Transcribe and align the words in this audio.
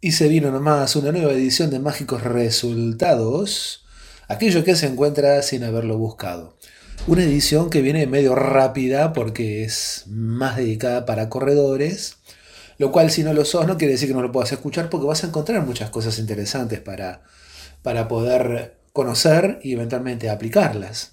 Y 0.00 0.12
se 0.12 0.28
vino 0.28 0.52
nomás 0.52 0.94
una 0.94 1.10
nueva 1.10 1.32
edición 1.32 1.70
de 1.70 1.80
Mágicos 1.80 2.22
Resultados, 2.22 3.84
aquello 4.28 4.62
que 4.62 4.76
se 4.76 4.86
encuentra 4.86 5.42
sin 5.42 5.64
haberlo 5.64 5.98
buscado. 5.98 6.56
Una 7.08 7.24
edición 7.24 7.68
que 7.68 7.82
viene 7.82 8.06
medio 8.06 8.36
rápida 8.36 9.12
porque 9.12 9.64
es 9.64 10.04
más 10.06 10.56
dedicada 10.56 11.04
para 11.04 11.28
corredores, 11.28 12.18
lo 12.78 12.92
cual 12.92 13.10
si 13.10 13.24
no 13.24 13.34
lo 13.34 13.44
sos 13.44 13.66
no 13.66 13.76
quiere 13.76 13.94
decir 13.94 14.06
que 14.06 14.14
no 14.14 14.22
lo 14.22 14.30
puedas 14.30 14.52
escuchar 14.52 14.88
porque 14.88 15.08
vas 15.08 15.24
a 15.24 15.26
encontrar 15.26 15.66
muchas 15.66 15.90
cosas 15.90 16.20
interesantes 16.20 16.78
para, 16.78 17.24
para 17.82 18.06
poder 18.06 18.78
conocer 18.92 19.58
y 19.64 19.72
eventualmente 19.72 20.30
aplicarlas. 20.30 21.10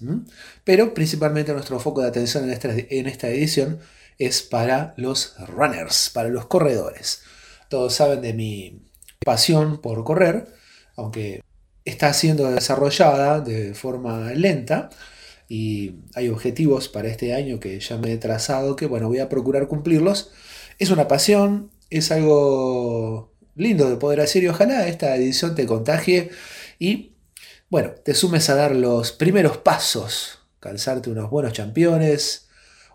Pero 0.62 0.94
principalmente 0.94 1.52
nuestro 1.52 1.80
foco 1.80 2.02
de 2.02 2.08
atención 2.08 2.44
en 2.44 2.50
esta, 2.50 2.68
en 2.72 3.08
esta 3.08 3.28
edición 3.30 3.80
es 4.18 4.42
para 4.42 4.94
los 4.96 5.34
runners, 5.48 6.08
para 6.14 6.28
los 6.28 6.46
corredores. 6.46 7.22
Todos 7.68 7.94
saben 7.94 8.20
de 8.20 8.32
mi 8.32 8.82
pasión 9.24 9.80
por 9.80 10.04
correr, 10.04 10.46
aunque 10.96 11.42
está 11.84 12.12
siendo 12.12 12.50
desarrollada 12.50 13.40
de 13.40 13.74
forma 13.74 14.32
lenta 14.32 14.90
y 15.48 15.94
hay 16.14 16.28
objetivos 16.28 16.88
para 16.88 17.08
este 17.08 17.34
año 17.34 17.60
que 17.60 17.78
ya 17.78 17.96
me 17.96 18.12
he 18.12 18.18
trazado 18.18 18.74
que 18.76 18.86
bueno, 18.86 19.08
voy 19.08 19.20
a 19.20 19.28
procurar 19.28 19.68
cumplirlos. 19.68 20.30
Es 20.78 20.90
una 20.90 21.08
pasión, 21.08 21.70
es 21.90 22.10
algo 22.10 23.32
lindo 23.54 23.88
de 23.88 23.96
poder 23.96 24.20
hacer 24.20 24.42
y 24.42 24.48
ojalá 24.48 24.86
esta 24.88 25.14
edición 25.16 25.54
te 25.54 25.66
contagie 25.66 26.30
y 26.78 27.14
bueno, 27.68 27.90
te 27.90 28.14
sumes 28.14 28.48
a 28.50 28.54
dar 28.54 28.76
los 28.76 29.12
primeros 29.12 29.58
pasos, 29.58 30.40
calzarte 30.60 31.10
unos 31.10 31.30
buenos 31.30 31.52
championes, 31.52 32.48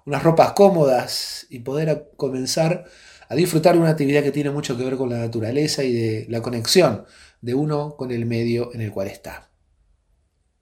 unas 0.06 0.24
ropas 0.24 0.54
cómodas 0.54 1.48
y 1.50 1.60
poder 1.60 2.12
comenzar 2.16 2.86
a 3.32 3.36
disfrutar 3.36 3.76
de 3.76 3.80
una 3.80 3.92
actividad 3.92 4.24
que 4.24 4.34
tiene 4.34 4.50
mucho 4.50 4.76
que 4.76 4.84
ver 4.84 4.98
con 4.98 5.10
la 5.10 5.20
naturaleza 5.20 5.86
y 5.86 5.94
de 5.94 6.26
la 6.28 6.42
conexión 6.42 7.06
de 7.40 7.54
uno 7.54 7.96
con 7.96 8.12
el 8.12 8.26
medio 8.26 8.74
en 8.74 8.82
el 8.82 8.92
cual 8.92 9.08
está. 9.08 9.50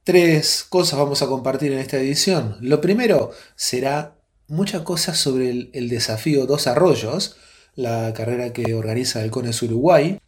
Tres 0.03 0.67
cosas 0.69 0.99
vamos 0.99 1.23
a 1.23 1.25
compartir 1.25 1.71
en 1.71 1.79
esta 1.79 1.97
edición. 1.97 2.57
Lo 2.61 2.79
primero 2.79 3.31
será 3.55 4.19
muchas 4.47 4.83
cosas 4.83 5.17
sobre 5.17 5.49
el, 5.49 5.89
desafío 5.89 6.45
Dos 6.45 6.67
Arroyos, 6.67 7.37
la 7.73 8.13
carrera 8.13 8.53
que 8.53 8.75
organiza 8.75 9.23
el 9.23 9.31
CONES 9.31 9.63
Uruguay, 9.63 10.19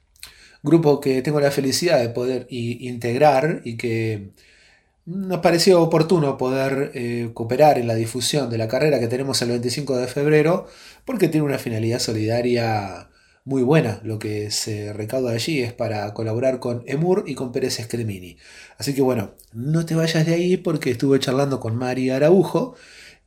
grupo 0.64 1.00
que 1.00 1.22
tengo 1.22 1.40
la 1.40 1.52
felicidad 1.52 2.00
de 2.00 2.10
poder 2.10 2.48
integrar 2.50 3.62
y 3.66 3.78
que 3.78 4.32
nos 5.06 5.40
pareció 5.40 5.82
oportuno 5.82 6.38
poder 6.38 6.92
eh, 6.94 7.32
cooperar 7.34 7.78
en 7.78 7.88
la 7.88 7.96
difusión 7.96 8.50
de 8.50 8.58
la 8.58 8.68
carrera 8.68 9.00
que 9.00 9.08
tenemos 9.08 9.42
el 9.42 9.50
25 9.50 9.98
de 9.98 10.08
febrero, 10.08 10.68
porque 11.06 11.28
tiene 11.28 11.46
una 11.46 11.58
finalidad 11.58 12.00
solidaria 12.00 13.10
muy 13.44 13.64
buena. 13.64 14.00
Lo 14.04 14.20
que 14.20 14.52
se 14.52 14.94
recauda 14.94 15.32
allí 15.32 15.62
es 15.62 15.74
para 15.74 16.14
colaborar 16.14 16.60
con 16.60 16.84
Emur 16.86 17.24
y 17.28 17.36
con 17.36 17.52
Pérez 17.52 17.80
Escremini. 17.80 18.38
Así 18.78 18.94
que 18.94 19.02
bueno, 19.02 19.36
no 19.54 19.86
te 19.86 19.96
vayas 19.96 20.26
de 20.26 20.34
ahí 20.34 20.58
porque 20.58 20.92
estuve 20.92 21.20
charlando 21.20 21.60
con 21.60 21.76
Mari 21.76 22.10
Araujo 22.10 22.76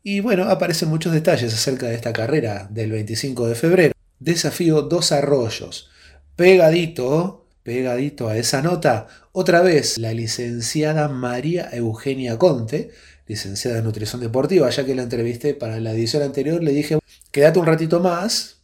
y 0.02 0.20
bueno, 0.20 0.44
aparecen 0.44 0.88
muchos 0.88 1.12
detalles 1.12 1.52
acerca 1.52 1.86
de 1.86 1.94
esta 1.94 2.12
carrera 2.12 2.68
del 2.70 2.92
25 2.92 3.48
de 3.48 3.54
febrero. 3.54 3.94
Desafío 4.20 4.82
Dos 4.82 5.12
Arroyos. 5.12 5.90
Pegadito 6.36 7.43
pegadito 7.64 8.28
a 8.28 8.36
esa 8.36 8.62
nota, 8.62 9.08
otra 9.32 9.62
vez 9.62 9.98
la 9.98 10.12
licenciada 10.12 11.08
María 11.08 11.68
Eugenia 11.72 12.38
Conte, 12.38 12.90
licenciada 13.26 13.78
en 13.78 13.84
nutrición 13.84 14.20
deportiva, 14.20 14.70
ya 14.70 14.84
que 14.84 14.94
la 14.94 15.02
entrevisté 15.02 15.54
para 15.54 15.80
la 15.80 15.92
edición 15.92 16.22
anterior, 16.22 16.62
le 16.62 16.72
dije, 16.72 16.98
quédate 17.32 17.58
un 17.58 17.66
ratito 17.66 18.00
más 18.00 18.62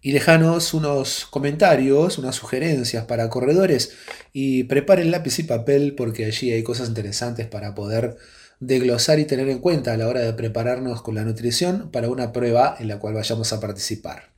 y 0.00 0.12
déjanos 0.12 0.72
unos 0.72 1.26
comentarios, 1.26 2.18
unas 2.18 2.36
sugerencias 2.36 3.06
para 3.06 3.28
corredores 3.28 3.92
y 4.32 4.64
preparen 4.64 5.10
lápiz 5.10 5.40
y 5.40 5.42
papel 5.42 5.94
porque 5.96 6.26
allí 6.26 6.52
hay 6.52 6.62
cosas 6.62 6.88
interesantes 6.88 7.46
para 7.48 7.74
poder 7.74 8.16
desglosar 8.60 9.18
y 9.18 9.24
tener 9.24 9.48
en 9.48 9.58
cuenta 9.58 9.92
a 9.92 9.96
la 9.96 10.06
hora 10.06 10.20
de 10.20 10.32
prepararnos 10.32 11.02
con 11.02 11.16
la 11.16 11.24
nutrición 11.24 11.90
para 11.90 12.08
una 12.08 12.32
prueba 12.32 12.76
en 12.78 12.88
la 12.88 12.98
cual 13.00 13.14
vayamos 13.14 13.52
a 13.52 13.60
participar. 13.60 14.33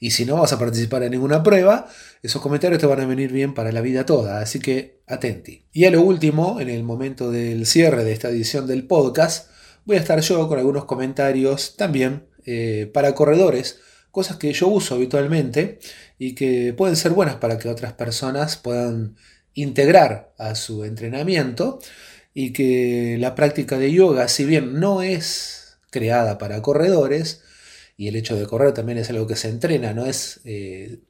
Y 0.00 0.12
si 0.12 0.24
no 0.24 0.36
vas 0.36 0.52
a 0.52 0.58
participar 0.58 1.02
en 1.02 1.12
ninguna 1.12 1.42
prueba, 1.42 1.88
esos 2.22 2.40
comentarios 2.40 2.80
te 2.80 2.86
van 2.86 3.00
a 3.00 3.06
venir 3.06 3.32
bien 3.32 3.54
para 3.54 3.72
la 3.72 3.80
vida 3.80 4.06
toda. 4.06 4.40
Así 4.40 4.60
que 4.60 5.02
atenti. 5.06 5.64
Y 5.72 5.86
a 5.86 5.90
lo 5.90 6.02
último, 6.02 6.60
en 6.60 6.68
el 6.68 6.84
momento 6.84 7.30
del 7.30 7.66
cierre 7.66 8.04
de 8.04 8.12
esta 8.12 8.28
edición 8.28 8.66
del 8.66 8.86
podcast, 8.86 9.50
voy 9.84 9.96
a 9.96 10.00
estar 10.00 10.20
yo 10.20 10.46
con 10.48 10.58
algunos 10.58 10.84
comentarios 10.84 11.76
también 11.76 12.28
eh, 12.46 12.90
para 12.94 13.14
corredores. 13.14 13.80
Cosas 14.10 14.36
que 14.36 14.52
yo 14.52 14.68
uso 14.68 14.94
habitualmente 14.94 15.80
y 16.18 16.34
que 16.34 16.74
pueden 16.76 16.96
ser 16.96 17.12
buenas 17.12 17.36
para 17.36 17.58
que 17.58 17.68
otras 17.68 17.92
personas 17.92 18.56
puedan 18.56 19.16
integrar 19.54 20.32
a 20.38 20.54
su 20.54 20.84
entrenamiento 20.84 21.80
y 22.34 22.52
que 22.52 23.16
la 23.18 23.34
práctica 23.34 23.78
de 23.78 23.92
yoga, 23.92 24.28
si 24.28 24.44
bien 24.44 24.78
no 24.78 25.02
es 25.02 25.78
creada 25.90 26.38
para 26.38 26.62
corredores, 26.62 27.42
y 27.98 28.06
el 28.06 28.16
hecho 28.16 28.36
de 28.36 28.46
correr 28.46 28.72
también 28.72 28.96
es 28.96 29.10
algo 29.10 29.26
que 29.26 29.36
se 29.36 29.48
entrena, 29.48 29.92
no 29.92 30.06
es 30.06 30.40
eh, 30.44 31.00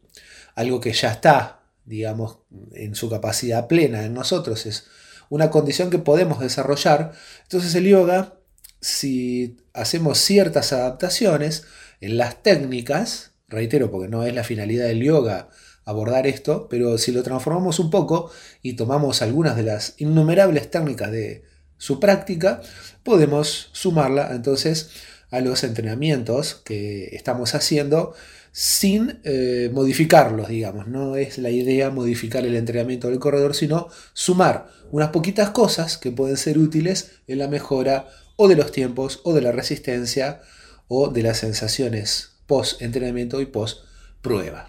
algo 0.55 0.81
que 0.81 0.93
ya 0.93 1.13
está, 1.13 1.61
digamos, 1.85 2.39
en 2.73 2.95
su 2.95 3.11
capacidad 3.11 3.69
plena 3.69 4.05
en 4.05 4.15
nosotros, 4.15 4.65
es 4.65 4.87
una 5.29 5.51
condición 5.51 5.91
que 5.91 5.99
podemos 5.99 6.41
desarrollar. 6.41 7.13
Entonces 7.43 7.75
el 7.75 7.85
yoga, 7.85 8.39
si 8.81 9.59
hacemos 9.75 10.19
ciertas 10.19 10.73
adaptaciones 10.73 11.67
en 12.01 12.17
las 12.17 12.43
técnicas, 12.43 13.33
reitero, 13.49 13.91
porque 13.91 14.09
no 14.09 14.25
es 14.25 14.35
la 14.35 14.43
finalidad 14.43 14.87
del 14.87 15.03
yoga 15.03 15.51
abordar 15.85 16.27
esto, 16.27 16.69
pero 16.71 16.97
si 16.97 17.13
lo 17.13 17.23
transformamos 17.23 17.79
un 17.79 17.91
poco 17.91 18.31
y 18.63 18.75
tomamos 18.75 19.21
algunas 19.21 19.57
de 19.57 19.63
las 19.63 19.95
innumerables 19.99 20.71
técnicas 20.71 21.11
de 21.11 21.45
su 21.77 22.01
práctica, 22.01 22.63
podemos 23.03 23.69
sumarla 23.73 24.31
entonces 24.33 24.91
a 25.31 25.41
los 25.41 25.65
entrenamientos 25.65 26.55
que 26.65 27.15
estamos 27.17 27.55
haciendo 27.55 28.15
sin 28.53 29.21
eh, 29.25 29.71
modificarlos, 29.73 30.49
digamos. 30.49 30.89
No 30.89 31.17
es 31.17 31.39
la 31.39 31.51
idea 31.51 31.91
modificar 31.91 32.45
el 32.47 32.57
entrenamiento 32.57 33.09
del 33.09 33.19
corredor, 33.19 33.55
sino 33.55 33.89
sumar 34.15 34.69
unas 34.91 35.11
poquitas 35.11 35.51
cosas 35.51 35.99
que 35.99 36.11
pueden 36.11 36.37
ser 36.37 36.59
útiles 36.59 37.13
en 37.27 37.39
la 37.39 37.49
mejora 37.49 38.09
o 38.37 38.49
de 38.49 38.57
los 38.57 38.73
tiempos 38.73 39.21
o 39.25 39.35
de 39.35 39.43
la 39.43 39.53
resistencia 39.53 40.41
o 40.89 41.09
de 41.09 41.23
las 41.23 41.39
sensaciones 41.39 42.39
post 42.47 42.81
entrenamiento 42.81 43.41
y 43.41 43.47
post 43.47 43.85
prueba. 44.23 44.69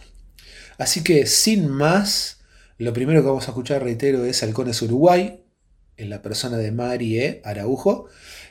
Así 0.78 1.04
que 1.04 1.26
sin 1.26 1.68
más, 1.68 2.42
lo 2.78 2.94
primero 2.94 3.22
que 3.22 3.28
vamos 3.28 3.48
a 3.48 3.52
escuchar, 3.52 3.84
reitero, 3.84 4.26
es 4.26 4.44
Halcones 4.44 4.82
Uruguay, 4.82 5.44
en 5.98 6.10
la 6.10 6.22
persona 6.22 6.58
de 6.58 6.72
Marie 6.72 7.42
Araujo, 7.44 8.08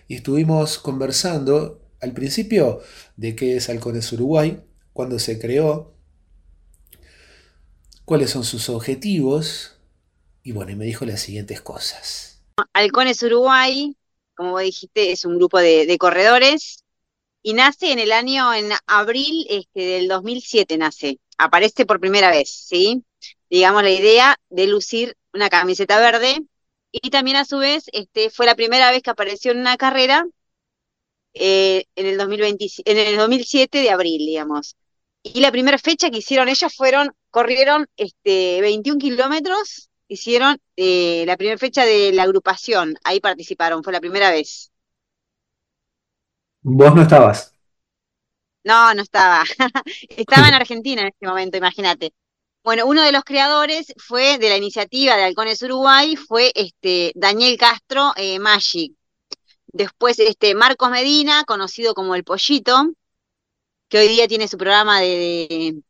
y 0.06 0.16
estuvimos 0.16 0.78
conversando 0.78 1.87
al 2.00 2.12
principio 2.12 2.80
de 3.16 3.34
qué 3.34 3.56
es 3.56 3.68
Halcones 3.68 4.12
Uruguay, 4.12 4.62
cuándo 4.92 5.18
se 5.18 5.38
creó, 5.38 5.94
cuáles 8.04 8.30
son 8.30 8.44
sus 8.44 8.68
objetivos, 8.68 9.76
y 10.42 10.52
bueno, 10.52 10.72
y 10.72 10.76
me 10.76 10.84
dijo 10.84 11.04
las 11.04 11.20
siguientes 11.20 11.60
cosas. 11.60 12.42
Halcones 12.72 13.22
Uruguay, 13.22 13.96
como 14.34 14.52
vos 14.52 14.62
dijiste, 14.62 15.12
es 15.12 15.24
un 15.24 15.36
grupo 15.36 15.58
de, 15.58 15.96
corredores 15.98 16.84
y 17.42 17.52
nace 17.54 17.92
en 17.92 17.98
el 17.98 18.12
año, 18.12 18.52
en 18.54 18.70
abril 18.86 19.46
este, 19.50 19.80
del 19.80 20.08
2007 20.08 20.78
nace, 20.78 21.18
aparece 21.36 21.86
por 21.86 22.00
primera 22.00 22.30
vez, 22.30 22.48
¿sí? 22.48 23.04
Digamos 23.50 23.82
la 23.82 23.90
idea 23.90 24.36
de 24.48 24.66
lucir 24.66 25.16
una 25.32 25.48
camiseta 25.48 25.98
verde 26.00 26.42
y 26.92 27.10
también 27.10 27.36
a 27.36 27.44
su 27.44 27.58
vez 27.58 27.84
este, 27.92 28.30
fue 28.30 28.46
la 28.46 28.54
primera 28.54 28.90
vez 28.90 29.02
que 29.02 29.10
apareció 29.10 29.52
en 29.52 29.58
una 29.58 29.76
carrera 29.76 30.26
eh, 31.38 31.84
en, 31.96 32.06
el 32.06 32.18
2020, 32.18 32.66
en 32.84 32.98
el 32.98 33.16
2007 33.16 33.78
de 33.78 33.90
abril, 33.90 34.18
digamos. 34.18 34.76
Y 35.22 35.40
la 35.40 35.52
primera 35.52 35.78
fecha 35.78 36.10
que 36.10 36.18
hicieron 36.18 36.48
ellos 36.48 36.74
fueron, 36.74 37.12
corrieron 37.30 37.86
este, 37.96 38.60
21 38.60 38.98
kilómetros, 38.98 39.90
hicieron 40.08 40.58
eh, 40.76 41.24
la 41.26 41.36
primera 41.36 41.58
fecha 41.58 41.84
de 41.84 42.12
la 42.12 42.24
agrupación, 42.24 42.96
ahí 43.04 43.20
participaron, 43.20 43.82
fue 43.82 43.92
la 43.92 44.00
primera 44.00 44.30
vez. 44.30 44.70
¿Vos 46.62 46.94
no 46.94 47.02
estabas? 47.02 47.52
No, 48.64 48.92
no 48.94 49.02
estaba. 49.02 49.44
estaba 50.08 50.48
en 50.48 50.54
Argentina 50.54 51.02
en 51.02 51.08
este 51.08 51.26
momento, 51.26 51.56
imagínate. 51.56 52.12
Bueno, 52.64 52.86
uno 52.86 53.02
de 53.02 53.12
los 53.12 53.24
creadores 53.24 53.94
fue 53.96 54.36
de 54.38 54.50
la 54.50 54.56
iniciativa 54.56 55.16
de 55.16 55.22
Halcones 55.22 55.62
Uruguay, 55.62 56.16
fue 56.16 56.52
este 56.54 57.12
Daniel 57.14 57.56
Castro 57.56 58.12
eh, 58.16 58.38
Magic. 58.38 58.97
Después, 59.68 60.18
este, 60.18 60.54
Marcos 60.54 60.90
Medina, 60.90 61.44
conocido 61.44 61.94
como 61.94 62.14
El 62.14 62.24
Pollito, 62.24 62.92
que 63.88 63.98
hoy 63.98 64.08
día 64.08 64.28
tiene 64.28 64.48
su 64.48 64.56
programa 64.58 65.00
de, 65.00 65.82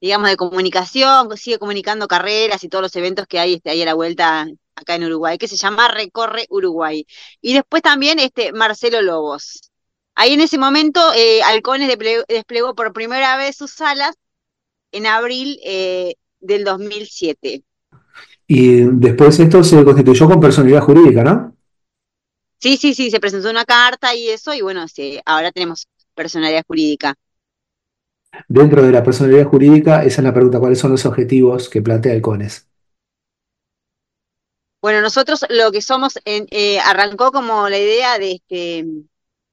digamos, 0.00 0.28
de 0.28 0.36
comunicación, 0.36 1.36
sigue 1.36 1.58
comunicando 1.58 2.08
carreras 2.08 2.62
y 2.64 2.68
todos 2.68 2.82
los 2.82 2.96
eventos 2.96 3.26
que 3.26 3.38
hay 3.38 3.54
este, 3.54 3.70
ahí 3.70 3.82
a 3.82 3.86
la 3.86 3.94
vuelta 3.94 4.46
acá 4.76 4.96
en 4.96 5.04
Uruguay, 5.04 5.38
que 5.38 5.48
se 5.48 5.56
llama 5.56 5.88
Recorre 5.88 6.46
Uruguay. 6.50 7.06
Y 7.40 7.54
después 7.54 7.82
también 7.82 8.18
este, 8.18 8.52
Marcelo 8.52 9.02
Lobos. 9.02 9.70
Ahí 10.14 10.34
en 10.34 10.40
ese 10.40 10.58
momento, 10.58 11.00
eh, 11.14 11.42
Halcones 11.42 11.88
desplegó, 12.28 12.74
por 12.74 12.92
primera 12.92 13.36
vez 13.36 13.56
sus 13.56 13.80
alas 13.80 14.14
en 14.92 15.06
abril 15.06 15.58
eh, 15.64 16.14
del 16.40 16.64
2007. 16.64 17.62
Y 18.46 18.80
después 18.82 19.40
esto 19.40 19.64
se 19.64 19.84
constituyó 19.84 20.28
con 20.28 20.40
personalidad 20.40 20.82
jurídica, 20.82 21.24
¿no? 21.24 21.53
Sí, 22.64 22.78
sí, 22.78 22.94
sí, 22.94 23.10
se 23.10 23.20
presentó 23.20 23.50
una 23.50 23.66
carta 23.66 24.14
y 24.14 24.30
eso, 24.30 24.54
y 24.54 24.62
bueno, 24.62 24.88
sí, 24.88 25.20
ahora 25.26 25.52
tenemos 25.52 25.86
personalidad 26.14 26.64
jurídica. 26.66 27.14
Dentro 28.48 28.82
de 28.82 28.90
la 28.90 29.04
personalidad 29.04 29.44
jurídica, 29.44 30.02
esa 30.02 30.22
es 30.22 30.24
la 30.24 30.32
pregunta, 30.32 30.60
¿cuáles 30.60 30.78
son 30.78 30.90
los 30.92 31.04
objetivos 31.04 31.68
que 31.68 31.82
plantea 31.82 32.14
el 32.14 32.22
CONES? 32.22 32.66
Bueno, 34.80 35.02
nosotros 35.02 35.44
lo 35.50 35.70
que 35.72 35.82
somos, 35.82 36.18
en, 36.24 36.46
eh, 36.50 36.80
arrancó 36.80 37.32
como 37.32 37.68
la 37.68 37.78
idea 37.78 38.18
de 38.18 38.32
este, 38.32 38.86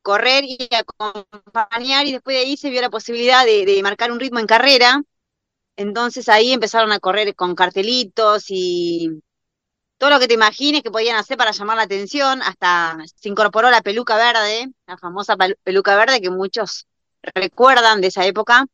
correr 0.02 0.46
y 0.46 0.70
acompañar, 0.74 2.08
y 2.08 2.14
después 2.14 2.38
de 2.38 2.44
ahí 2.44 2.56
se 2.56 2.70
vio 2.70 2.80
la 2.80 2.90
posibilidad 2.90 3.46
de, 3.46 3.66
de 3.66 3.84
marcar 3.84 4.14
un 4.14 4.22
ritmo 4.22 4.40
en 4.40 4.48
carrera. 4.48 5.04
Entonces 5.76 6.30
ahí 6.30 6.54
empezaron 6.54 6.94
a 6.94 7.00
correr 7.00 7.36
con 7.36 7.56
cartelitos 7.56 8.46
y 8.48 9.22
todo 10.02 10.10
lo 10.10 10.20
que 10.20 10.28
te 10.28 10.34
imagines 10.34 10.82
que 10.82 10.90
podían 10.90 11.16
hacer 11.16 11.38
para 11.38 11.52
llamar 11.52 11.78
la 11.78 11.84
atención, 11.84 12.42
hasta 12.42 12.98
se 13.16 13.30
incorporó 13.30 13.70
la 13.70 13.84
peluca 13.84 14.18
verde, 14.18 14.72
la 14.88 14.98
famosa 14.98 15.38
peluca 15.64 15.96
verde 15.96 16.20
que 16.20 16.32
muchos 16.32 16.88
recuerdan 17.36 18.02
de 18.02 18.08
esa 18.08 18.26
época. 18.26 18.66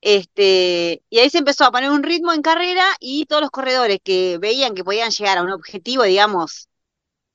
Este, 0.00 1.00
y 1.08 1.18
ahí 1.20 1.30
se 1.30 1.38
empezó 1.38 1.64
a 1.64 1.70
poner 1.70 1.90
un 1.90 2.02
ritmo 2.02 2.32
en 2.32 2.42
carrera 2.42 2.84
y 2.98 3.26
todos 3.26 3.40
los 3.40 3.52
corredores 3.52 4.00
que 4.02 4.38
veían 4.40 4.74
que 4.74 4.82
podían 4.82 5.12
llegar 5.12 5.38
a 5.38 5.42
un 5.44 5.52
objetivo, 5.52 6.02
digamos, 6.02 6.68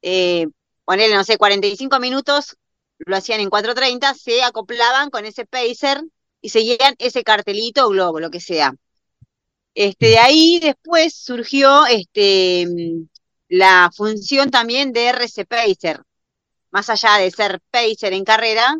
eh, 0.01 0.47
ponerle, 0.83 1.15
no 1.15 1.23
sé, 1.23 1.37
45 1.37 2.01
minutos, 2.01 2.57
lo 2.99 3.15
hacían 3.15 3.39
en 3.39 3.49
4.30, 3.49 4.15
se 4.15 4.43
acoplaban 4.43 5.11
con 5.11 5.23
ese 5.23 5.45
pacer 5.45 6.03
y 6.41 6.49
seguían 6.49 6.95
ese 6.99 7.23
cartelito 7.23 7.85
o 7.85 7.89
globo, 7.89 8.19
lo 8.19 8.29
que 8.29 8.41
sea. 8.41 8.75
Este, 9.79 10.07
de 10.07 10.17
ahí 10.17 10.59
después 10.59 11.13
surgió 11.13 11.85
este, 11.85 12.67
la 13.47 13.91
función 13.95 14.49
también 14.49 14.91
de 14.91 15.09
RC 15.09 15.45
Pacer. 15.45 16.01
Más 16.71 16.89
allá 16.89 17.17
de 17.17 17.29
ser 17.29 17.61
Pacer 17.69 18.13
en 18.13 18.23
carrera, 18.25 18.75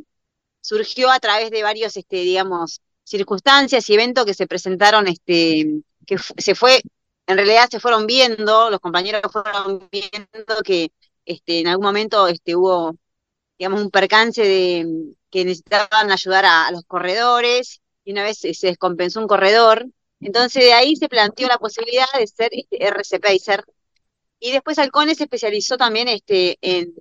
surgió 0.60 1.12
a 1.12 1.20
través 1.20 1.52
de 1.52 1.62
varios, 1.62 1.96
este, 1.98 2.18
digamos, 2.18 2.82
circunstancias 3.04 3.88
y 3.90 3.94
eventos 3.94 4.26
que 4.26 4.34
se 4.34 4.48
presentaron, 4.48 5.08
este, 5.08 5.84
que 6.08 6.18
se 6.18 6.56
fue, 6.56 6.82
en 7.28 7.38
realidad 7.38 7.70
se 7.70 7.80
fueron 7.80 8.08
viendo, 8.08 8.72
los 8.72 8.80
compañeros 8.80 9.32
fueron 9.32 9.88
viendo 9.92 10.64
que 10.66 10.92
este, 11.26 11.60
en 11.60 11.68
algún 11.68 11.86
momento 11.86 12.28
este, 12.28 12.56
hubo, 12.56 12.96
digamos, 13.60 13.84
un 13.84 13.92
percance 13.92 14.42
de 14.42 15.14
que 15.30 15.46
necesitaban 15.46 16.12
ayudar 16.12 16.46
a, 16.46 16.72
los 16.72 16.86
corredores 16.86 17.82
y 18.04 18.14
una 18.14 18.24
vez 18.24 18.40
se, 18.40 18.68
descompensó 18.68 19.20
un 19.20 19.28
corredor. 19.28 19.86
Entonces 20.20 20.64
de 20.64 20.74
ahí 20.74 20.96
se 20.96 21.10
planteó 21.10 21.48
la 21.48 21.58
posibilidad 21.58 22.08
de 22.18 22.28
ser 22.28 22.50
este, 22.52 22.84
RC 22.86 23.20
Pacer. 23.20 23.64
Y 24.40 24.52
después 24.52 24.80
Alcone 24.80 25.16
se 25.16 25.24
especializó 25.24 25.78
también 25.78 26.08
este, 26.08 26.58
en, 26.62 26.94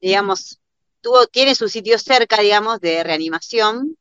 digamos, 0.00 0.60
tuvo, 1.00 1.26
tiene 1.26 1.54
su 1.54 1.68
sitio 1.68 1.98
cerca, 1.98 2.40
digamos, 2.40 2.80
de 2.80 3.02
reanimación 3.04 3.96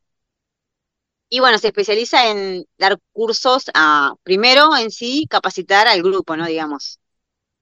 y 1.33 1.39
bueno, 1.39 1.57
se 1.59 1.67
especializa 1.67 2.29
en 2.29 2.67
dar 2.77 2.99
cursos 3.13 3.65
a, 3.73 4.15
primero 4.23 4.75
en 4.75 4.91
sí, 4.91 5.27
capacitar 5.29 5.87
al 5.87 6.03
grupo, 6.03 6.35
¿no? 6.35 6.45
Digamos, 6.45 6.99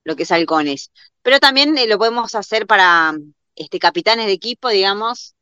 lo 0.03 0.15
que 0.15 0.23
es 0.23 0.31
halcones. 0.31 0.91
Pero 1.21 1.39
también 1.39 1.77
eh, 1.77 1.87
lo 1.87 1.99
podemos 1.99 2.33
hacer 2.35 2.65
para 2.67 3.15
este, 3.55 3.79
capitanes 3.79 4.25
de 4.25 4.33
equipo, 4.33 4.69
digamos, 4.69 5.35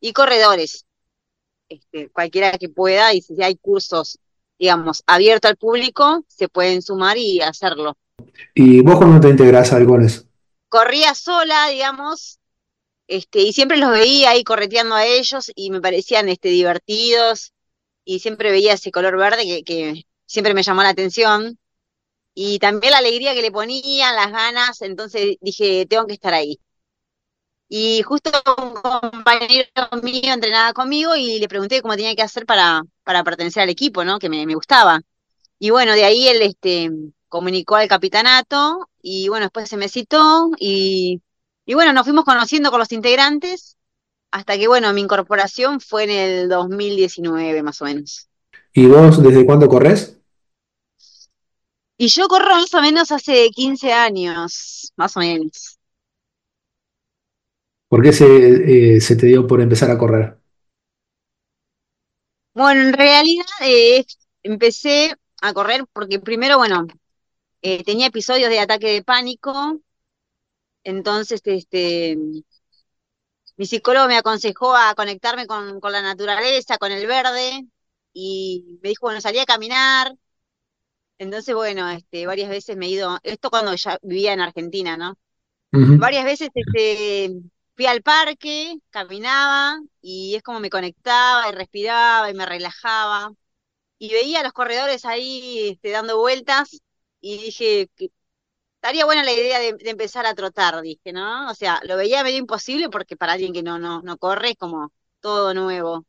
y 0.00 0.12
corredores. 0.12 0.86
Este, 1.68 2.10
cualquiera 2.10 2.58
que 2.58 2.68
pueda, 2.68 3.14
y 3.14 3.22
si 3.22 3.40
hay 3.42 3.56
cursos, 3.56 4.18
digamos, 4.58 5.02
abiertos 5.06 5.50
al 5.50 5.56
público, 5.56 6.24
se 6.28 6.48
pueden 6.48 6.82
sumar 6.82 7.16
y 7.16 7.40
hacerlo. 7.40 7.96
¿Y 8.54 8.80
vos 8.80 8.98
cómo 8.98 9.20
te 9.20 9.28
integras 9.28 9.72
a 9.72 9.76
halcones? 9.76 10.26
Corría 10.68 11.14
sola, 11.14 11.68
digamos, 11.68 12.38
este, 13.06 13.40
y 13.40 13.52
siempre 13.52 13.78
los 13.78 13.90
veía 13.90 14.30
ahí 14.30 14.44
correteando 14.44 14.94
a 14.94 15.06
ellos 15.06 15.50
y 15.54 15.70
me 15.70 15.80
parecían 15.80 16.28
este, 16.28 16.48
divertidos 16.48 17.52
y 18.04 18.18
siempre 18.20 18.50
veía 18.50 18.74
ese 18.74 18.90
color 18.90 19.16
verde 19.16 19.62
que, 19.64 20.04
siempre 20.28 20.54
me 20.54 20.62
llamó 20.62 20.82
la 20.82 20.90
atención. 20.90 21.58
Y 22.34 22.60
también 22.60 22.92
la 22.92 22.98
alegría 22.98 23.34
que 23.34 23.42
le 23.42 23.50
ponían, 23.50 24.14
las 24.14 24.30
ganas, 24.30 24.82
entonces 24.82 25.36
dije, 25.40 25.86
tengo 25.86 26.06
que 26.06 26.12
estar 26.14 26.34
ahí. 26.34 26.60
Y 27.68 28.02
justo 28.02 28.30
un 28.58 28.74
compañero 28.74 29.68
mío 30.02 30.32
entrenaba 30.32 30.72
conmigo 30.72 31.14
y 31.16 31.38
le 31.38 31.48
pregunté 31.48 31.82
cómo 31.82 31.96
tenía 31.96 32.14
que 32.16 32.22
hacer 32.22 32.46
para, 32.46 32.82
para 33.04 33.22
pertenecer 33.24 33.62
al 33.62 33.70
equipo, 33.70 34.04
¿no? 34.04 34.18
Que 34.18 34.28
me, 34.30 34.46
me 34.46 34.54
gustaba. 34.54 35.00
Y 35.58 35.70
bueno, 35.70 35.92
de 35.92 36.04
ahí 36.04 36.28
él 36.28 36.42
este, 36.42 36.90
comunicó 37.28 37.76
al 37.76 37.88
capitanato 37.88 38.88
y 39.02 39.28
bueno, 39.28 39.46
después 39.46 39.68
se 39.68 39.76
me 39.76 39.88
citó 39.88 40.50
y, 40.58 41.22
y 41.66 41.74
bueno, 41.74 41.92
nos 41.92 42.04
fuimos 42.04 42.24
conociendo 42.24 42.70
con 42.70 42.80
los 42.80 42.92
integrantes 42.92 43.76
hasta 44.30 44.58
que, 44.58 44.68
bueno, 44.68 44.92
mi 44.92 45.02
incorporación 45.02 45.80
fue 45.80 46.04
en 46.04 46.10
el 46.10 46.48
2019 46.48 47.62
más 47.62 47.80
o 47.82 47.86
menos. 47.86 48.28
¿Y 48.72 48.86
vos 48.86 49.22
desde 49.22 49.44
cuándo 49.44 49.68
corres? 49.68 50.18
Y 51.98 52.08
yo 52.08 52.28
corro 52.28 52.54
más 52.56 52.72
o 52.74 52.80
menos 52.80 53.12
hace 53.12 53.50
15 53.50 53.92
años, 53.92 54.92
más 54.96 55.16
o 55.16 55.20
menos. 55.20 55.77
¿Por 57.88 58.02
qué 58.02 58.12
se, 58.12 58.96
eh, 58.96 59.00
se 59.00 59.16
te 59.16 59.26
dio 59.26 59.46
por 59.46 59.60
empezar 59.60 59.90
a 59.90 59.98
correr? 59.98 60.38
Bueno, 62.52 62.82
en 62.82 62.92
realidad 62.92 63.44
eh, 63.62 64.04
empecé 64.42 65.14
a 65.40 65.52
correr 65.52 65.84
porque 65.92 66.18
primero, 66.18 66.58
bueno, 66.58 66.86
eh, 67.62 67.82
tenía 67.84 68.08
episodios 68.08 68.50
de 68.50 68.60
ataque 68.60 68.88
de 68.92 69.04
pánico, 69.04 69.80
entonces 70.84 71.40
este, 71.44 72.16
mi 73.56 73.66
psicólogo 73.66 74.06
me 74.08 74.16
aconsejó 74.16 74.74
a 74.76 74.94
conectarme 74.94 75.46
con, 75.46 75.80
la 75.82 76.02
naturaleza, 76.02 76.78
con 76.78 76.92
el 76.92 77.06
verde, 77.06 77.66
y 78.12 78.78
me 78.82 78.90
dijo, 78.90 79.06
bueno, 79.06 79.20
salí 79.20 79.38
a 79.38 79.46
caminar. 79.46 80.14
Entonces, 81.18 81.54
bueno, 81.54 81.88
este, 81.90 82.26
varias 82.26 82.48
veces 82.48 82.76
me 82.76 82.86
he 82.86 82.90
ido, 82.90 83.18
esto 83.24 83.50
cuando 83.50 83.74
ya 83.74 83.98
vivía 84.02 84.32
en 84.32 84.40
Argentina, 84.40 84.96
¿no? 84.96 85.18
Varias 85.70 86.24
veces 86.24 86.48
este, 86.54 87.34
fui 87.78 87.86
al 87.86 88.02
parque, 88.02 88.78
caminaba, 88.90 89.78
y 90.02 90.34
es 90.34 90.42
como 90.42 90.60
me 90.60 90.70
conectaba 90.70 91.48
y 91.48 91.52
respiraba 91.52 92.30
y 92.30 92.34
me 92.34 92.46
relajaba. 92.46 93.32
Y 93.98 94.12
veía 94.12 94.40
a 94.40 94.44
los 94.44 94.52
corredores 94.54 95.04
ahí 95.06 95.70
este, 95.70 95.90
dando 95.92 96.18
vueltas, 96.18 96.80
y 97.20 97.38
dije, 97.38 97.90
estaría 98.76 99.04
buena 99.06 99.24
la 99.24 99.32
idea 99.32 99.60
de, 99.60 99.76
empezar 99.90 100.26
a 100.26 100.34
trotar, 100.34 100.80
dije, 100.82 101.12
¿no? 101.12 101.50
O 101.50 101.54
sea, 101.54 101.80
lo 101.84 101.96
veía 101.96 102.24
medio 102.24 102.38
imposible 102.38 102.90
porque 102.90 103.16
para 103.16 103.34
alguien 103.34 103.52
que 103.52 103.62
no, 103.62 103.78
no, 103.78 104.02
no 104.02 104.18
corre 104.18 104.50
es 104.52 104.56
como 104.56 104.92
todo 105.20 105.54
nuevo. 105.54 106.06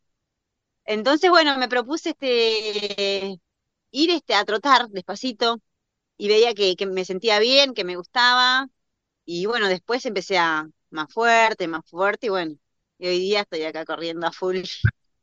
Entonces, 0.86 1.30
bueno, 1.30 1.58
me 1.58 1.70
propuse 1.70 2.12
este 2.12 3.40
ir 3.92 4.12
este, 4.12 4.36
a 4.36 4.46
trotar 4.46 4.90
despacito 4.90 5.60
y 6.18 6.30
veía 6.30 6.54
que, 6.56 6.76
que 6.76 6.86
me 6.88 7.06
sentía 7.06 7.40
bien, 7.40 7.74
que 7.74 7.84
me 7.86 7.98
gustaba. 7.98 8.70
Y 9.26 9.46
bueno, 9.48 9.68
después 9.70 10.06
empecé 10.06 10.38
a 10.40 10.70
más 10.92 11.12
fuerte, 11.14 11.68
más 11.68 11.86
fuerte, 11.86 12.28
y 12.28 12.30
bueno, 12.30 12.56
y 12.98 13.08
hoy 13.08 13.20
día 13.20 13.42
estoy 13.42 13.64
acá 13.64 13.86
corriendo 13.86 14.28
a 14.28 14.32
full. 14.32 14.64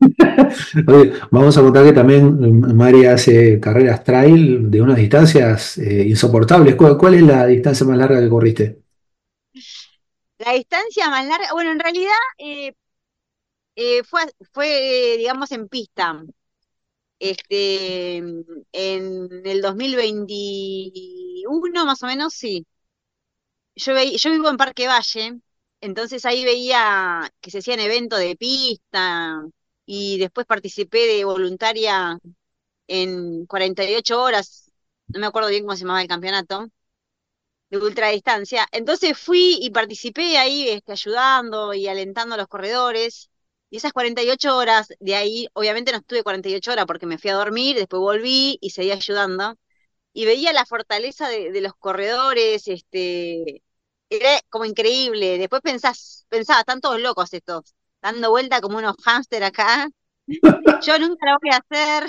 vamos 1.30 1.56
a 1.56 1.62
contar 1.62 1.84
que 1.84 1.92
también 1.92 2.38
mm, 2.38 2.74
María 2.74 3.14
hace 3.14 3.60
carreras 3.60 4.02
trail 4.04 4.70
de 4.70 4.82
unas 4.82 4.96
distancias 4.96 5.78
eh, 5.78 6.04
insoportables. 6.08 6.74
¿Cuál, 6.74 7.14
es 7.14 7.22
la 7.22 7.46
distancia 7.46 7.86
más 7.86 7.96
larga 7.98 8.20
que 8.20 8.28
corriste? 8.28 8.82
La 10.38 10.52
distancia 10.52 11.08
más 11.10 11.26
larga, 11.26 11.52
bueno, 11.52 11.72
en 11.72 11.80
realidad 11.80 12.12
eh, 12.38 12.72
eh, 13.74 14.02
fue, 14.04 14.22
fue, 14.52 15.16
digamos, 15.18 15.50
en 15.52 15.68
pista. 15.68 16.22
Este, 17.18 18.18
en 18.18 18.44
el 18.72 19.62
2021, 19.62 21.86
más 21.86 22.02
o 22.02 22.06
menos, 22.06 22.34
sí. 22.34 22.66
Yo, 23.74 23.94
yo 23.94 24.30
vivo 24.30 24.50
en 24.50 24.56
Parque 24.56 24.86
Valle, 24.86 25.40
entonces 25.80 26.24
ahí 26.26 26.44
veía 26.44 27.30
que 27.40 27.50
se 27.50 27.58
hacían 27.58 27.80
eventos 27.80 28.18
de 28.18 28.36
pista, 28.36 29.42
y 29.86 30.18
después 30.18 30.46
participé 30.46 31.06
de 31.06 31.24
voluntaria 31.24 32.18
en 32.88 33.46
48 33.46 34.22
horas, 34.22 34.72
no 35.08 35.20
me 35.20 35.26
acuerdo 35.26 35.50
bien 35.50 35.64
cómo 35.64 35.76
se 35.76 35.82
llamaba 35.82 36.02
el 36.02 36.08
campeonato, 36.08 36.68
de 37.70 37.78
ultradistancia. 37.78 38.66
Entonces 38.72 39.18
fui 39.18 39.58
y 39.60 39.70
participé 39.70 40.38
ahí 40.38 40.68
este, 40.68 40.92
ayudando 40.92 41.74
y 41.74 41.88
alentando 41.88 42.34
a 42.34 42.38
los 42.38 42.48
corredores. 42.48 43.30
Y 43.70 43.78
esas 43.78 43.92
48 43.92 44.56
horas, 44.56 44.88
de 45.00 45.16
ahí, 45.16 45.48
obviamente 45.54 45.92
no 45.92 45.98
estuve 45.98 46.22
48 46.22 46.72
horas 46.72 46.86
porque 46.86 47.06
me 47.06 47.18
fui 47.18 47.30
a 47.30 47.34
dormir, 47.34 47.76
después 47.76 48.00
volví 48.00 48.58
y 48.60 48.70
seguí 48.70 48.90
ayudando. 48.92 49.56
Y 50.12 50.26
veía 50.26 50.52
la 50.52 50.66
fortaleza 50.66 51.28
de, 51.28 51.60
los 51.60 51.74
corredores, 51.76 52.68
este, 52.68 53.62
era 54.10 54.40
como 54.50 54.64
increíble. 54.64 55.38
Después 55.38 55.62
pensás, 55.62 56.26
pensaba, 56.28 56.60
están 56.60 56.80
todos 56.80 57.00
locos 57.00 57.32
estos 57.32 57.74
dando 58.02 58.30
vuelta 58.30 58.60
como 58.60 58.78
unos 58.78 58.96
hámster 59.04 59.44
acá. 59.44 59.88
Yo 60.86 60.98
nunca 60.98 61.26
lo 61.32 61.38
voy 61.42 61.50
a 61.52 61.58
hacer. 61.58 62.08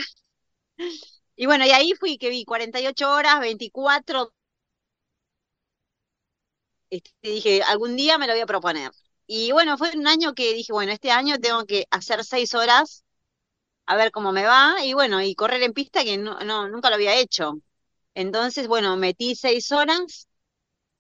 Y 1.38 1.46
bueno, 1.46 1.66
y 1.66 1.72
ahí 1.72 1.94
fui 1.94 2.18
que 2.18 2.30
vi 2.30 2.44
48 2.44 3.10
horas, 3.10 3.40
24. 3.40 4.34
Este, 6.90 7.12
dije, 7.22 7.62
algún 7.64 7.96
día 7.96 8.18
me 8.18 8.28
lo 8.28 8.34
voy 8.34 8.42
a 8.42 8.46
proponer. 8.46 8.92
Y 9.28 9.52
bueno, 9.52 9.78
fue 9.78 9.92
un 9.96 10.08
año 10.08 10.34
que 10.34 10.54
dije, 10.54 10.72
bueno, 10.74 10.92
este 10.92 11.12
año 11.12 11.38
tengo 11.40 11.66
que 11.66 11.86
hacer 11.92 12.24
seis 12.24 12.54
horas, 12.54 13.04
a 13.88 13.96
ver 13.98 14.12
cómo 14.12 14.32
me 14.34 14.46
va. 14.46 14.76
Y 14.86 14.94
bueno, 14.94 15.22
y 15.22 15.36
correr 15.36 15.64
en 15.64 15.74
pista 15.74 16.04
que 16.04 16.18
no, 16.18 16.40
no 16.42 16.70
nunca 16.70 16.90
lo 16.90 16.96
había 16.96 17.16
hecho. 17.18 17.56
Entonces, 18.16 18.68
bueno, 18.68 18.98
metí 18.98 19.36
seis 19.36 19.72
horas 19.72 20.27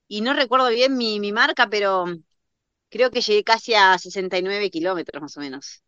y 0.08 0.22
no 0.22 0.34
recuerdo 0.34 0.70
bien 0.70 0.98
mi, 0.98 1.20
mi 1.20 1.32
marca, 1.32 1.68
pero 1.70 2.06
creo 2.90 3.12
que 3.12 3.22
llegué 3.22 3.44
casi 3.44 3.74
a 3.74 3.98
69 3.98 4.70
kilómetros 4.70 5.22
más 5.22 5.38
o 5.38 5.40
menos. 5.42 5.84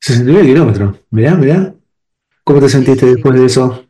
69 0.00 0.46
kilómetros, 0.46 0.96
mirá, 1.10 1.34
mirá. 1.34 1.74
¿Cómo 2.44 2.60
te 2.60 2.68
sentiste 2.68 3.06
sí, 3.06 3.06
sí. 3.06 3.14
después 3.14 3.38
de 3.38 3.46
eso? 3.46 3.86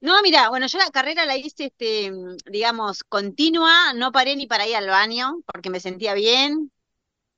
No, 0.00 0.22
mira, 0.22 0.48
bueno, 0.48 0.66
yo 0.66 0.78
la 0.78 0.90
carrera 0.90 1.26
la 1.26 1.36
hice, 1.36 1.66
este, 1.66 2.10
digamos, 2.50 3.04
continua, 3.04 3.92
no 3.94 4.12
paré 4.12 4.34
ni 4.34 4.46
para 4.46 4.66
ir 4.66 4.76
al 4.76 4.86
baño, 4.88 5.42
porque 5.44 5.68
me 5.68 5.78
sentía 5.78 6.14
bien, 6.14 6.72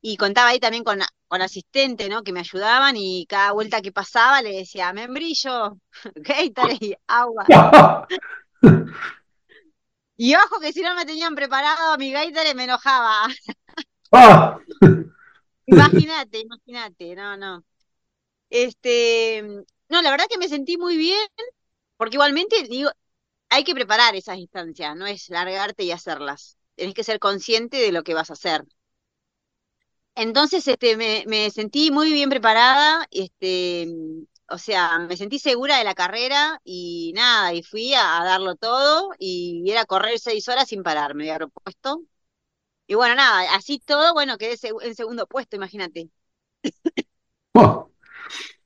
y 0.00 0.16
contaba 0.16 0.50
ahí 0.50 0.60
también 0.60 0.84
con, 0.84 1.00
con 1.26 1.42
asistente, 1.42 2.08
¿no? 2.08 2.22
Que 2.22 2.32
me 2.32 2.40
ayudaban, 2.40 2.96
y 2.96 3.26
cada 3.26 3.52
vuelta 3.52 3.82
que 3.82 3.90
pasaba 3.90 4.42
le 4.42 4.52
decía, 4.52 4.92
membrillo, 4.92 5.78
Gatorade, 6.14 6.98
agua. 7.08 7.46
Y 10.24 10.36
ojo 10.36 10.60
que 10.60 10.72
si 10.72 10.82
no 10.82 10.94
me 10.94 11.04
tenían 11.04 11.34
preparado 11.34 11.98
mi 11.98 12.12
Gatorade 12.12 12.54
me 12.54 12.62
enojaba. 12.62 13.26
¡Ah! 14.12 14.56
Imagínate, 15.66 16.38
imagínate, 16.38 17.16
no, 17.16 17.36
no. 17.36 17.64
Este, 18.48 19.42
no, 19.88 20.00
la 20.00 20.12
verdad 20.12 20.26
que 20.30 20.38
me 20.38 20.48
sentí 20.48 20.76
muy 20.76 20.96
bien, 20.96 21.26
porque 21.96 22.14
igualmente, 22.14 22.62
digo, 22.70 22.90
hay 23.48 23.64
que 23.64 23.74
preparar 23.74 24.14
esas 24.14 24.38
instancias, 24.38 24.94
no 24.94 25.08
es 25.08 25.28
largarte 25.28 25.82
y 25.82 25.90
hacerlas. 25.90 26.56
Tenés 26.76 26.94
que 26.94 27.02
ser 27.02 27.18
consciente 27.18 27.78
de 27.78 27.90
lo 27.90 28.04
que 28.04 28.14
vas 28.14 28.30
a 28.30 28.34
hacer. 28.34 28.62
Entonces, 30.14 30.68
este, 30.68 30.96
me, 30.96 31.24
me 31.26 31.50
sentí 31.50 31.90
muy 31.90 32.12
bien 32.12 32.30
preparada, 32.30 33.08
este, 33.10 33.88
o 34.52 34.58
sea, 34.58 34.98
me 35.00 35.16
sentí 35.16 35.38
segura 35.38 35.78
de 35.78 35.84
la 35.84 35.94
carrera 35.94 36.60
y 36.64 37.12
nada, 37.14 37.54
y 37.54 37.62
fui 37.62 37.94
a, 37.94 38.20
a 38.20 38.24
darlo 38.24 38.56
todo 38.56 39.10
y 39.18 39.70
era 39.70 39.84
correr 39.86 40.18
seis 40.18 40.48
horas 40.48 40.68
sin 40.68 40.82
parar, 40.82 41.14
me 41.14 41.24
había 41.24 41.38
propuesto. 41.38 42.02
Y 42.88 42.94
bueno, 42.96 43.14
nada, 43.16 43.54
así 43.56 43.80
todo, 43.80 44.14
bueno, 44.14 44.38
quedé 44.38 44.54
seg- 44.56 44.82
en 44.84 44.94
segundo 44.96 45.26
puesto, 45.28 45.56
imagínate. 45.56 46.10
Oh, 47.54 47.88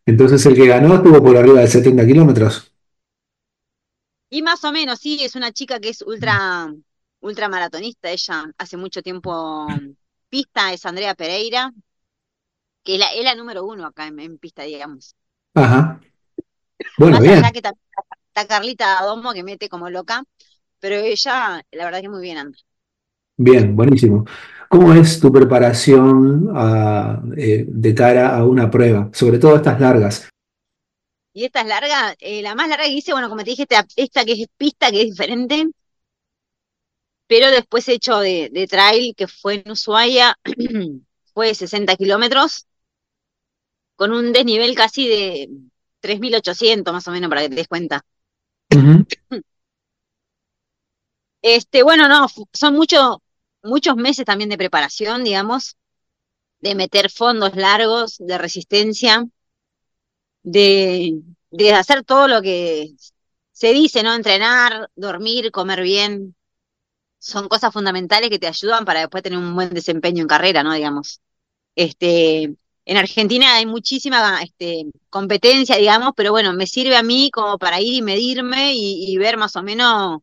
Entonces 0.06 0.46
el 0.46 0.56
que 0.56 0.66
ganó 0.68 0.96
estuvo 0.96 1.22
por 1.22 1.36
arriba 1.36 1.60
de 1.60 1.68
70 1.68 2.06
kilómetros. 2.06 2.72
Y 4.30 4.42
más 4.42 4.64
o 4.64 4.72
menos, 4.72 5.00
sí, 5.00 5.22
es 5.22 5.36
una 5.36 5.52
chica 5.52 5.78
que 5.80 5.90
es 5.90 6.02
ultra, 6.02 6.72
ultra 7.20 7.48
maratonista, 7.48 8.10
ella 8.10 8.44
hace 8.58 8.76
mucho 8.76 9.02
tiempo 9.02 9.78
pista, 10.28 10.72
es 10.72 10.84
Andrea 10.86 11.14
Pereira, 11.14 11.72
que 12.84 12.94
es 12.94 12.98
la, 13.00 13.12
es 13.14 13.24
la 13.24 13.34
número 13.34 13.64
uno 13.64 13.86
acá 13.86 14.06
en, 14.06 14.18
en 14.20 14.38
pista, 14.38 14.62
digamos. 14.62 15.14
Ajá. 15.56 16.00
Bueno, 16.98 17.18
Más 17.18 17.26
allá 17.26 17.50
bien, 17.50 17.52
que 17.52 17.62
también 17.62 17.82
está 18.28 18.46
Carlita 18.48 19.02
Domo, 19.02 19.32
que 19.32 19.42
mete 19.44 19.68
como 19.68 19.90
loca, 19.90 20.24
pero 20.80 20.96
ella, 20.96 21.62
la 21.72 21.84
verdad 21.86 22.00
que 22.02 22.08
muy 22.08 22.22
bien 22.22 22.38
anda. 22.38 22.58
bien, 23.36 23.76
buenísimo. 23.76 24.24
¿Cómo 24.68 24.92
es 24.94 25.20
tu 25.20 25.32
preparación 25.32 26.48
ah, 26.54 27.22
eh, 27.36 27.64
de 27.68 27.94
cara 27.94 28.36
a 28.36 28.44
una 28.44 28.70
prueba? 28.70 29.10
Sobre 29.12 29.38
todo 29.38 29.56
estas 29.56 29.80
largas. 29.80 30.28
Y 31.32 31.44
esta 31.44 31.60
es 31.60 31.66
larga, 31.68 32.16
eh, 32.18 32.42
la 32.42 32.54
más 32.56 32.68
larga 32.68 32.84
que 32.86 32.90
hice, 32.92 33.12
bueno, 33.12 33.28
como 33.28 33.44
te 33.44 33.50
dije, 33.50 33.62
esta, 33.62 33.86
esta 33.96 34.24
que 34.24 34.32
es 34.32 34.46
pista, 34.56 34.90
que 34.90 35.02
es 35.02 35.10
diferente, 35.10 35.66
pero 37.26 37.50
después 37.50 37.88
he 37.88 37.94
hecho 37.94 38.18
de, 38.20 38.50
de 38.52 38.66
trail, 38.66 39.14
que 39.16 39.26
fue 39.28 39.62
en 39.64 39.70
Ushuaia, 39.72 40.36
fue 41.34 41.54
60 41.54 41.96
kilómetros, 41.96 42.66
con 43.96 44.12
un 44.12 44.32
desnivel 44.32 44.74
casi 44.74 45.08
de 45.08 45.50
3.800 46.00 46.92
más 46.92 47.08
o 47.08 47.10
menos, 47.10 47.28
para 47.28 47.42
que 47.42 47.48
te 47.48 47.54
des 47.56 47.68
cuenta. 47.68 48.04
Este, 51.42 51.82
bueno, 51.82 52.08
no, 52.08 52.26
son 52.52 52.74
muchos 52.74 53.18
muchos 53.66 53.96
meses 53.96 54.24
también 54.24 54.50
de 54.50 54.58
preparación, 54.58 55.24
digamos, 55.24 55.76
de 56.60 56.74
meter 56.74 57.10
fondos 57.10 57.56
largos, 57.56 58.16
de 58.18 58.38
resistencia, 58.38 59.26
de, 60.42 61.20
de 61.50 61.72
hacer 61.74 62.04
todo 62.04 62.28
lo 62.28 62.40
que 62.42 62.94
se 63.52 63.72
dice, 63.72 64.02
¿no? 64.02 64.14
Entrenar, 64.14 64.90
dormir, 64.94 65.50
comer 65.50 65.82
bien, 65.82 66.36
son 67.18 67.48
cosas 67.48 67.72
fundamentales 67.72 68.30
que 68.30 68.38
te 68.38 68.46
ayudan 68.46 68.84
para 68.84 69.00
después 69.00 69.22
tener 69.22 69.38
un 69.38 69.54
buen 69.54 69.70
desempeño 69.70 70.22
en 70.22 70.28
carrera, 70.28 70.62
¿no? 70.62 70.72
Digamos. 70.74 71.20
Este, 71.74 72.54
en 72.86 72.96
Argentina 72.96 73.56
hay 73.56 73.66
muchísima 73.66 74.40
este, 74.42 74.86
competencia, 75.10 75.76
digamos, 75.76 76.12
pero 76.16 76.30
bueno, 76.30 76.52
me 76.54 76.66
sirve 76.66 76.96
a 76.96 77.02
mí 77.02 77.30
como 77.32 77.58
para 77.58 77.80
ir 77.80 77.94
y 77.94 78.02
medirme 78.02 78.74
y, 78.74 79.12
y 79.12 79.18
ver 79.18 79.36
más 79.36 79.56
o 79.56 79.62
menos 79.62 80.20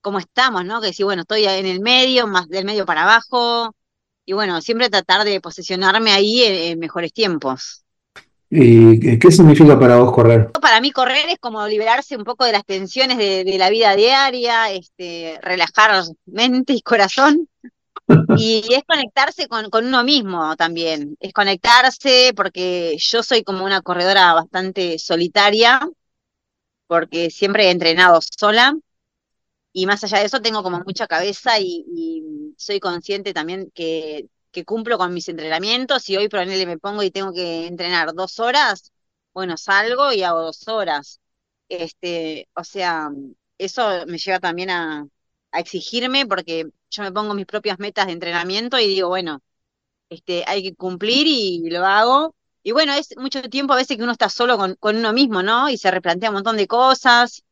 cómo 0.00 0.18
estamos, 0.18 0.64
¿no? 0.64 0.80
Que 0.80 0.94
si, 0.94 1.02
bueno, 1.02 1.22
estoy 1.22 1.44
en 1.44 1.66
el 1.66 1.80
medio, 1.80 2.26
más 2.26 2.48
del 2.48 2.64
medio 2.64 2.86
para 2.86 3.02
abajo, 3.02 3.74
y 4.24 4.32
bueno, 4.32 4.60
siempre 4.62 4.88
tratar 4.88 5.24
de 5.24 5.40
posicionarme 5.40 6.10
ahí 6.10 6.42
en, 6.42 6.54
en 6.54 6.78
mejores 6.78 7.12
tiempos. 7.12 7.84
¿Y 8.48 8.98
qué 8.98 9.18
qué 9.18 9.30
significa 9.30 9.78
para 9.78 9.96
vos 9.96 10.12
correr? 10.12 10.52
Para 10.52 10.80
mí 10.80 10.92
correr 10.92 11.28
es 11.28 11.38
como 11.38 11.66
liberarse 11.66 12.16
un 12.16 12.24
poco 12.24 12.44
de 12.44 12.52
las 12.52 12.64
tensiones 12.64 13.18
de, 13.18 13.44
de 13.44 13.58
la 13.58 13.68
vida 13.68 13.94
diaria, 13.94 14.70
este, 14.70 15.38
relajar 15.42 16.02
mente 16.26 16.72
y 16.72 16.80
corazón 16.80 17.48
Y 18.38 18.62
es 18.72 18.84
conectarse 18.84 19.48
con, 19.48 19.70
con 19.70 19.86
uno 19.86 20.04
mismo 20.04 20.56
también, 20.56 21.16
es 21.20 21.32
conectarse 21.32 22.32
porque 22.36 22.96
yo 22.98 23.22
soy 23.22 23.42
como 23.42 23.64
una 23.64 23.82
corredora 23.82 24.32
bastante 24.34 24.98
solitaria, 24.98 25.80
porque 26.86 27.30
siempre 27.30 27.66
he 27.66 27.70
entrenado 27.70 28.20
sola. 28.20 28.74
Y 29.72 29.86
más 29.86 30.02
allá 30.04 30.18
de 30.20 30.26
eso 30.26 30.40
tengo 30.40 30.62
como 30.62 30.80
mucha 30.86 31.06
cabeza 31.06 31.60
y, 31.60 32.54
soy 32.56 32.80
consciente 32.80 33.34
también 33.34 33.70
que, 33.74 34.28
que 34.50 34.64
cumplo 34.64 34.98
con 34.98 35.12
mis 35.12 35.28
entrenamientos. 35.28 36.08
Y 36.08 36.16
hoy 36.16 36.28
probablemente 36.28 36.66
me 36.66 36.78
pongo 36.78 37.02
y 37.02 37.10
tengo 37.10 37.32
que 37.32 37.66
entrenar 37.66 38.14
dos 38.14 38.38
horas, 38.40 38.92
bueno, 39.34 39.56
salgo 39.56 40.12
y 40.12 40.22
hago 40.22 40.42
dos 40.42 40.66
horas. 40.68 41.20
Este, 41.68 42.48
o 42.54 42.64
sea, 42.64 43.10
eso 43.58 44.06
me 44.06 44.18
lleva 44.18 44.40
también 44.40 44.70
a, 44.70 45.06
a 45.56 45.60
exigirme 45.60 46.26
porque 46.26 46.66
yo 46.90 47.02
me 47.02 47.12
pongo 47.12 47.34
mis 47.34 47.46
propias 47.46 47.78
metas 47.78 48.06
de 48.06 48.12
entrenamiento 48.12 48.78
y 48.78 48.86
digo, 48.86 49.08
bueno, 49.08 49.40
este, 50.10 50.44
hay 50.46 50.62
que 50.62 50.74
cumplir 50.74 51.26
y 51.26 51.70
lo 51.70 51.84
hago. 51.84 52.34
Y 52.62 52.72
bueno, 52.72 52.92
es 52.92 53.16
mucho 53.16 53.42
tiempo 53.42 53.72
a 53.72 53.76
veces 53.76 53.96
que 53.96 54.02
uno 54.02 54.12
está 54.12 54.28
solo 54.28 54.58
con, 54.58 54.74
con 54.76 54.96
uno 54.96 55.12
mismo, 55.12 55.42
¿no? 55.42 55.68
Y 55.68 55.78
se 55.78 55.90
replantea 55.90 56.30
un 56.30 56.34
montón 56.34 56.56
de 56.56 56.66
cosas, 56.66 57.44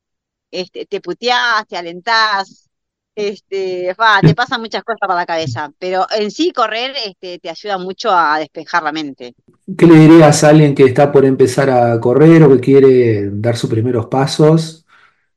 este, 0.50 0.86
te 0.86 1.00
puteás, 1.00 1.66
te 1.68 1.76
alentás, 1.76 2.68
este, 3.14 3.94
fa, 3.94 4.20
te 4.20 4.34
pasan 4.34 4.60
muchas 4.60 4.82
cosas 4.82 4.98
por 5.00 5.14
la 5.14 5.26
cabeza, 5.26 5.72
pero 5.78 6.06
en 6.16 6.30
sí 6.30 6.50
correr, 6.52 6.94
este, 7.06 7.38
te 7.38 7.48
ayuda 7.48 7.78
mucho 7.78 8.10
a 8.10 8.38
despejar 8.38 8.82
la 8.82 8.92
mente. 8.92 9.34
¿Qué 9.78 9.86
le 9.86 9.94
dirías 9.94 10.42
a 10.42 10.48
alguien 10.48 10.74
que 10.74 10.84
está 10.84 11.12
por 11.12 11.24
empezar 11.24 11.70
a 11.70 12.00
correr 12.00 12.42
o 12.42 12.50
que 12.50 12.60
quiere 12.60 13.30
dar 13.30 13.56
sus 13.56 13.70
primeros 13.70 14.06
pasos 14.06 14.84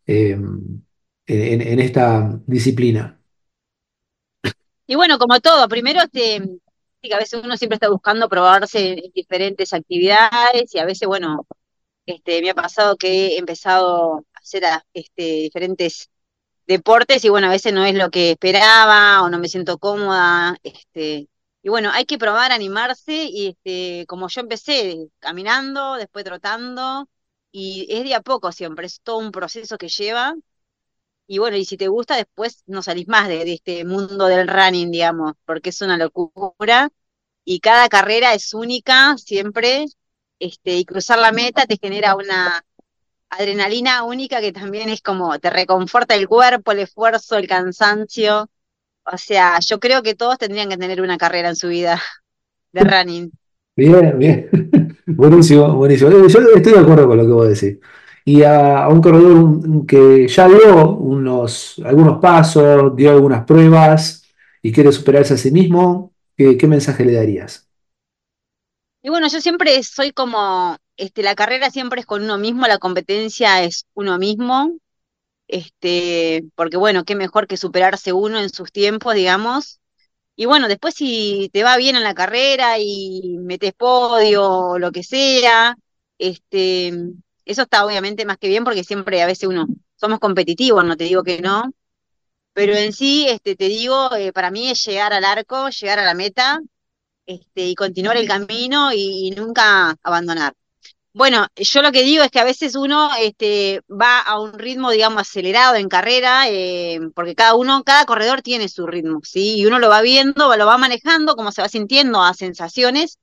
eh, 0.08 0.38
en, 1.28 1.80
esta 1.80 2.40
disciplina? 2.46 3.20
Y 4.86 4.96
bueno, 4.96 5.18
como 5.20 5.40
todo, 5.42 5.68
primero 5.68 6.02
este, 6.02 6.42
sí 7.02 7.10
que 7.10 7.14
a 7.14 7.18
veces 7.20 7.42
uno 7.44 7.58
siempre 7.58 7.76
está 7.76 7.90
buscando 7.90 8.30
probarse 8.30 8.94
en 8.94 9.12
diferentes 9.14 9.74
actividades 9.74 10.74
y 10.74 10.80
a 10.80 10.86
veces, 10.86 11.08
bueno, 11.08 11.46
este, 12.06 12.42
me 12.42 12.52
ha 12.52 12.56
pasado 12.56 12.98
que 12.98 13.30
he 13.36 13.40
empezado 13.40 14.18
a 14.34 14.40
hacer 14.40 14.66
a- 14.66 14.86
este, 14.94 15.24
diferentes 15.24 16.10
deportes 16.68 17.26
y 17.26 17.30
bueno, 17.30 17.48
a 17.48 17.52
veces 17.52 17.74
no 17.74 17.86
es 17.86 17.96
lo 17.96 18.10
que 18.12 18.32
esperaba 18.32 19.24
o 19.24 19.30
no 19.30 19.40
me 19.40 19.50
siento 19.50 19.78
cómoda, 19.80 20.58
este, 20.64 21.30
y 21.64 21.70
bueno, 21.70 21.92
hay 21.94 22.06
que 22.06 22.18
probar, 22.18 22.52
animarse 22.52 23.14
y 23.26 23.48
este, 23.50 24.06
como 24.08 24.30
yo 24.30 24.42
empecé 24.42 25.10
caminando, 25.20 25.96
después 25.96 26.26
trotando 26.26 27.10
y 27.52 27.88
es 27.90 28.04
de 28.06 28.16
a 28.16 28.22
poco 28.22 28.52
siempre, 28.52 28.88
es 28.88 29.02
todo 29.02 29.18
un 29.20 29.32
proceso 29.32 29.78
que 29.78 29.90
lleva 29.90 30.36
y 31.28 31.40
bueno, 31.40 31.58
y 31.58 31.66
si 31.66 31.78
te 31.78 31.90
gusta 31.90 32.16
después 32.16 32.64
no 32.68 32.82
salís 32.82 33.08
más 33.08 33.28
de, 33.28 33.54
este 33.54 33.84
mundo 33.86 34.28
del 34.28 34.48
running, 34.48 34.92
digamos, 34.92 35.34
porque 35.46 35.70
es 35.70 35.82
una 35.82 35.98
locura 35.98 36.90
y 37.44 37.60
cada 37.60 37.90
carrera 37.90 38.34
es 38.34 38.54
única 38.54 39.18
siempre, 39.18 39.86
este, 40.40 40.78
y 40.78 40.86
cruzar 40.86 41.20
la 41.20 41.32
meta 41.32 41.66
te 41.66 41.78
genera 41.78 42.16
una 42.16 42.64
adrenalina 43.30 44.04
única 44.04 44.40
que 44.40 44.54
también 44.54 44.90
es 44.90 45.02
como 45.02 45.38
te 45.40 45.50
reconforta 45.50 46.16
el 46.16 46.28
cuerpo, 46.28 46.72
el 46.72 46.80
esfuerzo, 46.80 47.38
el 47.38 47.48
cansancio. 47.48 48.50
O 49.04 49.18
sea, 49.18 49.60
yo 49.60 49.80
creo 49.80 50.04
que 50.04 50.16
todos 50.16 50.38
tendrían 50.38 50.70
que 50.70 50.78
tener 50.78 51.02
una 51.02 51.18
carrera 51.18 51.50
en 51.50 51.56
su 51.56 51.68
vida 51.68 52.02
de 52.72 52.82
running. 52.82 53.32
Bien, 53.76 54.18
bien. 54.18 54.50
Buenísimo, 55.06 55.74
buenísimo. 55.76 56.10
Yo 56.10 56.26
estoy 56.26 56.74
de 56.74 56.80
acuerdo 56.80 57.08
con 57.08 57.18
lo 57.18 57.26
que 57.26 57.32
vos 57.32 57.48
decís. 57.48 57.80
Y 58.28 58.44
a, 58.44 58.90
un 58.90 59.02
corredor 59.02 59.86
que 59.88 60.28
ya 60.28 60.50
dio 60.50 60.98
unos, 60.98 61.80
algunos 61.86 62.20
pasos, 62.20 62.94
dio 62.94 63.12
algunas 63.12 63.46
pruebas 63.46 64.26
y 64.62 64.74
quiere 64.74 64.92
superarse 64.92 65.36
a 65.36 65.38
sí 65.38 65.50
mismo, 65.50 66.12
¿qué, 66.36 66.58
qué 66.58 66.68
mensaje 66.68 67.06
le 67.06 67.14
darías? 67.14 67.70
Y 69.02 69.08
bueno, 69.08 69.30
yo 69.30 69.40
siempre 69.40 69.82
soy 69.82 70.12
como, 70.12 70.76
este, 70.98 71.24
la 71.24 71.36
carrera 71.36 71.70
siempre 71.70 72.02
es 72.02 72.06
con 72.06 72.22
uno 72.22 72.38
mismo, 72.38 72.68
la 72.68 72.80
competencia 72.80 73.64
es 73.64 73.86
uno 73.94 74.18
mismo, 74.18 74.74
este, 75.48 76.44
porque 76.56 76.76
bueno, 76.76 77.06
qué 77.06 77.16
mejor 77.16 77.48
que 77.48 77.56
superarse 77.56 78.12
uno 78.12 78.42
en 78.42 78.50
sus 78.50 78.74
tiempos, 78.74 79.16
digamos. 79.16 79.80
Y 80.36 80.48
bueno, 80.48 80.68
después 80.68 80.96
si 80.96 81.50
te 81.54 81.64
va 81.64 81.78
bien 81.78 81.96
en 81.96 82.04
la 82.04 82.14
carrera 82.14 82.78
y 82.78 83.38
metes 83.40 83.72
podio 83.72 84.44
o 84.50 84.80
lo 84.80 84.92
que 84.92 85.04
sea, 85.04 85.78
este, 86.18 86.92
eso 87.48 87.64
está 87.64 87.86
obviamente 87.86 88.26
más 88.26 88.38
que 88.38 88.48
bien 88.48 88.64
porque 88.64 88.84
siempre 88.84 89.22
a 89.22 89.26
veces 89.26 89.50
uno 89.50 89.68
somos 89.96 90.20
competitivos, 90.20 90.86
no 90.86 90.98
te 90.98 91.06
digo 91.06 91.24
que 91.24 91.42
no, 91.42 91.72
pero 92.54 92.74
en 92.76 92.94
sí, 92.94 93.28
este, 93.30 93.56
te 93.56 93.66
digo, 93.68 94.16
eh, 94.16 94.34
para 94.34 94.52
mí 94.52 94.70
es 94.70 94.84
llegar 94.86 95.14
al 95.14 95.26
arco, 95.26 95.70
llegar 95.70 96.00
a 96.00 96.06
la 96.06 96.16
meta, 96.16 96.60
este, 97.28 97.68
y 97.68 97.76
continuar 97.76 98.18
el 98.18 98.28
camino 98.28 98.92
y 98.94 99.32
nunca 99.32 99.96
abandonar. 100.02 100.54
Bueno, 101.14 101.48
yo 101.56 101.82
lo 101.82 101.92
que 101.92 102.04
digo 102.04 102.24
es 102.24 102.32
que 102.32 102.40
a 102.40 102.44
veces 102.44 102.76
uno 102.76 103.10
este, 103.20 103.82
va 103.90 104.20
a 104.22 104.40
un 104.40 104.54
ritmo, 104.54 104.92
digamos, 104.92 105.22
acelerado 105.22 105.76
en 105.76 105.90
carrera, 105.90 106.48
eh, 106.48 107.00
porque 107.16 107.36
cada 107.36 107.56
uno, 107.56 107.84
cada 107.84 108.06
corredor 108.06 108.42
tiene 108.44 108.70
su 108.70 108.88
ritmo, 108.88 109.22
¿sí? 109.24 109.56
Y 109.58 109.66
uno 109.66 109.80
lo 109.80 109.90
va 109.90 110.02
viendo, 110.02 110.56
lo 110.56 110.66
va 110.68 110.78
manejando, 110.78 111.36
como 111.36 111.52
se 111.52 111.62
va 111.64 111.70
sintiendo 111.70 112.22
a 112.24 112.34
sensaciones. 112.34 113.18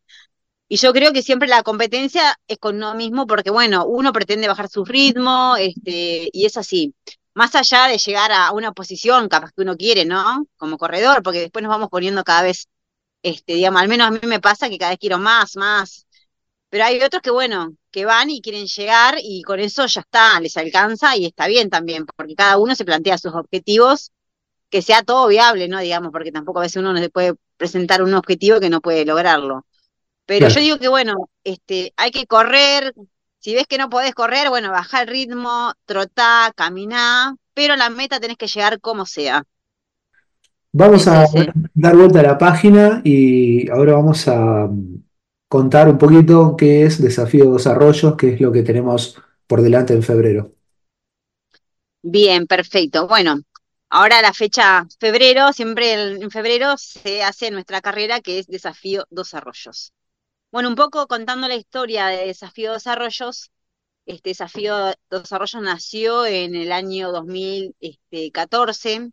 Y 0.69 0.77
yo 0.79 0.93
creo 0.93 1.13
que 1.13 1.23
siempre 1.23 1.49
la 1.49 1.63
competencia 1.63 2.37
es 2.49 2.59
con 2.59 2.77
uno 2.77 2.95
mismo, 2.95 3.27
porque 3.27 3.51
bueno, 3.51 3.85
uno 3.87 4.13
pretende 4.13 4.49
bajar 4.49 4.69
su 4.69 4.85
ritmo, 4.85 5.57
este, 5.59 6.29
y 6.33 6.47
es 6.47 6.57
así. 6.57 6.95
Más 7.35 7.55
allá 7.55 7.87
de 7.89 7.99
llegar 7.99 8.33
a 8.33 8.53
una 8.53 8.73
posición, 8.73 9.29
capaz 9.29 9.53
que 9.53 9.63
uno 9.63 9.77
quiere, 9.77 10.05
¿no? 10.05 10.47
Como 10.57 10.79
corredor, 10.79 11.23
porque 11.23 11.41
después 11.41 11.63
nos 11.63 11.71
vamos 11.71 11.89
poniendo 11.91 12.25
cada 12.25 12.43
vez, 12.43 12.69
este, 13.23 13.55
digamos, 13.55 13.83
al 13.83 13.89
menos 13.89 14.09
a 14.09 14.11
mí 14.13 14.21
me 14.25 14.41
pasa 14.41 14.69
que 14.71 14.79
cada 14.79 14.93
vez 14.93 14.99
quiero 15.01 15.19
más, 15.19 15.57
más. 15.57 16.07
Pero 16.71 16.85
hay 16.85 17.03
otros 17.03 17.23
que, 17.23 17.31
bueno, 17.31 17.77
que 17.91 18.05
van 18.05 18.31
y 18.31 18.41
quieren 18.43 18.67
llegar 18.67 19.17
y 19.23 19.43
con 19.43 19.61
eso 19.61 19.87
ya 19.87 20.01
está, 20.03 20.41
les 20.41 20.57
alcanza 20.57 21.17
y 21.17 21.27
está 21.27 21.47
bien 21.49 21.71
también, 21.71 22.07
porque 22.17 22.35
cada 22.35 22.59
uno 22.59 22.75
se 22.75 22.85
plantea 22.85 23.19
sus 23.19 23.35
objetivos, 23.35 24.13
que 24.71 24.83
sea 24.83 25.03
todo 25.03 25.29
viable, 25.29 25.69
¿no? 25.69 25.81
Digamos, 25.81 26.13
porque 26.13 26.33
tampoco 26.33 26.61
a 26.61 26.63
veces 26.63 26.79
uno 26.79 26.93
no 26.93 27.01
se 27.01 27.11
puede 27.11 27.35
presentar 27.57 28.03
un 28.03 28.15
objetivo 28.15 28.61
que 28.61 28.71
no 28.71 28.81
puede 28.81 29.05
lograrlo. 29.07 29.67
Pero 30.27 30.49
yo 30.49 30.61
digo 30.61 30.79
que, 30.79 30.89
bueno, 30.89 31.31
este, 31.43 31.93
hay 31.97 32.11
que 32.11 32.27
correr, 32.27 32.95
si 33.39 33.55
ves 33.55 33.67
que 33.67 33.79
no 33.79 33.91
podés 33.91 34.15
correr, 34.15 34.49
bueno, 34.49 34.71
baja 34.71 35.03
el 35.03 35.09
ritmo, 35.09 35.73
trotá, 35.85 36.53
caminá, 36.57 37.37
pero 37.53 37.77
la 37.77 37.91
meta 37.91 38.21
tenés 38.21 38.39
que 38.39 38.47
llegar 38.47 38.81
como 38.81 39.05
sea. 39.05 39.45
Vamos 40.73 41.07
a 41.07 41.27
dar 41.75 41.97
vuelta 41.97 42.21
a 42.21 42.23
la 42.25 42.39
página 42.39 43.01
y 43.05 43.71
ahora 43.71 43.93
vamos 43.93 44.27
a 44.27 44.69
contar 45.47 45.89
un 45.89 45.99
poquito 45.99 46.57
qué 46.57 46.85
es 46.85 47.01
Desafío 47.01 47.45
Dos 47.45 47.67
Arroyos, 47.67 48.17
qué 48.17 48.35
es 48.35 48.41
lo 48.41 48.51
que 48.51 48.63
tenemos 48.63 49.17
por 49.47 49.63
delante 49.63 49.93
en 49.93 50.03
febrero. 50.03 50.53
Bien, 52.03 52.47
perfecto. 52.47 53.07
Bueno, 53.07 53.41
ahora 53.89 54.21
la 54.21 54.33
fecha 54.33 54.87
febrero, 54.99 55.53
siempre 55.53 55.93
en 56.17 56.31
febrero 56.31 56.77
se 56.77 57.23
hace 57.23 57.51
nuestra 57.51 57.81
carrera 57.81 58.21
que 58.21 58.41
es 58.41 58.47
Desafío 58.47 59.05
Dos 59.11 59.33
Arroyos. 59.35 59.93
Bueno, 60.55 60.69
un 60.69 60.77
poco 60.77 61.09
contando 61.09 61.49
la 61.49 61.57
historia 61.57 62.07
de 62.07 62.27
Desafío 62.27 62.73
Dos 62.73 62.87
Arroyos, 62.87 63.51
este 64.07 64.31
Desafío 64.31 64.95
Dos 65.11 65.33
Arroyos 65.33 65.63
nació 65.63 66.27
en 66.27 66.55
el 66.55 66.71
año 66.73 67.11
2014. 67.13 69.11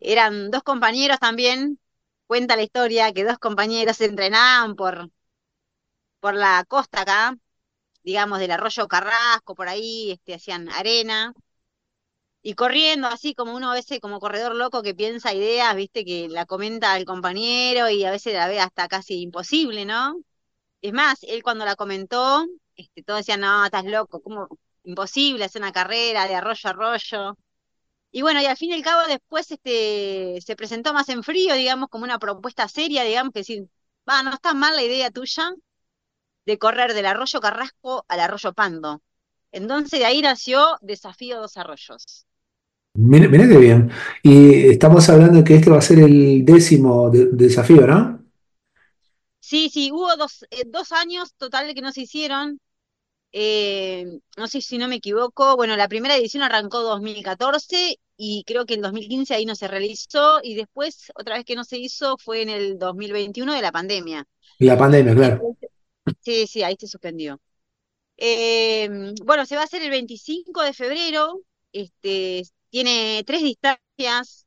Eran 0.00 0.50
dos 0.50 0.62
compañeros 0.62 1.18
también, 1.20 1.78
cuenta 2.26 2.56
la 2.56 2.62
historia 2.62 3.12
que 3.12 3.24
dos 3.24 3.38
compañeros 3.38 3.98
se 3.98 4.06
entrenaban 4.06 4.76
por 4.76 5.10
por 6.20 6.34
la 6.34 6.64
costa 6.68 7.02
acá, 7.02 7.36
digamos, 8.04 8.38
del 8.40 8.52
arroyo 8.52 8.88
Carrasco, 8.88 9.54
por 9.54 9.68
ahí, 9.68 10.12
este, 10.12 10.34
hacían 10.34 10.68
arena, 10.70 11.34
y 12.42 12.54
corriendo 12.54 13.06
así 13.08 13.34
como 13.34 13.54
uno 13.54 13.70
a 13.70 13.74
veces 13.74 14.00
como 14.00 14.20
corredor 14.20 14.54
loco 14.54 14.82
que 14.82 14.94
piensa 14.94 15.34
ideas, 15.34 15.74
viste, 15.76 16.04
que 16.04 16.28
la 16.28 16.46
comenta 16.46 16.92
al 16.94 17.04
compañero 17.04 17.88
y 17.90 18.04
a 18.04 18.10
veces 18.10 18.34
la 18.34 18.48
ve 18.48 18.60
hasta 18.60 18.88
casi 18.88 19.20
imposible, 19.22 19.84
¿no? 19.84 20.16
Es 20.82 20.92
más, 20.92 21.18
él 21.22 21.42
cuando 21.42 21.64
la 21.64 21.76
comentó, 21.76 22.46
este, 22.76 23.02
todos 23.02 23.20
decían, 23.20 23.40
no, 23.40 23.64
estás 23.64 23.84
loco, 23.84 24.20
como 24.20 24.48
imposible 24.84 25.44
hacer 25.44 25.62
una 25.62 25.72
carrera 25.72 26.26
de 26.26 26.34
arroyo 26.34 26.68
a 26.68 26.70
arroyo. 26.70 27.36
Y 28.12 28.22
bueno, 28.22 28.40
y 28.42 28.46
al 28.46 28.56
fin 28.56 28.70
y 28.70 28.74
al 28.74 28.82
cabo 28.82 29.06
después 29.08 29.50
este, 29.50 30.38
se 30.44 30.56
presentó 30.56 30.92
más 30.92 31.08
en 31.10 31.22
frío, 31.22 31.54
digamos, 31.54 31.88
como 31.90 32.04
una 32.04 32.18
propuesta 32.18 32.66
seria, 32.68 33.04
digamos, 33.04 33.32
que 33.32 33.40
decir, 33.40 33.68
va, 34.08 34.22
no 34.22 34.32
está 34.32 34.54
mal 34.54 34.74
la 34.74 34.82
idea 34.82 35.10
tuya, 35.10 35.52
de 36.46 36.58
correr 36.58 36.94
del 36.94 37.06
arroyo 37.06 37.40
Carrasco 37.40 38.04
al 38.08 38.20
arroyo 38.20 38.52
Pando. 38.52 39.02
Entonces 39.52 39.98
de 40.00 40.06
ahí 40.06 40.20
nació 40.22 40.78
Desafío 40.80 41.40
Dos 41.40 41.56
Arroyos. 41.56 42.26
Mira, 42.94 43.28
qué 43.30 43.56
bien. 43.56 43.90
Y 44.22 44.68
estamos 44.70 45.08
hablando 45.08 45.38
de 45.38 45.44
que 45.44 45.56
este 45.56 45.70
va 45.70 45.78
a 45.78 45.82
ser 45.82 46.00
el 46.00 46.44
décimo 46.44 47.10
desafío, 47.10 47.86
¿no? 47.86 48.19
Sí, 49.40 49.70
sí, 49.70 49.90
hubo 49.92 50.16
dos, 50.16 50.44
eh, 50.50 50.64
dos 50.66 50.92
años 50.92 51.34
total 51.34 51.74
que 51.74 51.82
no 51.82 51.92
se 51.92 52.02
hicieron. 52.02 52.60
Eh, 53.32 54.06
no 54.36 54.48
sé 54.48 54.60
si 54.60 54.78
no 54.78 54.88
me 54.88 54.96
equivoco. 54.96 55.56
Bueno, 55.56 55.76
la 55.76 55.88
primera 55.88 56.16
edición 56.16 56.42
arrancó 56.42 56.80
2014 56.82 57.98
y 58.16 58.44
creo 58.44 58.66
que 58.66 58.74
en 58.74 58.82
2015 58.82 59.34
ahí 59.34 59.46
no 59.46 59.54
se 59.54 59.68
realizó 59.68 60.40
y 60.42 60.54
después 60.54 61.10
otra 61.14 61.36
vez 61.36 61.44
que 61.44 61.54
no 61.56 61.64
se 61.64 61.78
hizo 61.78 62.16
fue 62.18 62.42
en 62.42 62.50
el 62.50 62.78
2021 62.78 63.54
de 63.54 63.62
la 63.62 63.72
pandemia. 63.72 64.26
La 64.58 64.76
pandemia, 64.76 65.14
claro. 65.14 65.56
Sí, 66.20 66.46
sí, 66.46 66.62
ahí 66.62 66.76
se 66.78 66.86
suspendió. 66.86 67.40
Em, 68.16 69.14
bueno, 69.24 69.46
se 69.46 69.56
va 69.56 69.62
a 69.62 69.64
hacer 69.64 69.82
el 69.82 69.90
25 69.90 70.62
de 70.62 70.74
febrero. 70.74 71.40
Este, 71.72 72.42
tiene 72.68 73.22
tres 73.26 73.42
distancias. 73.42 74.46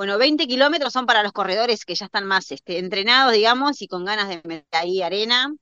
Bueno, 0.00 0.16
20 0.16 0.46
kilómetros 0.46 0.94
son 0.94 1.04
para 1.04 1.22
los 1.22 1.32
corredores 1.32 1.84
que 1.84 1.94
ya 1.94 2.06
están 2.06 2.24
más 2.24 2.50
este, 2.52 2.78
entrenados, 2.78 3.34
digamos, 3.34 3.82
y 3.82 3.86
con 3.86 4.06
ganas 4.06 4.28
de 4.30 4.40
meter 4.44 4.64
ahí 4.72 5.02
arena. 5.02 5.54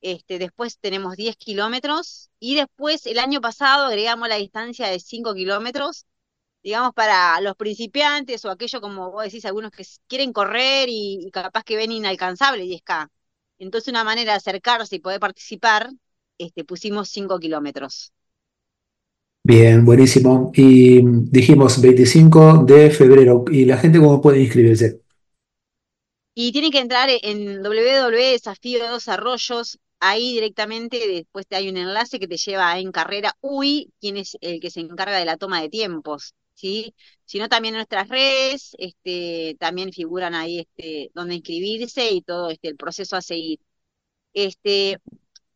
Este, 0.00 0.38
después 0.38 0.78
tenemos 0.78 1.16
10 1.16 1.36
kilómetros 1.36 2.30
y 2.40 2.56
después 2.56 3.06
el 3.06 3.18
año 3.18 3.40
pasado 3.40 3.86
agregamos 3.86 4.28
la 4.28 4.36
distancia 4.36 4.88
de 4.88 5.00
5 5.00 5.34
kilómetros, 5.34 6.06
digamos, 6.62 6.92
para 6.94 7.40
los 7.42 7.56
principiantes 7.56 8.44
o 8.46 8.50
aquellos, 8.50 8.80
como 8.82 9.12
vos 9.12 9.24
decís, 9.24 9.44
algunos 9.46 9.72
que 9.72 9.84
quieren 10.08 10.32
correr 10.32 10.88
y, 10.88 11.26
y 11.26 11.30
capaz 11.32 11.64
que 11.64 11.76
ven 11.76 11.92
inalcanzable 11.92 12.64
10K. 12.64 13.10
Entonces, 13.58 13.88
una 13.90 14.04
manera 14.04 14.32
de 14.32 14.38
acercarse 14.38 14.96
y 14.96 15.00
poder 15.00 15.20
participar, 15.20 15.90
este, 16.38 16.64
pusimos 16.64 17.08
5 17.10 17.38
kilómetros. 17.40 18.12
Bien, 19.48 19.84
buenísimo. 19.84 20.50
Y 20.56 21.00
dijimos 21.30 21.80
25 21.80 22.64
de 22.64 22.90
febrero. 22.90 23.44
¿Y 23.48 23.64
la 23.64 23.78
gente 23.78 24.00
cómo 24.00 24.20
puede 24.20 24.42
inscribirse? 24.42 25.02
Y 26.34 26.50
tiene 26.50 26.72
que 26.72 26.80
entrar 26.80 27.08
en 27.22 27.62
www 27.62 28.32
Desafío 28.32 28.90
Dos 28.90 29.06
Arroyos. 29.06 29.78
Ahí 30.00 30.32
directamente 30.32 30.98
después 31.06 31.46
te 31.46 31.54
hay 31.54 31.68
un 31.68 31.76
enlace 31.76 32.18
que 32.18 32.26
te 32.26 32.36
lleva 32.36 32.76
en 32.80 32.90
carrera 32.90 33.36
UI, 33.40 33.92
quien 34.00 34.16
es 34.16 34.36
el 34.40 34.58
que 34.58 34.68
se 34.70 34.80
encarga 34.80 35.16
de 35.16 35.24
la 35.24 35.36
toma 35.36 35.62
de 35.62 35.68
tiempos. 35.68 36.34
¿sí? 36.54 36.92
Sino 37.24 37.48
también 37.48 37.74
en 37.74 37.78
nuestras 37.78 38.08
redes, 38.08 38.74
este, 38.78 39.56
también 39.60 39.92
figuran 39.92 40.34
ahí 40.34 40.58
este, 40.58 41.12
donde 41.14 41.36
inscribirse 41.36 42.10
y 42.10 42.20
todo 42.20 42.50
este, 42.50 42.66
el 42.66 42.76
proceso 42.76 43.14
a 43.14 43.22
seguir. 43.22 43.60
Este, 44.32 44.98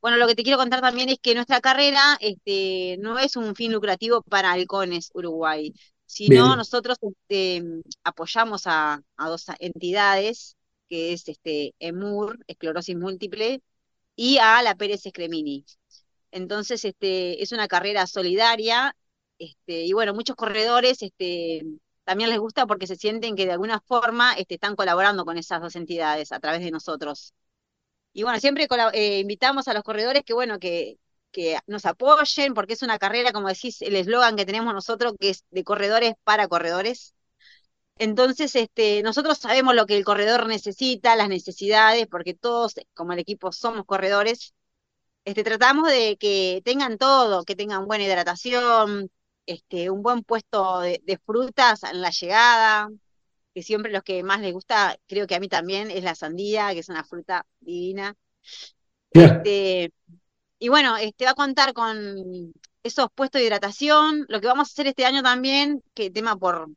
bueno, 0.01 0.17
lo 0.17 0.27
que 0.27 0.35
te 0.35 0.43
quiero 0.43 0.59
contar 0.59 0.81
también 0.81 1.09
es 1.09 1.19
que 1.21 1.35
nuestra 1.35 1.61
carrera 1.61 2.17
este, 2.21 2.97
no 3.01 3.19
es 3.19 3.37
un 3.37 3.55
fin 3.55 3.73
lucrativo 3.73 4.23
para 4.23 4.53
Halcones 4.53 5.11
Uruguay, 5.15 5.73
sino 6.07 6.57
nosotros 6.57 6.99
este, 7.03 7.63
apoyamos 8.05 8.63
a, 8.67 9.03
dos 9.19 9.47
entidades, 9.59 10.57
que 10.89 11.13
es 11.13 11.29
este, 11.29 11.75
EMUR, 11.79 12.39
esclerosis 12.47 12.97
múltiple, 12.97 13.63
y 14.17 14.39
a 14.39 14.63
la 14.63 14.75
Pérez 14.75 15.07
Escremini. 15.07 15.65
Entonces, 16.33 16.85
este, 16.85 17.43
es 17.43 17.53
una 17.53 17.69
carrera 17.69 18.07
solidaria 18.07 18.95
este, 19.41 19.85
y 19.87 19.93
bueno, 19.95 20.15
muchos 20.15 20.37
corredores 20.37 21.03
este, 21.03 21.63
también 22.05 22.31
les 22.31 22.39
gusta 22.39 22.67
porque 22.67 22.87
se 22.87 22.97
sienten 22.97 23.37
que 23.37 23.47
de 23.47 23.53
alguna 23.53 23.81
forma 23.81 24.35
este, 24.35 24.55
están 24.55 24.77
colaborando 24.77 25.25
con 25.25 25.39
esas 25.39 25.63
dos 25.63 25.77
entidades 25.77 26.33
a 26.33 26.41
través 26.41 26.61
de 26.63 26.71
nosotros. 26.71 27.35
Y 28.13 28.23
bueno, 28.25 28.41
siempre 28.41 28.67
eh, 28.93 29.21
invitamos 29.21 29.69
a 29.69 29.75
los 29.75 29.83
corredores 29.83 30.25
que, 30.25 30.35
bueno, 30.35 30.59
que, 30.59 30.99
que 31.31 31.59
nos 31.67 31.87
apoyen, 31.87 32.55
porque 32.55 32.75
es 32.75 32.83
una 32.83 32.99
carrera, 32.99 33.33
como 33.33 33.49
decís, 33.49 33.83
el 33.83 33.97
eslogan 33.97 34.37
que 34.37 34.47
tenemos 34.47 34.75
nosotros, 34.75 35.15
que 35.19 35.31
es 35.31 35.45
de 35.51 35.65
corredores 35.65 36.15
para 36.25 36.49
corredores. 36.49 37.15
Entonces, 37.99 38.57
este, 38.57 39.03
nosotros 39.03 39.39
sabemos 39.39 39.75
lo 39.75 39.87
que 39.87 39.97
el 39.97 40.05
corredor 40.05 40.47
necesita, 40.49 41.17
las 41.17 41.29
necesidades, 41.29 42.07
porque 42.09 42.35
todos, 42.35 42.75
como 42.95 43.13
el 43.13 43.19
equipo, 43.21 43.53
somos 43.53 43.85
corredores. 43.87 44.55
este, 45.25 45.45
tratamos 45.45 45.89
de 45.91 46.17
que 46.19 46.63
tengan 46.65 46.99
todo, 46.99 47.45
que 47.45 47.57
tengan 47.57 47.87
buena 47.87 48.05
hidratación, 48.05 49.11
este, 49.47 49.91
un 49.91 50.03
buen 50.03 50.23
puesto 50.25 50.81
de, 50.81 51.21
frutas 51.27 51.83
en 51.85 52.01
la 52.03 52.11
llegada, 52.11 52.89
que 53.55 53.63
siempre 53.63 53.93
los 53.93 54.03
que 54.03 54.23
más 54.23 54.41
les 54.41 54.53
gusta, 54.53 54.97
creo 55.07 55.27
que 55.27 55.35
a 55.35 55.41
mí 55.41 55.49
también, 55.49 55.91
es 55.91 56.05
la 56.05 56.15
sandía, 56.15 56.73
que 56.73 56.81
es 56.81 56.89
una 56.89 57.05
fruta 57.05 57.47
divina. 57.61 58.17
Este, 59.11 59.93
y 60.59 60.69
bueno, 60.69 60.97
este 60.97 61.25
va 61.25 61.33
a 61.33 61.35
contar 61.35 61.73
con 61.73 62.53
esos 62.83 63.09
puestos 63.15 63.41
de 63.41 63.47
hidratación. 63.47 64.27
Lo 64.29 64.41
que 64.41 64.47
vamos 64.47 64.69
a 64.69 64.73
hacer 64.73 64.87
este 64.87 65.05
año 65.05 65.23
también, 65.23 65.83
que 65.95 66.11
tema 66.11 66.37
por 66.37 66.69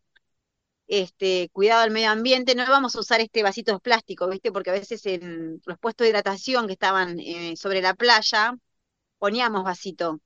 este 0.87 1.49
cuidado 1.53 1.83
del 1.83 1.91
medio 1.91 2.11
ambiente, 2.11 2.55
no 2.55 2.65
vamos 2.67 2.95
a 2.95 2.99
usar 2.99 3.21
este 3.21 3.43
vasito 3.43 3.73
de 3.73 3.79
plástico, 3.79 4.27
¿viste? 4.29 4.51
Porque 4.51 4.69
a 4.69 4.73
veces 4.73 5.05
en 5.05 5.61
los 5.65 5.77
puestos 5.79 6.05
de 6.05 6.09
hidratación 6.09 6.67
que 6.67 6.73
estaban 6.73 7.19
eh, 7.19 7.55
sobre 7.57 7.81
la 7.81 7.93
playa 7.93 8.55
poníamos 9.17 9.63
vasito. 9.63 10.19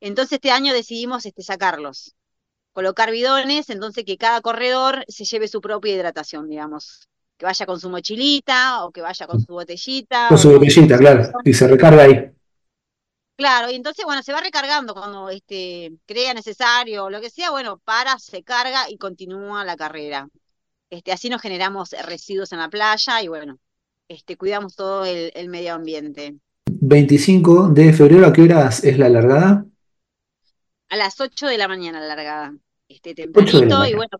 Entonces 0.00 0.34
este 0.34 0.50
año 0.50 0.74
decidimos 0.74 1.24
este, 1.26 1.42
sacarlos, 1.42 2.14
colocar 2.74 3.10
bidones, 3.10 3.70
entonces 3.70 4.04
que 4.04 4.18
cada 4.18 4.42
corredor 4.42 5.04
se 5.08 5.24
lleve 5.24 5.48
su 5.48 5.62
propia 5.62 5.94
hidratación, 5.94 6.50
digamos. 6.50 7.08
Que 7.38 7.46
vaya 7.46 7.64
con 7.64 7.80
su 7.80 7.88
mochilita 7.88 8.84
o 8.84 8.92
que 8.92 9.00
vaya 9.00 9.26
con 9.26 9.40
su 9.40 9.54
botellita. 9.54 10.26
Con 10.28 10.36
su 10.38 10.50
botellita, 10.52 10.98
claro, 10.98 11.32
y 11.44 11.54
se 11.54 11.66
recarga 11.66 12.02
ahí. 12.02 12.30
Claro, 13.36 13.70
y 13.70 13.74
entonces, 13.74 14.04
bueno, 14.04 14.22
se 14.22 14.32
va 14.32 14.40
recargando 14.40 14.94
cuando 14.94 15.28
este, 15.30 15.92
crea 16.06 16.34
necesario 16.34 17.04
o 17.06 17.10
lo 17.10 17.20
que 17.20 17.30
sea, 17.30 17.50
bueno, 17.50 17.78
para, 17.78 18.18
se 18.18 18.44
carga 18.44 18.88
y 18.88 18.98
continúa 18.98 19.64
la 19.64 19.76
carrera. 19.76 20.28
Este, 20.90 21.10
así 21.10 21.28
nos 21.28 21.42
generamos 21.42 21.90
residuos 22.04 22.52
en 22.52 22.58
la 22.58 22.68
playa 22.68 23.22
y 23.22 23.28
bueno, 23.28 23.58
este, 24.08 24.36
cuidamos 24.36 24.76
todo 24.76 25.04
el, 25.04 25.48
medio 25.48 25.74
ambiente. 25.74 26.36
25 26.66 27.70
de 27.70 27.92
febrero, 27.92 28.26
¿a 28.26 28.32
qué 28.32 28.42
horas 28.42 28.84
es 28.84 28.98
la 28.98 29.08
largada? 29.08 29.66
A 30.88 30.96
las 30.96 31.20
8 31.20 31.46
de 31.46 31.58
la 31.58 31.68
mañana 31.68 32.00
la 32.00 32.06
largada. 32.06 32.54
Este, 32.88 33.14
tempranito 33.14 33.84
y 33.86 33.94
bueno, 33.94 34.18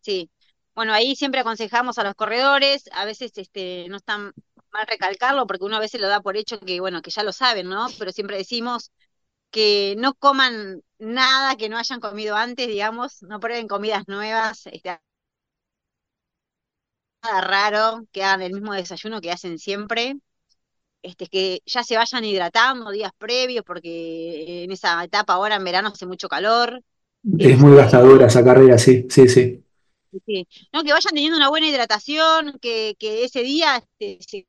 sí. 0.00 0.30
Bueno, 0.74 0.92
ahí 0.92 1.16
siempre 1.16 1.40
aconsejamos 1.40 1.98
a 1.98 2.04
los 2.04 2.14
corredores, 2.14 2.88
a 2.92 3.04
veces 3.04 3.32
este, 3.36 3.86
no 3.88 3.96
están 3.96 4.32
mal 4.72 4.86
recalcarlo 4.86 5.46
porque 5.46 5.64
uno 5.64 5.76
a 5.76 5.80
veces 5.80 6.00
lo 6.00 6.08
da 6.08 6.20
por 6.20 6.36
hecho 6.36 6.60
que, 6.60 6.80
bueno, 6.80 7.02
que 7.02 7.10
ya 7.10 7.24
lo 7.24 7.32
saben, 7.32 7.68
¿no? 7.68 7.88
Pero 7.98 8.12
siempre 8.12 8.36
decimos 8.36 8.92
que 9.50 9.96
no 9.98 10.14
coman 10.14 10.82
nada 10.98 11.56
que 11.56 11.68
no 11.68 11.78
hayan 11.78 12.00
comido 12.00 12.36
antes, 12.36 12.68
digamos, 12.68 13.22
no 13.22 13.40
prueben 13.40 13.68
comidas 13.68 14.04
nuevas, 14.08 14.66
este, 14.66 15.00
nada 17.22 17.40
raro, 17.40 18.06
que 18.12 18.22
hagan 18.24 18.42
el 18.42 18.52
mismo 18.52 18.72
desayuno 18.74 19.20
que 19.20 19.30
hacen 19.32 19.58
siempre, 19.58 20.16
este, 21.02 21.26
que 21.26 21.60
ya 21.66 21.84
se 21.84 21.96
vayan 21.96 22.24
hidratando 22.24 22.90
días 22.90 23.12
previos, 23.18 23.64
porque 23.64 24.64
en 24.64 24.72
esa 24.72 25.02
etapa 25.04 25.34
ahora 25.34 25.56
en 25.56 25.64
verano 25.64 25.88
hace 25.88 26.06
mucho 26.06 26.28
calor. 26.28 26.82
Es 27.38 27.58
muy 27.58 27.70
este, 27.70 27.76
gastadora 27.76 28.26
esa 28.26 28.44
carrera, 28.44 28.78
sí, 28.78 29.06
sí, 29.08 29.28
sí. 29.28 29.64
Sí. 30.26 30.48
No, 30.72 30.82
que 30.82 30.92
vayan 30.92 31.10
teniendo 31.12 31.36
una 31.36 31.50
buena 31.50 31.68
hidratación, 31.68 32.58
que, 32.60 32.96
que 32.98 33.24
ese 33.24 33.42
día 33.42 33.76
este, 33.76 34.18
se 34.22 34.46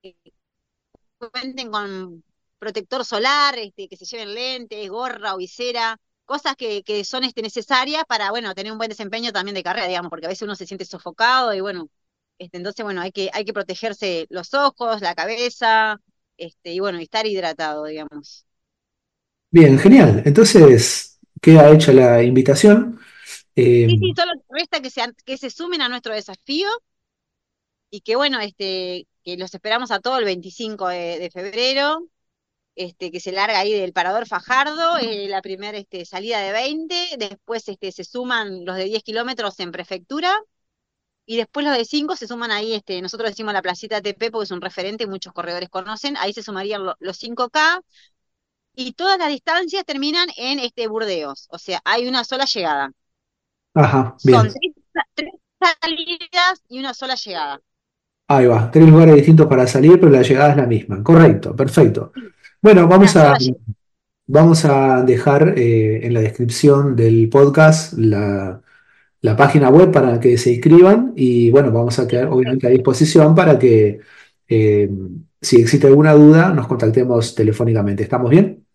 cuenten 1.17 1.71
con 1.71 2.23
protector 2.57 3.05
solar, 3.05 3.57
este, 3.57 3.87
que 3.87 3.97
se 3.97 4.05
lleven 4.05 4.33
lentes, 4.33 4.89
gorra 4.89 5.35
o 5.35 5.37
visera, 5.37 5.97
cosas 6.25 6.55
que, 6.55 6.83
que 6.83 7.03
son 7.03 7.23
este, 7.23 7.41
necesarias 7.41 8.03
para, 8.07 8.29
bueno, 8.31 8.53
tener 8.55 8.71
un 8.71 8.77
buen 8.77 8.89
desempeño 8.89 9.31
también 9.31 9.55
de 9.55 9.63
carrera, 9.63 9.87
digamos, 9.87 10.09
porque 10.09 10.25
a 10.27 10.29
veces 10.29 10.43
uno 10.43 10.55
se 10.55 10.65
siente 10.65 10.85
sofocado 10.85 11.53
y 11.53 11.61
bueno, 11.61 11.89
este, 12.37 12.57
entonces, 12.57 12.83
bueno, 12.83 13.01
hay 13.01 13.11
que, 13.11 13.29
hay 13.33 13.45
que 13.45 13.53
protegerse 13.53 14.27
los 14.29 14.53
ojos, 14.53 15.01
la 15.01 15.15
cabeza, 15.15 15.99
este, 16.39 16.73
y 16.73 16.79
bueno, 16.79 16.99
estar 16.99 17.27
hidratado, 17.27 17.85
digamos. 17.85 18.45
Bien, 19.51 19.77
genial. 19.77 20.23
Entonces, 20.25 21.19
queda 21.41 21.71
hecha 21.71 21.91
la 21.91 22.23
invitación. 22.23 22.99
Sí, 23.55 23.87
sí, 23.87 24.09
em, 24.09 24.15
solo 24.15 24.31
resta 24.49 24.81
que 24.81 24.89
se, 24.89 25.01
que 25.25 25.37
se 25.37 25.49
sumen 25.49 25.81
a 25.81 25.89
nuestro 25.89 26.13
desafío 26.13 26.69
y 27.89 28.01
que 28.01 28.15
bueno, 28.15 28.39
este, 28.39 29.07
que 29.23 29.37
los 29.37 29.53
esperamos 29.53 29.91
a 29.91 29.99
todo 29.99 30.17
el 30.19 30.25
25 30.25 30.87
de, 30.87 31.29
febrero, 31.33 32.07
este, 32.75 33.11
que 33.11 33.19
se 33.19 33.31
larga 33.31 33.59
ahí 33.59 33.73
del 33.73 33.93
Parador 33.93 34.27
Fajardo, 34.27 34.97
eh, 34.99 35.27
la 35.27 35.41
primera 35.41 35.77
este, 35.77 36.05
salida 36.05 36.39
de 36.39 36.51
20, 36.51 36.95
después 37.17 37.67
este, 37.67 37.91
se 37.91 38.03
suman 38.03 38.65
los 38.65 38.75
de 38.77 38.85
10 38.85 39.03
kilómetros 39.03 39.59
en 39.59 39.71
prefectura, 39.71 40.33
y 41.29 41.37
después 41.37 41.63
los 41.63 41.77
de 41.77 41.85
5 41.85 42.15
se 42.15 42.25
suman 42.25 42.49
ahí, 42.49 42.73
este, 42.73 43.03
nosotros 43.03 43.29
decimos 43.29 43.53
la 43.53 43.61
placita 43.61 44.01
TP 44.01 44.31
porque 44.31 44.45
es 44.45 44.51
un 44.51 44.61
referente, 44.61 45.05
muchos 45.05 45.31
corredores 45.31 45.69
conocen, 45.69 46.17
ahí 46.17 46.33
se 46.33 46.41
sumarían 46.41 46.81
los 46.83 47.21
5K, 47.21 47.83
y 48.73 48.93
todas 48.93 49.19
las 49.19 49.29
distancias 49.29 49.85
terminan 49.85 50.27
en 50.37 50.57
este 50.57 50.87
Burdeos, 50.87 51.47
o 51.51 51.59
sea, 51.59 51.81
hay 51.85 52.07
una 52.07 52.23
sola 52.23 52.45
llegada. 52.45 52.91
Ajá, 53.75 54.15
bien. 54.23 54.39
Son 54.39 54.53
tres, 55.13 55.29
salidas 55.79 56.63
y 56.67 56.79
una 56.79 56.95
sola 56.95 57.13
llegada. 57.13 57.61
Ahí 58.27 58.47
va, 58.47 58.71
tres 58.71 58.89
lugares 58.89 59.13
distintos 59.13 59.45
para 59.45 59.67
salir, 59.67 59.99
pero 59.99 60.11
la 60.11 60.23
llegada 60.23 60.49
es 60.49 60.57
la 60.57 60.65
misma. 60.65 61.03
Correcto, 61.03 61.55
perfecto. 61.55 62.11
Bueno, 62.59 62.87
vamos 62.87 63.15
a, 63.15 63.37
vamos 64.25 64.65
a 64.65 65.03
dejar 65.03 65.53
eh, 65.59 66.07
en 66.07 66.15
la 66.15 66.21
descripción 66.21 66.95
del 66.95 67.29
podcast 67.29 67.93
la, 67.93 68.63
página 69.35 69.69
web 69.69 69.91
para 69.91 70.19
que 70.19 70.37
se 70.37 70.51
inscriban 70.53 71.13
y 71.15 71.49
bueno, 71.51 71.71
vamos 71.71 71.99
a 71.99 72.07
quedar 72.07 72.27
obviamente 72.27 72.67
a 72.67 72.69
disposición 72.69 73.35
para 73.35 73.59
que 73.59 73.99
eh, 74.47 74.89
si 75.41 75.61
existe 75.61 75.87
alguna 75.87 76.13
duda 76.13 76.51
nos 76.51 76.67
contactemos 76.67 77.35
telefónicamente. 77.35 78.03
¿Estamos 78.03 78.29
bien? 78.29 78.65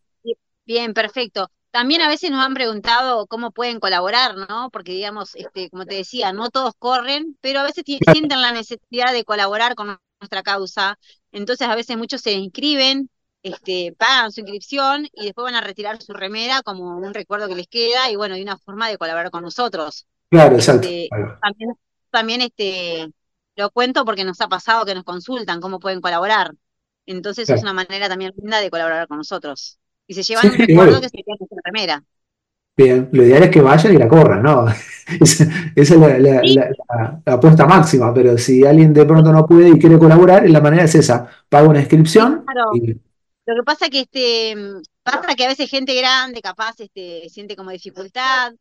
Bien, 0.67 0.95
perfecto. 0.95 1.51
También 1.71 2.03
a 2.03 2.09
veces 2.09 2.31
nos 2.31 2.45
han 2.45 2.55
preguntado 2.55 3.27
cómo 3.27 3.51
pueden 3.51 3.81
colaborar, 3.81 4.37
¿no? 4.37 4.71
Porque, 4.71 4.93
digamos, 4.93 5.35
este, 5.35 5.69
como 5.71 5.85
te 5.87 5.97
decía, 5.97 6.33
no 6.33 6.49
todos 6.51 6.75
corren, 6.79 7.37
pero 7.41 7.61
a 7.61 7.65
veces 7.65 7.85
sienten 7.85 8.41
la 8.41 8.53
necesidad 8.53 9.13
de 9.13 9.25
colaborar 9.25 9.75
con 9.75 9.99
nuestra 10.21 10.43
causa. 10.43 10.99
Entonces, 11.33 11.67
a 11.69 11.75
veces 11.75 11.97
muchos 11.99 12.23
se 12.23 12.33
inscriben, 12.33 13.11
este, 13.43 13.95
pagan 13.99 14.31
su 14.33 14.41
inscripción 14.41 15.09
y 15.13 15.25
después 15.25 15.45
van 15.45 15.57
a 15.57 15.61
retirar 15.61 16.01
su 16.01 16.13
remera 16.13 16.63
como 16.63 16.97
un 16.97 17.13
recuerdo 17.13 17.49
que 17.49 17.57
les 17.57 17.67
queda 17.69 18.11
y, 18.11 18.17
bueno, 18.17 18.37
hay 18.37 18.43
una 18.43 18.57
forma 18.57 18.89
de 18.89 18.97
colaborar 18.97 19.31
con 19.31 19.43
nosotros. 19.43 20.07
Claro, 20.31 20.57
exacto. 20.57 20.89
Este, 20.89 21.09
también, 21.41 21.71
también 22.11 22.41
este, 22.43 23.11
lo 23.57 23.71
cuento 23.71 24.05
porque 24.05 24.25
nos 24.25 24.41
ha 24.41 24.49
pasado 24.49 24.85
que 24.85 24.95
nos 24.95 25.05
consultan 25.05 25.61
cómo 25.61 25.79
pueden 25.79 26.01
colaborar. 26.01 26.53
Entonces, 27.07 27.49
es 27.51 27.63
una 27.63 27.75
manera 27.75 28.09
también 28.09 28.33
linda 28.37 28.61
de 28.61 28.71
colaborar 28.71 29.07
con 29.07 29.19
nosotros 29.19 29.79
y 30.07 30.15
se 30.15 30.23
llevan 30.23 30.51
un 30.51 30.59
recuerdo 30.59 31.01
que 31.01 31.09
se 31.09 31.17
queda 31.19 31.37
en 31.39 31.47
la 31.51 31.63
remera. 31.65 32.05
Bien, 32.77 33.09
lo 33.13 33.23
ideal 33.23 33.45
es 33.45 33.51
que 33.51 33.61
vayan 33.61 33.95
y 33.95 33.99
la 33.99 34.09
corran, 34.09 34.43
¿no? 34.43 34.67
esa, 35.21 35.45
es 35.77 35.91
la, 35.91 37.21
apuesta 37.27 37.67
máxima, 37.67 38.13
pero 38.13 38.37
si 38.37 38.67
alguien 38.67 38.93
de 38.93 39.05
pronto 39.05 39.33
no 39.33 39.47
puede 39.47 39.69
y 39.69 39.79
quiere 39.79 39.99
colaborar, 39.99 40.49
la 40.51 40.61
manera 40.61 40.85
es 40.85 40.95
esa, 40.97 41.29
paga 41.49 41.69
una 41.69 41.81
inscripción. 41.81 42.45
Claro. 42.45 42.73
Lo 43.47 43.55
que 43.57 43.63
pasa 43.65 43.89
que 43.89 44.01
este 44.01 44.57
pasa 45.05 45.35
que 45.37 45.45
a 45.45 45.49
veces 45.49 45.71
gente 45.71 45.95
grande, 45.95 46.41
capaz, 46.43 46.75
este, 46.81 47.29
siente 47.29 47.55
como 47.55 47.71
dificultad. 47.71 48.53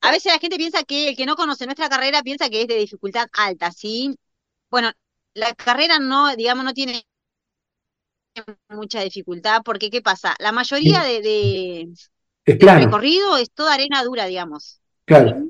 A 0.00 0.10
veces 0.10 0.32
la 0.32 0.38
gente 0.40 0.56
piensa 0.56 0.82
que 0.82 1.10
el 1.10 1.16
que 1.16 1.26
no 1.26 1.36
conoce 1.36 1.66
nuestra 1.66 1.88
carrera 1.88 2.22
piensa 2.22 2.48
que 2.48 2.62
es 2.62 2.66
de 2.66 2.76
dificultad 2.76 3.28
alta, 3.32 3.70
¿sí? 3.70 4.16
Bueno, 4.70 4.90
la 5.34 5.54
carrera 5.54 5.98
no, 5.98 6.34
digamos, 6.34 6.64
no 6.64 6.72
tiene 6.72 7.04
mucha 8.68 9.00
dificultad, 9.00 9.62
porque 9.64 9.90
¿qué 9.90 10.02
pasa? 10.02 10.34
La 10.38 10.50
mayoría 10.50 11.02
de, 11.02 11.22
de 11.22 11.88
del 12.46 12.84
recorrido 12.84 13.36
es 13.36 13.50
toda 13.52 13.74
arena 13.74 14.02
dura, 14.02 14.26
digamos. 14.26 14.80
Claro. 15.04 15.44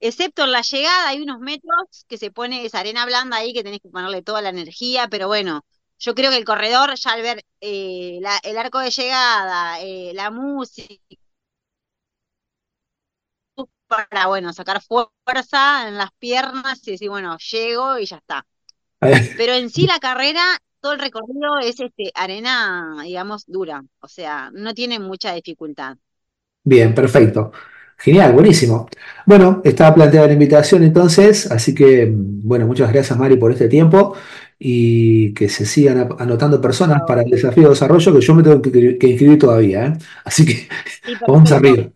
Excepto 0.00 0.44
en 0.44 0.52
la 0.52 0.62
llegada 0.62 1.08
hay 1.08 1.20
unos 1.20 1.40
metros 1.40 2.06
que 2.08 2.16
se 2.16 2.30
pone 2.30 2.64
esa 2.64 2.80
arena 2.80 3.04
blanda 3.04 3.36
ahí 3.36 3.52
que 3.52 3.62
tenés 3.62 3.80
que 3.80 3.90
ponerle 3.90 4.22
toda 4.22 4.40
la 4.40 4.48
energía, 4.48 5.08
pero 5.08 5.28
bueno, 5.28 5.62
yo 6.00 6.14
creo 6.14 6.30
que 6.30 6.38
el 6.38 6.44
corredor 6.44 6.94
ya 6.96 7.12
al 7.12 7.22
ver 7.22 7.44
eh, 7.60 8.20
el 8.42 8.58
arco 8.58 8.80
de 8.80 8.90
llegada, 8.90 9.80
eh, 9.80 10.12
la 10.14 10.30
música, 10.30 10.94
para 13.86 14.26
bueno, 14.28 14.52
sacar 14.52 14.80
fuerza 14.80 15.88
en 15.88 15.98
las 15.98 16.10
piernas 16.18 16.80
y 16.86 16.92
decir, 16.92 17.10
bueno, 17.10 17.36
llego 17.38 17.98
y 17.98 18.06
ya 18.06 18.16
está. 18.16 18.46
Pero 19.36 19.52
en 19.52 19.68
sí 19.68 19.86
la 19.86 19.98
carrera 19.98 20.42
todo 20.80 20.92
el 20.92 21.00
recorrido 21.00 21.58
es 21.62 21.78
este, 21.78 22.10
arena, 22.14 22.96
digamos, 23.04 23.44
dura, 23.46 23.82
o 24.00 24.08
sea, 24.08 24.50
no 24.54 24.72
tiene 24.72 24.98
mucha 24.98 25.34
dificultad. 25.34 25.98
Bien, 26.64 26.94
perfecto. 26.94 27.52
Genial, 27.98 28.32
buenísimo. 28.32 28.88
Bueno, 29.26 29.60
estaba 29.62 29.94
planteada 29.94 30.28
la 30.28 30.32
invitación 30.32 30.82
entonces, 30.82 31.50
así 31.50 31.74
que, 31.74 32.10
bueno, 32.10 32.66
muchas 32.66 32.90
gracias 32.90 33.18
Mari 33.18 33.36
por 33.36 33.52
este 33.52 33.68
tiempo 33.68 34.16
y 34.62 35.32
que 35.32 35.48
se 35.48 35.64
sigan 35.64 36.10
anotando 36.18 36.60
personas 36.60 37.00
para 37.06 37.22
el 37.22 37.30
desafío 37.30 37.64
de 37.64 37.68
desarrollo 37.70 38.12
que 38.12 38.20
yo 38.20 38.34
me 38.34 38.42
tengo 38.42 38.60
que, 38.60 38.68
inscribir 39.08 39.38
todavía, 39.38 39.86
¿eh? 39.86 39.92
Así 40.22 40.44
que 40.44 40.68
vamos 41.26 41.50
arriba. 41.50 41.88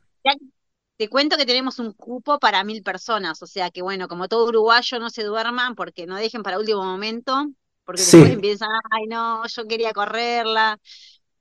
Te 0.96 1.09
cuento 1.09 1.37
que 1.37 1.44
tenemos 1.44 1.79
un 1.79 1.92
cupo 1.92 2.38
para 2.38 2.64
mil 2.64 2.83
personas, 2.83 3.42
o 3.42 3.46
sea 3.46 3.70
que 3.70 3.83
bueno, 3.83 4.09
como 4.09 4.29
todo 4.29 4.46
uruguayo 4.46 4.98
no 4.98 5.11
se 5.11 5.24
duerman 5.24 5.74
porque 5.74 6.07
no 6.07 6.16
dejen 6.16 6.42
para 6.42 6.59
último 6.59 6.83
momento, 6.83 7.50
porque 7.85 8.00
después 8.00 8.31
empiezan, 8.31 8.68
ay 8.90 9.09
no, 9.09 9.46
yo 9.46 9.66
quería 9.66 9.92
correrla. 9.92 10.81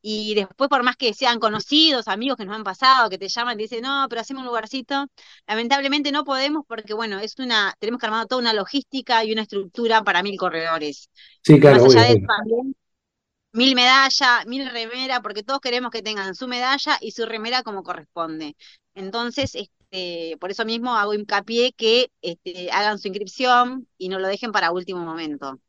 Y 0.06 0.36
después 0.36 0.70
por 0.70 0.84
más 0.84 0.98
que 0.98 1.14
sean 1.14 1.40
conocidos, 1.40 2.10
amigos 2.10 2.36
que 2.38 2.44
nos 2.44 2.56
han 2.56 2.66
pasado, 2.66 3.10
que 3.10 3.18
te 3.18 3.30
llaman 3.30 3.58
y 3.58 3.64
dicen, 3.64 3.84
no, 3.84 4.06
pero 4.10 4.20
hacemos 4.20 4.42
un 4.42 4.48
lugarcito, 4.48 5.08
lamentablemente 5.48 6.12
no 6.12 6.26
podemos 6.26 6.66
porque, 6.68 6.94
bueno, 6.94 7.20
es 7.20 7.40
una, 7.40 7.74
tenemos 7.80 8.02
que 8.02 8.08
armar 8.08 8.28
toda 8.28 8.42
una 8.42 8.52
logística 8.52 9.24
y 9.24 9.32
una 9.32 9.44
estructura 9.44 10.04
para 10.04 10.22
mil 10.22 10.38
corredores. 10.38 11.10
Sí, 11.42 11.58
claro. 11.58 11.86
Más 11.86 11.96
allá 11.96 12.10
de 12.10 12.22
también, 12.22 12.76
mil 13.54 13.76
medallas, 13.76 14.46
mil 14.46 14.70
remera, 14.70 15.22
porque 15.22 15.42
todos 15.42 15.62
queremos 15.62 15.90
que 15.90 16.02
tengan 16.02 16.36
su 16.36 16.50
medalla 16.50 16.98
y 17.00 17.12
su 17.12 17.26
remera 17.26 17.64
como 17.64 17.82
corresponde. 17.82 18.58
Entonces, 18.96 19.56
este, 19.56 20.36
por 20.38 20.52
eso 20.52 20.66
mismo 20.66 20.98
hago 20.98 21.14
hincapié 21.14 21.72
que 21.72 22.12
este, 22.22 22.70
hagan 22.72 23.00
su 23.00 23.08
inscripción 23.08 23.88
y 23.98 24.10
no 24.10 24.20
lo 24.20 24.28
dejen 24.28 24.52
para 24.52 24.74
último 24.74 25.00
momento. 25.00 25.62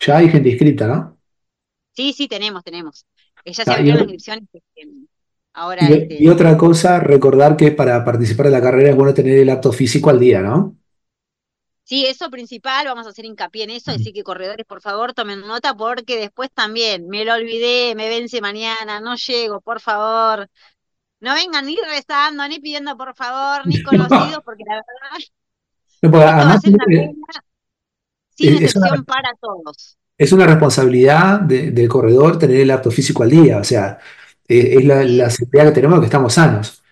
Ya 0.00 0.16
hay 0.16 0.28
gente 0.28 0.48
inscrita, 0.48 0.88
¿no? 0.88 1.16
Sí, 1.92 2.12
sí, 2.12 2.26
tenemos, 2.26 2.64
tenemos. 2.64 3.06
Ella 3.48 3.64
se 3.64 3.70
abrió 3.72 3.94
la 3.94 4.00
inscripción. 4.00 4.48
Ahora, 5.54 5.88
y, 5.88 5.92
este, 5.94 6.14
y 6.22 6.28
otra 6.28 6.56
cosa, 6.56 7.00
recordar 7.00 7.56
que 7.56 7.72
para 7.72 8.04
participar 8.04 8.46
de 8.46 8.52
la 8.52 8.60
carrera 8.62 8.90
es 8.90 8.96
bueno 8.96 9.14
tener 9.14 9.38
el 9.38 9.50
acto 9.50 9.72
físico 9.72 10.10
al 10.10 10.20
día, 10.20 10.40
¿no? 10.42 10.76
Sí, 11.84 12.04
eso 12.04 12.28
principal, 12.30 12.86
vamos 12.86 13.06
a 13.06 13.10
hacer 13.10 13.24
hincapié 13.24 13.64
en 13.64 13.70
eso, 13.70 13.90
decir 13.90 14.12
que 14.12 14.22
corredores, 14.22 14.66
por 14.66 14.82
favor, 14.82 15.14
tomen 15.14 15.40
nota, 15.40 15.74
porque 15.74 16.18
después 16.18 16.50
también 16.52 17.08
me 17.08 17.24
lo 17.24 17.32
olvidé, 17.34 17.94
me 17.96 18.10
vence 18.10 18.42
mañana, 18.42 19.00
no 19.00 19.16
llego, 19.16 19.60
por 19.62 19.80
favor. 19.80 20.48
No 21.20 21.34
vengan 21.34 21.66
ni 21.66 21.76
rezando, 21.76 22.48
ni 22.48 22.60
pidiendo 22.60 22.96
por 22.96 23.14
favor, 23.16 23.66
ni 23.66 23.82
conocidos, 23.82 24.42
porque 24.44 24.64
la 24.66 24.76
verdad, 24.76 25.18
No, 26.02 26.10
porque 26.10 26.26
esto 26.28 26.46
va 26.46 26.54
a 26.54 26.58
además 26.58 26.60
ser 26.60 26.72
una 26.74 26.84
eh, 26.90 27.10
sin 28.30 28.54
una- 28.56 28.64
excepción 28.64 29.04
para 29.04 29.32
todos. 29.40 29.97
Es 30.18 30.32
una 30.32 30.46
responsabilidad 30.46 31.40
de- 31.40 31.70
del 31.72 31.88
corredor 31.88 32.38
tener 32.38 32.60
el 32.60 32.70
acto 32.72 32.90
físico 32.90 33.22
al 33.22 33.30
día, 33.30 33.58
o 33.58 33.64
sea, 33.64 33.98
eh, 34.48 34.76
es 34.78 34.84
la, 34.84 35.04
la 35.04 35.30
seguridad 35.30 35.66
que 35.66 35.72
tenemos 35.72 36.00
que 36.00 36.06
estamos 36.06 36.34
sanos. 36.34 36.82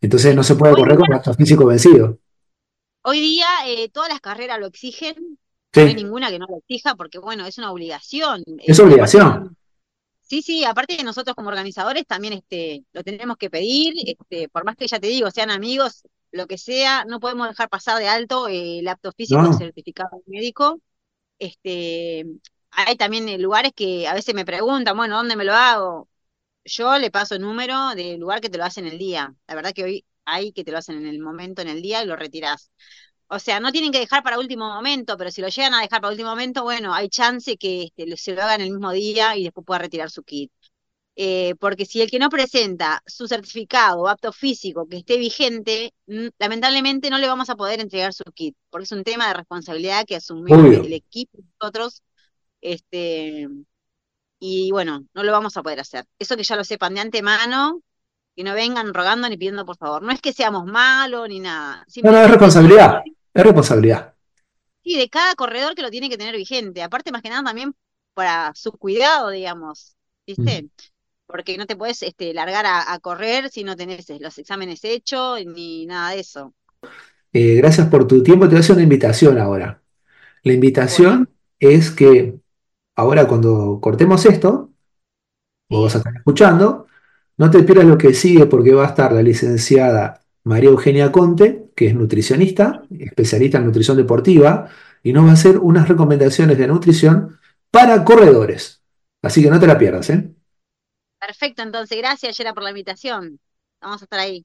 Entonces 0.00 0.34
no 0.36 0.42
se 0.44 0.56
puede 0.56 0.74
Hoy 0.74 0.76
correr 0.76 0.98
con 0.98 1.06
el 1.12 1.18
acto 1.18 1.34
físico 1.34 1.66
vencido. 1.66 2.18
hoy 3.02 3.20
día 3.20 3.46
eh, 3.66 3.88
todas 3.90 4.08
las 4.08 4.20
carreras 4.20 4.58
lo 4.60 4.66
exigen, 4.66 5.38
no 5.76 5.86
hay 5.86 5.94
ninguna 5.94 6.30
que 6.30 6.38
no 6.38 6.46
lo 6.48 6.58
exija, 6.58 6.94
porque 6.96 7.18
bueno, 7.18 7.46
es 7.46 7.58
una 7.58 7.72
obligación. 7.72 8.42
es 8.66 8.78
Este, 8.78 8.94
aparte 8.94 9.18
obligación. 9.18 9.56
Sí, 10.22 10.42
sí, 10.42 10.64
aparte 10.64 10.96
de 10.96 11.04
nosotros 11.04 11.36
como 11.36 11.50
organizadores 11.50 12.06
también 12.06 12.32
este, 12.34 12.84
lo 12.92 13.02
tenemos 13.04 13.36
que 13.36 13.50
pedir, 13.50 13.94
este, 14.06 14.48
por 14.48 14.64
más 14.64 14.76
que 14.76 14.86
ya 14.88 14.98
te 14.98 15.06
digo, 15.08 15.30
sean 15.30 15.50
amigos, 15.50 16.02
lo 16.32 16.46
que 16.46 16.56
sea, 16.58 17.04
no 17.04 17.20
podemos 17.20 17.48
dejar 17.48 17.68
pasar 17.68 17.98
de 17.98 18.08
alto 18.08 18.48
eh, 18.48 18.80
el 18.80 18.88
apto 18.88 19.12
físico 19.12 19.42
No, 19.42 19.52
certificado 19.52 20.22
médico. 20.26 20.80
Este, 21.38 22.26
hay 22.76 22.96
también 22.96 23.28
eh, 23.28 23.38
lugares 23.38 23.72
que 23.74 24.06
a 24.08 24.14
veces 24.14 24.34
me 24.34 24.44
preguntan, 24.44 24.96
bueno, 24.96 25.16
¿dónde 25.16 25.36
me 25.36 25.44
lo 25.44 25.54
hago? 25.54 26.08
Yo 26.64 26.98
le 26.98 27.10
paso 27.10 27.34
el 27.36 27.42
número 27.42 27.94
del 27.96 28.20
lugar 28.20 28.40
que 28.40 28.50
te 28.50 28.58
lo 28.58 28.64
hacen 28.64 28.86
el 28.86 28.98
día. 28.98 29.34
La 29.48 29.54
verdad 29.56 29.72
que 29.74 29.84
hoy 29.84 30.06
hay 30.26 30.52
que 30.52 30.64
te 30.64 30.72
lo 30.72 30.78
hacen 30.78 30.96
en 30.98 31.06
el 31.06 31.20
momento, 31.20 31.62
en 31.62 31.68
el 31.68 31.82
día, 31.82 32.02
y 32.02 32.06
lo 32.06 32.16
retirás. 32.16 32.70
O 33.28 33.38
sea, 33.40 33.60
no 33.60 33.72
tienen 33.72 33.92
que 33.92 34.00
dejar 34.00 34.22
para 34.24 34.38
último 34.38 34.68
momento, 34.74 35.16
pero 35.18 35.30
si 35.30 35.42
lo 35.42 35.48
llegan 35.48 35.74
a 35.74 35.82
dejar 35.82 36.00
para 36.02 36.12
último 36.12 36.30
momento, 36.30 36.64
bueno, 36.64 36.94
hay 36.94 37.08
chance 37.08 37.56
que 37.58 37.84
este, 37.84 38.06
lo- 38.06 38.16
se 38.16 38.34
lo 38.34 38.42
hagan 38.42 38.60
el 38.62 38.70
mismo 38.72 38.92
día 38.92 39.36
y 39.36 39.44
después 39.44 39.66
pueda 39.66 39.80
retirar 39.80 40.10
su 40.10 40.22
kit. 40.24 40.52
Eh, 41.16 41.54
porque 41.60 41.86
si 41.86 42.02
el 42.02 42.10
que 42.10 42.18
no 42.18 42.28
presenta 42.28 43.00
su 43.06 43.28
certificado 43.28 44.00
o 44.02 44.08
apto 44.08 44.32
físico 44.32 44.88
que 44.88 44.96
esté 44.98 45.16
vigente, 45.16 45.94
lamentablemente 46.38 47.08
no 47.10 47.18
le 47.18 47.28
vamos 47.28 47.50
a 47.50 47.54
poder 47.56 47.80
entregar 47.80 48.12
su 48.12 48.24
kit, 48.34 48.56
porque 48.70 48.84
es 48.84 48.92
un 48.92 49.04
tema 49.04 49.28
de 49.28 49.34
responsabilidad 49.34 50.04
que 50.06 50.16
asumimos 50.16 50.76
el 50.80 50.92
equipo 50.92 51.38
y 51.38 51.44
nosotros, 51.60 52.02
este, 52.64 53.48
y 54.40 54.70
bueno, 54.72 55.06
no 55.14 55.22
lo 55.24 55.32
vamos 55.32 55.56
a 55.56 55.62
poder 55.62 55.80
hacer. 55.80 56.06
Eso 56.18 56.36
que 56.36 56.44
ya 56.44 56.56
lo 56.56 56.64
sepan 56.64 56.94
de 56.94 57.00
antemano, 57.02 57.80
que 58.36 58.44
no 58.44 58.54
vengan 58.54 58.94
rogando 58.94 59.28
ni 59.28 59.36
pidiendo 59.38 59.66
por 59.66 59.78
favor. 59.78 60.02
No 60.02 60.12
es 60.12 60.20
que 60.22 60.32
seamos 60.34 60.66
malos 60.66 61.28
ni 61.28 61.40
nada, 61.40 61.84
No, 62.02 62.12
no, 62.12 62.18
es 62.22 62.30
responsabilidad, 62.30 63.02
es 63.34 63.42
responsabilidad. 63.42 64.14
Sí, 64.82 64.96
de 64.98 65.08
cada 65.08 65.34
corredor 65.34 65.74
que 65.74 65.82
lo 65.82 65.90
tiene 65.90 66.10
que 66.10 66.18
tener 66.18 66.36
vigente. 66.36 66.82
Aparte, 66.82 67.10
más 67.12 67.22
que 67.22 67.30
nada, 67.30 67.42
también 67.44 67.74
para 68.14 68.52
su 68.54 68.72
cuidado, 68.72 69.30
digamos, 69.30 69.96
Mm. 70.38 70.48
¿viste? 70.48 70.68
Porque 71.26 71.56
no 71.56 71.66
te 71.66 71.76
puedes 71.76 72.02
este, 72.02 72.34
largar 72.34 72.66
a, 72.66 72.92
a 72.92 72.98
correr 73.00 73.48
si 73.50 73.64
no 73.64 73.76
tenés 73.76 74.06
los 74.20 74.38
exámenes 74.38 74.84
hechos 74.84 75.44
ni 75.46 75.86
nada 75.86 76.10
de 76.10 76.20
eso. 76.20 76.54
Eh, 77.32 77.56
gracias 77.56 77.88
por 77.88 78.06
tu 78.06 78.22
tiempo. 78.22 78.44
Te 78.46 78.50
voy 78.50 78.56
a 78.58 78.60
hacer 78.60 78.74
una 78.76 78.82
invitación 78.84 79.38
ahora. 79.38 79.82
La 80.42 80.52
Bueno, 80.86 80.94
invitación 80.94 81.30
es 81.60 81.90
que 81.90 82.36
ahora 82.96 83.26
cuando 83.26 83.78
cortemos 83.80 84.24
esto, 84.26 84.70
vos 85.68 85.84
vas 85.84 85.94
a 85.96 85.98
estar 85.98 86.16
escuchando, 86.16 86.86
no 87.36 87.50
te 87.50 87.62
pierdas 87.62 87.86
lo 87.86 87.98
que 87.98 88.14
sigue 88.14 88.46
porque 88.46 88.74
va 88.74 88.84
a 88.84 88.88
estar 88.88 89.12
la 89.12 89.22
licenciada 89.22 90.20
María 90.44 90.70
Eugenia 90.70 91.10
Conte, 91.10 91.70
que 91.74 91.88
es 91.88 91.94
nutricionista, 91.94 92.82
especialista 92.98 93.58
en 93.58 93.66
nutrición 93.66 93.96
deportiva, 93.96 94.68
y 95.02 95.12
nos 95.12 95.26
va 95.26 95.30
a 95.30 95.34
hacer 95.34 95.58
unas 95.58 95.88
recomendaciones 95.88 96.58
de 96.58 96.66
nutrición 96.66 97.38
para 97.70 98.04
corredores. 98.04 98.82
Así 99.22 99.42
que 99.42 99.50
no 99.50 99.58
te 99.58 99.66
la 99.66 99.78
pierdas, 99.78 100.10
¿eh? 100.10 100.30
perfecto. 101.18 101.62
Entonces, 101.62 101.98
gracias, 101.98 102.36
Yera, 102.36 102.52
por 102.52 102.62
la 102.62 102.70
invitación. 102.70 103.40
Vamos 103.80 104.02
a 104.02 104.04
estar 104.04 104.20
ahí. 104.20 104.44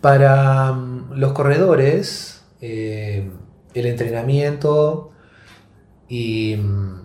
Para 0.00 0.72
mm, 0.72 1.12
los 1.14 1.32
corredores, 1.32 2.44
eh, 2.60 3.30
el 3.74 3.86
entrenamiento 3.86 5.12
y 6.08 6.56
mm, 6.56 7.02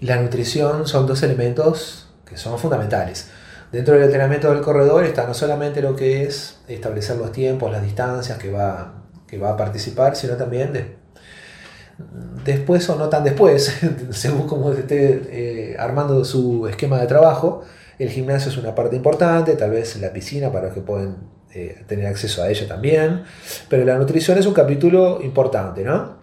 la 0.00 0.16
nutrición 0.20 0.86
son 0.86 1.06
dos 1.06 1.22
elementos 1.22 2.08
que 2.26 2.36
son 2.36 2.58
fundamentales. 2.58 3.30
Dentro 3.72 3.94
del 3.94 4.04
entrenamiento 4.04 4.52
del 4.52 4.62
corredor 4.62 5.04
está 5.04 5.26
no 5.26 5.34
solamente 5.34 5.82
lo 5.82 5.96
que 5.96 6.22
es 6.24 6.58
establecer 6.68 7.16
los 7.16 7.32
tiempos, 7.32 7.72
las 7.72 7.82
distancias 7.82 8.38
que 8.38 8.50
va, 8.50 9.02
que 9.26 9.38
va 9.38 9.50
a 9.50 9.56
participar, 9.56 10.14
sino 10.16 10.36
también 10.36 10.72
de- 10.72 10.96
después 12.44 12.88
o 12.90 12.96
no 12.96 13.08
tan 13.08 13.24
después, 13.24 13.72
según 14.10 14.46
cómo 14.46 14.72
esté 14.72 15.22
eh, 15.72 15.76
armando 15.78 16.24
su 16.24 16.66
esquema 16.68 17.00
de 17.00 17.06
trabajo. 17.06 17.62
El 17.98 18.10
gimnasio 18.10 18.50
es 18.50 18.56
una 18.58 18.74
parte 18.74 18.96
importante, 18.96 19.54
tal 19.54 19.70
vez 19.70 19.96
la 20.00 20.12
piscina 20.12 20.50
para 20.50 20.66
los 20.66 20.74
que 20.74 20.80
pueden 20.80 21.16
eh, 21.52 21.84
tener 21.86 22.06
acceso 22.06 22.42
a 22.42 22.50
ella 22.50 22.66
también, 22.66 23.22
pero 23.68 23.84
la 23.84 23.96
nutrición 23.96 24.36
es 24.38 24.46
un 24.46 24.54
capítulo 24.54 25.20
importante, 25.22 25.84
¿no? 25.84 26.16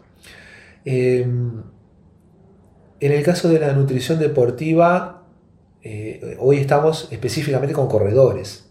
Eh, 0.84 1.26
en 3.02 3.12
el 3.12 3.24
caso 3.24 3.50
de 3.50 3.60
la 3.60 3.74
nutrición 3.74 4.20
deportiva, 4.20 5.24
eh, 5.82 6.38
hoy 6.40 6.58
estamos 6.58 7.08
específicamente 7.12 7.74
con 7.74 7.88
corredores. 7.88 8.66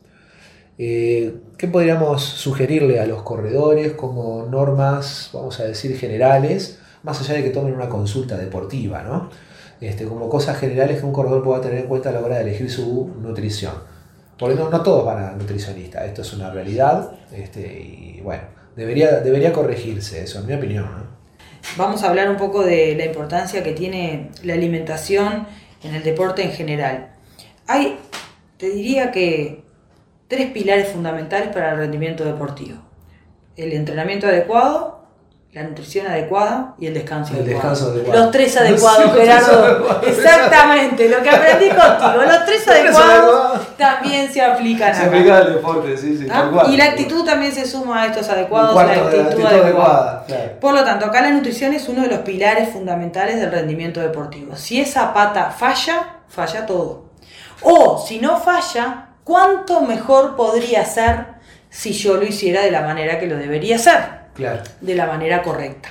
Eh, 0.78 1.34
¿qué 1.58 1.66
podríamos 1.66 2.22
sugerirle 2.22 3.00
a 3.00 3.06
los 3.06 3.22
corredores 3.22 3.92
como 3.92 4.46
normas, 4.46 5.30
vamos 5.32 5.58
a 5.58 5.64
decir, 5.64 5.96
generales, 5.98 6.78
más 7.02 7.20
allá 7.20 7.34
de 7.34 7.42
que 7.42 7.50
tomen 7.50 7.74
una 7.74 7.88
consulta 7.88 8.36
deportiva, 8.36 9.02
¿no? 9.02 9.30
Este, 9.80 10.04
como 10.04 10.28
cosas 10.28 10.58
generales 10.58 11.00
que 11.00 11.06
un 11.06 11.12
corredor 11.12 11.42
pueda 11.42 11.60
tener 11.60 11.78
en 11.78 11.88
cuenta 11.88 12.10
a 12.10 12.12
la 12.12 12.20
hora 12.20 12.36
de 12.36 12.42
elegir 12.42 12.70
su 12.70 13.10
nutrición. 13.20 13.74
Porque 14.38 14.54
no, 14.54 14.70
no 14.70 14.82
todos 14.82 15.04
van 15.04 15.24
a 15.24 15.32
nutricionista, 15.32 16.06
esto 16.06 16.22
es 16.22 16.32
una 16.32 16.50
realidad 16.50 17.12
este, 17.32 17.60
y 17.60 18.20
bueno, 18.22 18.44
debería, 18.76 19.20
debería 19.20 19.52
corregirse 19.52 20.22
eso, 20.22 20.38
en 20.38 20.46
mi 20.46 20.54
opinión. 20.54 20.84
¿no? 20.84 21.09
Vamos 21.76 22.02
a 22.02 22.08
hablar 22.08 22.30
un 22.30 22.36
poco 22.36 22.62
de 22.62 22.94
la 22.96 23.04
importancia 23.04 23.62
que 23.62 23.72
tiene 23.72 24.30
la 24.42 24.54
alimentación 24.54 25.46
en 25.82 25.94
el 25.94 26.02
deporte 26.02 26.42
en 26.42 26.52
general. 26.52 27.12
Hay, 27.66 27.98
te 28.56 28.70
diría 28.70 29.10
que, 29.10 29.62
tres 30.30 30.52
pilares 30.52 30.88
fundamentales 30.90 31.48
para 31.48 31.72
el 31.72 31.78
rendimiento 31.78 32.24
deportivo. 32.24 32.78
El 33.56 33.72
entrenamiento 33.72 34.28
adecuado, 34.28 34.99
la 35.52 35.64
nutrición 35.64 36.06
adecuada 36.06 36.74
y 36.78 36.86
el 36.86 36.94
descanso 36.94 37.34
El 37.34 37.40
adecuado. 37.40 37.70
descanso 37.70 37.92
adecuado. 37.92 38.20
Los 38.22 38.30
tres 38.30 38.56
adecuados, 38.56 39.12
Gerardo. 39.16 40.00
Exactamente, 40.06 41.08
lo 41.08 41.22
que 41.22 41.30
aprendí 41.30 41.68
contigo. 41.70 42.22
Los 42.24 42.44
tres 42.44 42.68
adecuados 42.68 43.76
también 43.76 44.32
se 44.32 44.42
aplican 44.42 44.94
Se 44.94 45.04
aplica 45.06 45.38
al 45.38 45.54
deporte, 45.54 45.96
sí, 45.96 46.16
sí. 46.16 46.28
¿Ah? 46.30 46.48
cual. 46.52 46.72
Y 46.72 46.76
la 46.76 46.84
actitud 46.84 47.24
también 47.24 47.50
se 47.52 47.66
suma 47.66 48.02
a 48.02 48.06
estos 48.06 48.28
adecuados, 48.28 48.76
la 48.76 48.82
actitud, 48.92 49.20
actitud 49.20 49.44
adecuada. 49.44 49.64
adecuada, 49.64 50.24
claro. 50.26 50.60
Por 50.60 50.74
lo 50.74 50.84
tanto, 50.84 51.06
acá 51.06 51.20
la 51.20 51.30
nutrición 51.30 51.72
es 51.74 51.88
uno 51.88 52.02
de 52.02 52.08
los 52.08 52.20
pilares 52.20 52.68
fundamentales 52.68 53.40
del 53.40 53.50
rendimiento 53.50 53.98
deportivo. 54.00 54.54
Si 54.54 54.80
esa 54.80 55.12
pata 55.12 55.50
falla, 55.50 56.20
falla 56.28 56.64
todo. 56.64 57.06
O 57.62 57.98
si 58.06 58.20
no 58.20 58.38
falla, 58.38 59.08
¿cuánto 59.24 59.80
mejor 59.80 60.36
podría 60.36 60.84
ser 60.84 61.26
si 61.70 61.92
yo 61.92 62.16
lo 62.18 62.22
hiciera 62.24 62.62
de 62.62 62.70
la 62.70 62.82
manera 62.82 63.18
que 63.18 63.26
lo 63.26 63.36
debería 63.36 63.74
hacer? 63.74 64.19
Claro. 64.34 64.62
De 64.80 64.94
la 64.94 65.06
manera 65.06 65.42
correcta. 65.42 65.90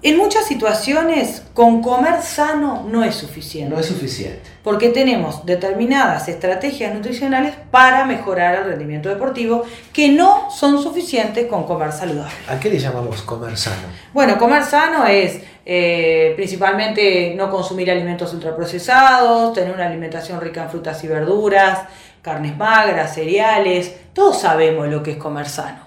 En 0.00 0.16
muchas 0.16 0.46
situaciones, 0.46 1.42
con 1.54 1.82
comer 1.82 2.22
sano 2.22 2.86
no 2.88 3.02
es 3.02 3.16
suficiente. 3.16 3.74
No 3.74 3.80
es 3.80 3.86
suficiente. 3.86 4.42
Porque 4.62 4.90
tenemos 4.90 5.44
determinadas 5.44 6.28
estrategias 6.28 6.94
nutricionales 6.94 7.54
para 7.72 8.04
mejorar 8.04 8.54
el 8.60 8.64
rendimiento 8.64 9.08
deportivo 9.08 9.64
que 9.92 10.10
no 10.10 10.52
son 10.52 10.80
suficientes 10.80 11.46
con 11.46 11.64
comer 11.64 11.90
saludable. 11.90 12.32
¿A 12.48 12.60
qué 12.60 12.70
le 12.70 12.78
llamamos 12.78 13.22
comer 13.22 13.56
sano? 13.56 13.88
Bueno, 14.12 14.38
comer 14.38 14.62
sano 14.62 15.04
es 15.04 15.40
eh, 15.66 16.32
principalmente 16.36 17.34
no 17.34 17.50
consumir 17.50 17.90
alimentos 17.90 18.32
ultraprocesados, 18.32 19.52
tener 19.52 19.74
una 19.74 19.86
alimentación 19.86 20.40
rica 20.40 20.62
en 20.62 20.70
frutas 20.70 21.02
y 21.02 21.08
verduras, 21.08 21.80
carnes 22.28 22.56
magras, 22.58 23.14
cereales, 23.14 23.94
todos 24.12 24.40
sabemos 24.40 24.86
lo 24.88 25.02
que 25.02 25.12
es 25.12 25.16
comer 25.16 25.48
sano. 25.48 25.78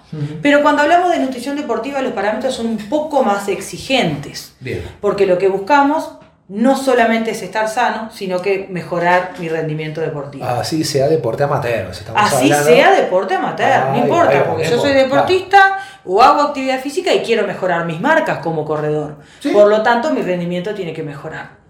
Pero 0.42 0.60
cuando 0.60 0.82
hablamos 0.82 1.10
de 1.10 1.20
nutrición 1.20 1.56
deportiva 1.56 2.02
los 2.02 2.12
parámetros 2.12 2.54
son 2.54 2.66
un 2.66 2.76
poco 2.88 3.22
más 3.22 3.48
exigentes. 3.48 4.54
Bien. 4.60 4.82
Porque 5.00 5.24
lo 5.24 5.38
que 5.38 5.48
buscamos 5.48 6.10
no 6.48 6.76
solamente 6.76 7.30
es 7.30 7.42
estar 7.42 7.68
sano, 7.68 8.10
sino 8.12 8.42
que 8.42 8.66
mejorar 8.68 9.34
mi 9.38 9.48
rendimiento 9.48 10.00
deportivo. 10.00 10.44
Así 10.44 10.84
sea 10.84 11.08
deporte 11.08 11.44
amateur. 11.44 11.90
Así 12.14 12.48
sea 12.48 12.92
deporte 12.92 13.36
amateur, 13.36 13.90
no 13.90 13.98
importa, 13.98 14.44
porque 14.44 14.68
yo 14.68 14.78
soy 14.78 14.92
deportista 14.92 15.78
o 16.04 16.20
hago 16.20 16.42
actividad 16.42 16.80
física 16.80 17.14
y 17.14 17.20
quiero 17.20 17.46
mejorar 17.46 17.86
mis 17.86 18.00
marcas 18.00 18.38
como 18.38 18.64
corredor. 18.64 19.16
Por 19.52 19.68
lo 19.68 19.82
tanto, 19.82 20.10
mi 20.10 20.20
rendimiento 20.20 20.74
tiene 20.74 20.92
que 20.92 21.04
mejorar. 21.04 21.61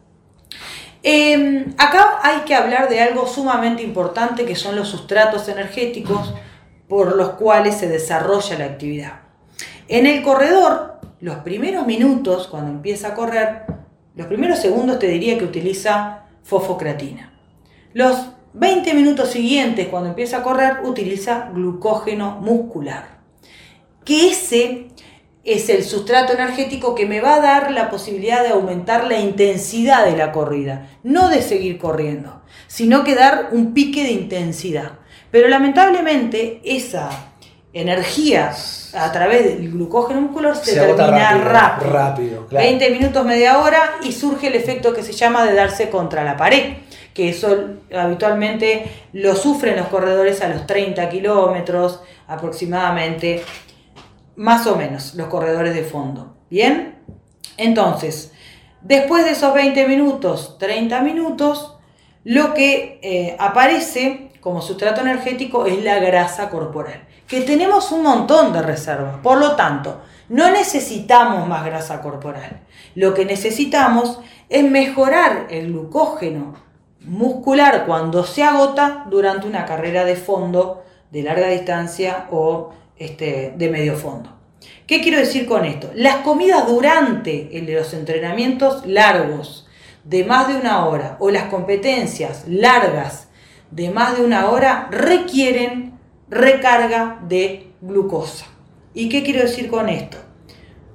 Em, 1.03 1.75
acá 1.79 2.21
hay 2.23 2.41
que 2.41 2.55
hablar 2.55 2.89
de 2.89 3.01
algo 3.01 3.27
sumamente 3.27 3.83
importante 3.83 4.45
que 4.45 4.55
son 4.55 4.77
los 4.77 4.89
sustratos 4.89 5.49
energéticos 5.49 6.33
por 6.89 7.17
los 7.17 7.31
cuales 7.31 7.77
se 7.77 7.89
desarrolla 7.89 8.59
la 8.59 8.67
actividad. 8.67 9.21
En 9.89 10.07
el 10.07 10.23
corredor, 10.23 11.01
los 11.21 11.37
primeros 11.39 11.87
minutos, 11.87 12.47
cuando 12.47 12.71
empieza 12.71 13.09
a 13.09 13.15
correr, 13.15 13.65
los 14.15 14.27
primeros 14.27 14.59
segundos 14.59 14.99
te 14.99 15.09
diría 15.09 15.39
que 15.39 15.45
utiliza 15.45 16.25
fosfocreatina. 16.45 17.33
Los 17.95 18.29
20 18.53 18.95
minutos 18.95 19.31
siguientes, 19.31 19.89
cuando 19.89 20.11
empieza 20.11 20.39
a 20.39 20.43
correr, 20.43 20.81
utiliza 20.85 21.51
glucógeno 21.53 22.39
muscular. 22.41 23.21
Que 24.05 24.31
ese 24.31 24.89
es 25.45 25.69
el 25.69 25.85
sustrato 25.85 26.33
energético 26.33 26.95
que 26.95 27.07
me 27.07 27.21
va 27.21 27.35
a 27.35 27.41
dar 27.41 27.71
la 27.73 27.91
posibilidad 27.91 28.43
de 28.43 28.51
aumentar 28.51 29.07
la 29.07 29.19
intensidad 29.19 30.05
de 30.05 30.17
la 30.17 30.33
corrida. 30.33 30.89
No 31.03 31.29
de 31.29 31.43
seguir 31.43 31.79
corriendo, 31.79 32.43
sino 32.69 33.03
que 33.05 33.15
dar 33.15 33.49
un 33.53 33.75
pique 33.75 34.05
de 34.05 34.13
intensidad. 34.13 34.93
Pero 35.31 35.49
lamentablemente 35.49 36.61
esa 36.65 37.11
energía 37.73 38.53
a 38.95 39.13
través 39.13 39.45
del 39.45 39.71
glucógeno 39.71 40.21
muscular 40.21 40.55
se, 40.57 40.75
termina 40.75 41.39
rápido. 41.39 41.91
rápido 41.91 42.47
20 42.51 42.91
minutos, 42.91 43.25
media 43.25 43.59
hora 43.59 43.95
y 44.03 44.13
surge 44.13 44.49
el 44.49 44.55
efecto 44.55 44.93
que 44.93 45.03
se 45.03 45.13
llama 45.13 45.45
de 45.47 45.55
darse 45.55 45.89
contra 45.89 46.23
la 46.23 46.37
pared, 46.37 46.75
que 47.15 47.31
eso 47.31 47.57
habitualmente 47.97 48.85
lo 49.15 49.35
sufren 49.35 49.77
los 49.77 49.87
corredores 49.89 50.43
a 50.43 50.49
los 50.49 50.67
30 50.67 51.09
kilómetros 51.09 52.01
aproximadamente, 52.29 53.43
más 54.37 54.67
o 54.67 54.77
menos, 54.77 55.15
los 55.15 55.29
corredores 55.29 55.75
de 55.75 55.85
fondo. 55.85 56.37
¿Bien? 56.51 56.99
Entonces, 57.57 58.33
después 58.81 59.25
de 59.25 59.33
esos 59.33 59.55
20 59.55 59.87
minutos, 59.87 60.57
30 60.59 61.01
minutos, 61.01 61.77
lo 62.25 62.55
que 62.55 63.01
eh, 63.03 63.37
aparece 63.39 64.33
como 64.41 64.61
sustrato 64.61 65.01
energético 65.01 65.67
es 65.67 65.83
la 65.83 65.99
grasa 65.99 66.51
corporal, 66.51 67.07
que 67.29 67.43
tenemos 67.43 67.93
un 67.93 68.03
montón 68.03 68.53
de 68.53 68.61
reservas. 68.63 69.19
Por 69.23 69.39
lo 69.39 69.55
tanto, 69.55 70.03
no 70.29 70.51
necesitamos 70.51 71.47
más 71.47 71.65
grasa 71.65 72.01
corporal. 72.01 72.61
Lo 72.95 73.15
que 73.15 73.25
necesitamos 73.25 74.21
es 74.49 74.69
mejorar 74.69 75.47
el 75.51 75.69
glucógeno 75.69 76.55
muscular 77.01 77.85
cuando 77.87 78.25
se 78.25 78.43
agota 78.43 79.07
durante 79.09 79.47
una 79.47 79.65
carrera 79.65 80.05
de 80.05 80.17
fondo 80.17 80.83
de 81.11 81.23
larga 81.23 81.49
distancia 81.49 82.27
o 82.31 82.71
este, 82.99 83.55
de 83.57 83.69
medio 83.69 83.97
fondo. 83.97 84.31
¿Qué 84.87 85.01
quiero 85.01 85.19
decir 85.19 85.47
con 85.47 85.65
esto? 85.65 85.91
Las 85.95 86.17
comidas 86.17 86.67
durante 86.67 87.51
los 87.67 87.95
entrenamientos 87.95 88.87
largos 88.87 89.67
de 90.05 90.25
más 90.25 90.49
de 90.49 90.57
una 90.57 90.87
hora 90.87 91.17
o 91.21 91.31
las 91.31 91.45
competencias 91.45 92.45
largas 92.47 93.29
de 93.71 93.91
más 93.91 94.17
de 94.17 94.25
una 94.25 94.51
hora 94.51 94.89
requieren 94.91 95.99
recarga 96.29 97.21
de 97.27 97.73
glucosa. 97.81 98.47
¿Y 98.95 99.09
qué 99.09 99.23
quiero 99.23 99.43
decir 99.43 99.71
con 99.71 99.89
esto? 99.89 100.19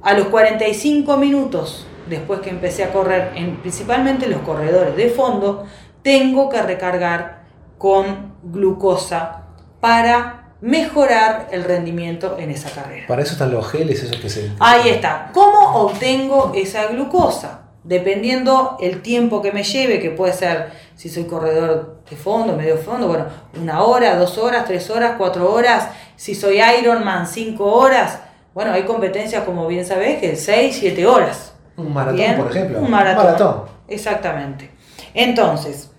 A 0.02 0.14
los 0.14 0.28
45 0.28 1.18
minutos 1.18 1.88
después 2.10 2.40
que 2.40 2.50
empecé 2.50 2.84
a 2.84 2.92
correr, 2.92 3.32
en, 3.36 3.58
principalmente 3.58 4.28
los 4.28 4.42
corredores 4.42 4.96
de 4.96 5.10
fondo, 5.10 5.66
tengo 6.02 6.50
que 6.50 6.62
recargar 6.62 7.44
con 7.78 8.36
glucosa 8.44 9.44
para 9.80 10.47
mejorar 10.62 11.48
el 11.52 11.64
rendimiento 11.64 12.38
en 12.40 12.52
esa 12.52 12.70
carrera. 12.70 13.08
Para 13.08 13.22
eso 13.22 13.34
están 13.34 13.52
los 13.52 13.68
geles, 13.68 14.04
esos 14.04 14.18
que 14.18 14.30
se... 14.30 14.52
Ahí 14.60 14.90
está. 14.90 15.30
¿Cómo 15.34 15.76
obtengo 15.82 16.52
esa 16.56 16.88
glucosa? 16.88 17.62
Dependiendo 17.84 18.78
el 18.82 19.02
tiempo 19.02 19.42
que 19.42 19.52
me 19.52 19.64
lleve, 19.64 20.00
que 20.00 20.10
puede 20.10 20.34
ser 20.34 20.72
si 20.96 21.10
soy 21.10 21.26
corredor 21.26 22.02
de 22.10 22.16
fondo, 22.16 22.56
medio 22.56 22.78
fondo, 22.78 23.08
bueno, 23.08 23.26
una 23.62 23.84
hora, 23.84 24.18
dos 24.18 24.38
horas, 24.38 24.66
tres 24.66 24.90
horas, 24.90 25.14
cuatro 25.18 25.54
horas, 25.54 25.90
si 26.16 26.36
soy 26.36 26.60
Ironman, 26.60 27.28
cinco 27.28 27.66
horas, 27.66 28.20
bueno, 28.54 28.74
hay 28.74 28.84
competencias 28.84 29.44
como 29.44 29.68
bien 29.68 29.86
sabés 29.86 30.20
que 30.20 30.36
seis, 30.36 30.78
siete 30.80 31.06
horas. 31.06 31.54
Un 31.78 31.94
maratón, 31.94 32.36
por 32.38 32.50
ejemplo. 32.50 32.80
Un 32.80 32.90
maratón. 32.90 33.66
Exactamente. 33.88 34.72
Entonces, 35.14 35.92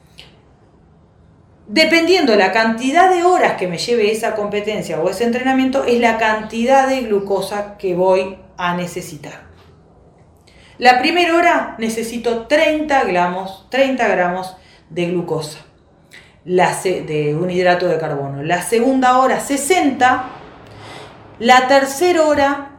dependiendo 1.68 2.34
la 2.34 2.50
cantidad 2.50 3.10
de 3.10 3.22
horas 3.22 3.52
que 3.54 3.68
me 3.68 3.78
lleve 3.78 4.10
esa 4.10 4.34
competencia 4.34 5.00
o 5.00 5.08
ese 5.08 5.24
entrenamiento, 5.24 5.84
es 5.84 6.00
la 6.00 6.18
cantidad 6.18 6.88
de 6.88 7.02
glucosa 7.02 7.76
que 7.78 7.94
voy 7.94 8.38
a 8.56 8.74
necesitar. 8.74 9.46
La 10.78 10.98
primera 10.98 11.36
hora 11.36 11.74
necesito 11.78 12.46
30 12.46 13.04
gramos, 13.04 13.66
30 13.70 14.08
gramos 14.08 14.56
de 14.90 15.06
glucosa, 15.06 15.58
de 16.44 17.36
un 17.38 17.50
hidrato 17.50 17.86
de 17.86 17.98
carbono. 17.98 18.42
La 18.42 18.62
segunda 18.62 19.18
hora 19.18 19.40
60, 19.40 20.24
la 21.40 21.68
tercera 21.68 22.22
hora 22.22 22.70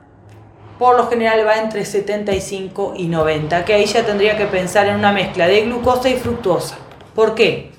por 0.80 0.96
lo 0.96 1.10
general 1.10 1.46
va 1.46 1.58
entre 1.58 1.84
75 1.84 2.94
y 2.96 3.08
90, 3.08 3.66
que 3.66 3.74
ahí 3.74 3.86
ya 3.86 4.06
tendría 4.06 4.38
que 4.38 4.46
pensar 4.46 4.88
en 4.88 4.96
una 4.96 5.12
mezcla 5.12 5.46
de 5.46 5.62
glucosa 5.64 6.10
y 6.10 6.16
fructosa. 6.16 6.78
¿Por 7.14 7.36
qué? 7.36 7.79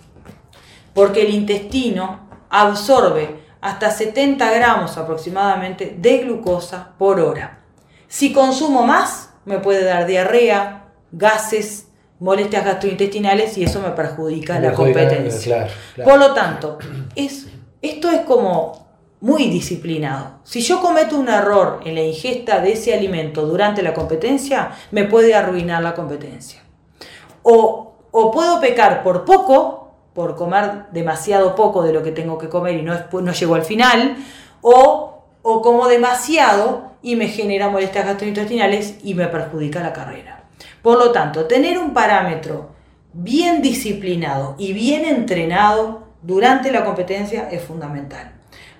Porque 0.95 1.23
el 1.23 1.35
intestino 1.35 2.29
absorbe 2.49 3.41
hasta 3.61 3.91
70 3.91 4.51
gramos 4.53 4.97
aproximadamente 4.97 5.97
de 5.99 6.19
glucosa 6.19 6.93
por 6.99 7.21
hora. 7.21 7.61
Si 8.09 8.33
consumo 8.33 8.85
más, 8.85 9.31
me 9.45 9.59
puede 9.59 9.85
dar 9.85 10.07
diarrea, 10.07 10.89
gases, 11.13 11.89
molestias 12.19 12.65
gastrointestinales 12.65 13.57
y 13.59 13.65
eso 13.65 13.81
me 13.81 13.91
perjudica 13.91 14.61
la 14.61 14.73
competencia. 14.73 15.69
Por 16.03 16.19
lo 16.19 16.35
tanto, 16.35 16.79
es, 17.15 17.47
esto 17.83 18.11
es 18.11 18.21
como 18.21 18.89
muy 19.21 19.51
disciplinado. 19.51 20.41
Si 20.45 20.61
yo 20.61 20.81
cometo 20.81 21.17
un 21.19 21.29
error 21.29 21.81
en 21.85 21.95
la 21.95 22.03
ingesta 22.03 22.61
de 22.61 22.73
ese 22.73 22.95
alimento 22.95 23.47
durante 23.47 23.83
la 23.83 23.93
competencia, 23.93 24.73
me 24.91 25.05
puede 25.05 25.35
arruinar 25.35 25.83
la 25.83 25.95
competencia. 25.95 26.63
O, 27.43 27.95
o 28.11 28.31
puedo 28.31 28.61
pecar 28.61 29.03
por 29.03 29.25
poco, 29.25 29.90
por 30.15 30.37
comer 30.37 30.87
demasiado 30.93 31.55
poco 31.55 31.83
de 31.83 31.93
lo 31.93 32.03
que 32.03 32.13
tengo 32.13 32.39
que 32.39 32.49
comer 32.49 32.77
y 32.77 32.83
no, 32.83 32.95
no 33.21 33.33
llego 33.33 33.55
al 33.55 33.65
final, 33.65 34.17
o, 34.61 35.25
o 35.43 35.63
como 35.63 35.89
demasiado 35.89 36.91
y 37.03 37.17
me 37.17 37.29
genera 37.29 37.71
molestias 37.71 38.07
gastrointestinales 38.07 38.99
y 39.03 39.15
me 39.15 39.29
perjudica 39.29 39.81
la 39.81 39.93
carrera. 39.93 40.45
Por 40.83 40.99
lo 40.99 41.13
tanto, 41.13 41.47
tener 41.47 41.79
un 41.79 41.93
parámetro 41.93 42.71
bien 43.13 43.63
disciplinado 43.63 44.55
y 44.59 44.73
bien 44.73 45.05
entrenado 45.05 46.09
durante 46.23 46.71
la 46.71 46.85
competencia 46.85 47.49
es 47.51 47.63
fundamental. 47.63 48.33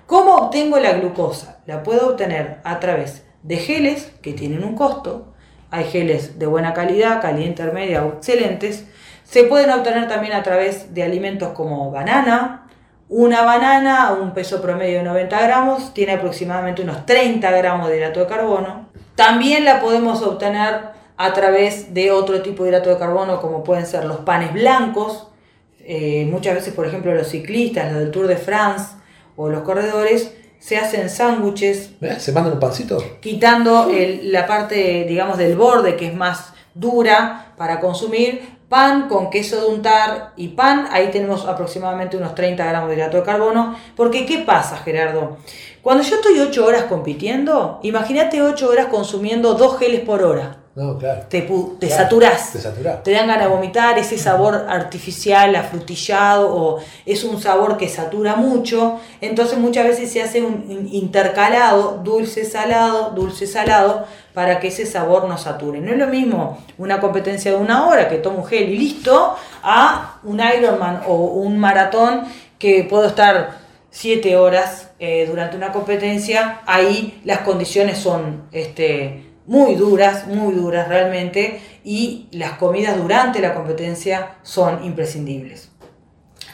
¿Cómo 0.05 0.35
obtengo 0.35 0.79
la 0.79 0.93
glucosa? 0.93 1.59
La 1.65 1.83
puedo 1.83 2.09
obtener 2.09 2.59
a 2.63 2.79
través 2.79 3.23
de 3.43 3.57
geles 3.57 4.11
que 4.21 4.33
tienen 4.33 4.63
un 4.63 4.75
costo. 4.75 5.33
Hay 5.69 5.85
geles 5.85 6.37
de 6.37 6.45
buena 6.47 6.73
calidad, 6.73 7.21
calidad 7.21 7.47
intermedia 7.47 8.03
o 8.03 8.09
excelentes. 8.09 8.85
Se 9.31 9.45
pueden 9.45 9.69
obtener 9.69 10.09
también 10.09 10.33
a 10.33 10.43
través 10.43 10.93
de 10.93 11.03
alimentos 11.03 11.53
como 11.53 11.89
banana. 11.89 12.67
Una 13.07 13.43
banana 13.43 14.09
a 14.09 14.13
un 14.13 14.33
peso 14.33 14.61
promedio 14.61 14.97
de 14.97 15.03
90 15.05 15.41
gramos 15.41 15.93
tiene 15.93 16.11
aproximadamente 16.11 16.81
unos 16.81 17.05
30 17.05 17.49
gramos 17.49 17.87
de 17.87 17.95
hidrato 17.95 18.19
de 18.19 18.27
carbono. 18.27 18.89
También 19.15 19.63
la 19.63 19.79
podemos 19.79 20.21
obtener 20.21 20.81
a 21.15 21.31
través 21.31 21.93
de 21.93 22.11
otro 22.11 22.41
tipo 22.41 22.63
de 22.63 22.71
hidrato 22.71 22.89
de 22.89 22.97
carbono 22.97 23.39
como 23.39 23.63
pueden 23.63 23.85
ser 23.85 24.03
los 24.03 24.17
panes 24.17 24.51
blancos. 24.51 25.29
Eh, 25.79 26.27
muchas 26.29 26.55
veces, 26.55 26.73
por 26.73 26.85
ejemplo, 26.85 27.15
los 27.15 27.29
ciclistas, 27.29 27.89
los 27.89 28.01
del 28.01 28.11
Tour 28.11 28.27
de 28.27 28.35
France 28.35 28.95
o 29.37 29.47
los 29.47 29.61
corredores, 29.61 30.35
se 30.59 30.75
hacen 30.75 31.09
sándwiches. 31.09 31.91
¿Se 32.17 32.33
mandan 32.33 32.51
un 32.51 32.59
pancito? 32.59 33.01
Quitando 33.21 33.89
la 34.23 34.45
parte, 34.45 35.05
digamos, 35.07 35.37
del 35.37 35.55
borde 35.55 35.95
que 35.95 36.07
es 36.07 36.13
más 36.13 36.53
dura 36.73 37.53
para 37.55 37.79
consumir, 37.79 38.59
pan 38.71 39.09
con 39.09 39.29
queso 39.29 39.59
de 39.59 39.67
untar 39.67 40.31
y 40.37 40.47
pan, 40.47 40.87
ahí 40.91 41.11
tenemos 41.11 41.45
aproximadamente 41.45 42.15
unos 42.15 42.33
30 42.33 42.63
gramos 42.63 42.87
de 42.87 42.95
hidrato 42.95 43.17
de 43.17 43.23
carbono. 43.23 43.75
Porque, 43.97 44.25
¿qué 44.25 44.37
pasa, 44.39 44.77
Gerardo? 44.77 45.35
Cuando 45.81 46.05
yo 46.05 46.15
estoy 46.15 46.39
8 46.39 46.65
horas 46.65 46.83
compitiendo, 46.83 47.81
imagínate 47.83 48.41
8 48.41 48.69
horas 48.69 48.85
consumiendo 48.85 49.55
2 49.55 49.77
geles 49.77 49.99
por 49.99 50.23
hora. 50.23 50.61
No, 50.73 50.97
claro. 50.97 51.23
Te, 51.27 51.41
te 51.81 51.89
saturás. 51.89 52.53
Te 52.53 52.59
Te 53.03 53.11
dan 53.11 53.27
ganas 53.27 53.43
de 53.43 53.49
vomitar, 53.49 53.99
ese 53.99 54.17
sabor 54.17 54.67
artificial, 54.69 55.53
afrutillado, 55.53 56.55
o 56.55 56.79
es 57.05 57.25
un 57.25 57.41
sabor 57.41 57.75
que 57.75 57.89
satura 57.89 58.37
mucho. 58.37 59.01
Entonces 59.19 59.57
muchas 59.57 59.85
veces 59.85 60.09
se 60.13 60.21
hace 60.21 60.41
un 60.41 60.87
intercalado, 60.89 61.99
dulce-salado, 62.01 63.09
dulce-salado, 63.09 64.05
para 64.33 64.59
que 64.59 64.67
ese 64.67 64.85
sabor 64.85 65.27
no 65.27 65.37
sature. 65.37 65.79
No 65.81 65.91
es 65.91 65.97
lo 65.97 66.07
mismo 66.07 66.63
una 66.77 66.99
competencia 66.99 67.51
de 67.51 67.57
una 67.57 67.87
hora 67.87 68.07
que 68.09 68.17
tomo 68.17 68.43
gel 68.43 68.69
y 68.69 68.77
listo, 68.77 69.35
a 69.63 70.19
un 70.23 70.39
Ironman 70.39 71.01
o 71.07 71.15
un 71.15 71.57
maratón 71.57 72.23
que 72.57 72.83
puedo 72.83 73.07
estar 73.07 73.59
7 73.91 74.37
horas 74.37 74.91
eh, 74.99 75.25
durante 75.27 75.57
una 75.57 75.71
competencia. 75.71 76.61
Ahí 76.65 77.21
las 77.25 77.39
condiciones 77.39 77.97
son 77.97 78.43
este, 78.51 79.25
muy 79.45 79.75
duras, 79.75 80.27
muy 80.27 80.53
duras 80.53 80.87
realmente, 80.87 81.61
y 81.83 82.27
las 82.31 82.53
comidas 82.53 82.97
durante 82.97 83.39
la 83.39 83.53
competencia 83.53 84.35
son 84.43 84.83
imprescindibles. 84.85 85.71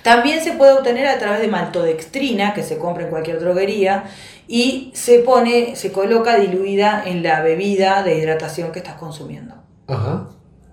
También 0.03 0.41
se 0.41 0.53
puede 0.53 0.71
obtener 0.71 1.05
a 1.07 1.19
través 1.19 1.41
de 1.41 1.49
maltodextrina, 1.49 2.53
que 2.53 2.63
se 2.63 2.77
compra 2.77 3.03
en 3.03 3.09
cualquier 3.09 3.39
droguería, 3.39 4.05
y 4.47 4.91
se 4.93 5.19
pone, 5.19 5.75
se 5.75 5.91
coloca 5.91 6.37
diluida 6.37 7.03
en 7.05 7.21
la 7.23 7.41
bebida 7.41 8.03
de 8.03 8.17
hidratación 8.17 8.71
que 8.71 8.79
estás 8.79 8.95
consumiendo. 8.95 9.55
Ajá. 9.87 10.29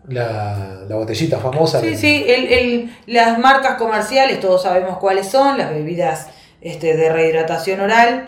La, 0.07 0.85
botellita 0.91 1.39
famosa. 1.39 1.81
Sí, 1.81 1.97
sí, 1.97 2.91
las 3.07 3.39
marcas 3.39 3.77
comerciales, 3.77 4.39
todos 4.39 4.63
sabemos 4.63 4.99
cuáles 4.99 5.29
son, 5.29 5.57
las 5.57 5.71
bebidas 5.71 6.29
este, 6.61 6.97
de 6.97 7.11
rehidratación 7.11 7.81
oral, 7.81 8.27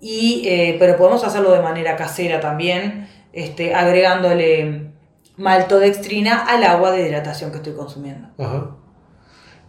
y, 0.00 0.42
eh, 0.46 0.76
pero 0.78 0.96
podemos 0.96 1.24
hacerlo 1.24 1.52
de 1.52 1.60
manera 1.60 1.96
casera 1.96 2.40
también, 2.40 3.08
este, 3.32 3.74
agregándole 3.74 4.90
maltodextrina 5.36 6.44
al 6.46 6.64
agua 6.64 6.92
de 6.92 7.06
hidratación 7.06 7.50
que 7.50 7.58
estoy 7.58 7.74
consumiendo. 7.74 8.28
Ajá. 8.38 8.76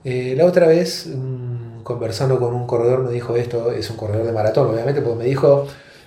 Eh, 0.03 0.33
la 0.37 0.45
otra 0.45 0.65
vez, 0.65 1.07
mm, 1.07 1.48
conversando 1.89 2.37
con 2.37 2.53
un 2.53 2.67
corredor, 2.67 3.03
me 3.03 3.11
dijo 3.11 3.35
esto, 3.35 3.71
es 3.71 3.89
un 3.89 3.97
corredor 3.97 4.27
de 4.27 4.31
maratón, 4.31 4.69
obviamente, 4.69 5.01
porque 5.01 5.23
me 5.23 5.25
dijo 5.25 5.65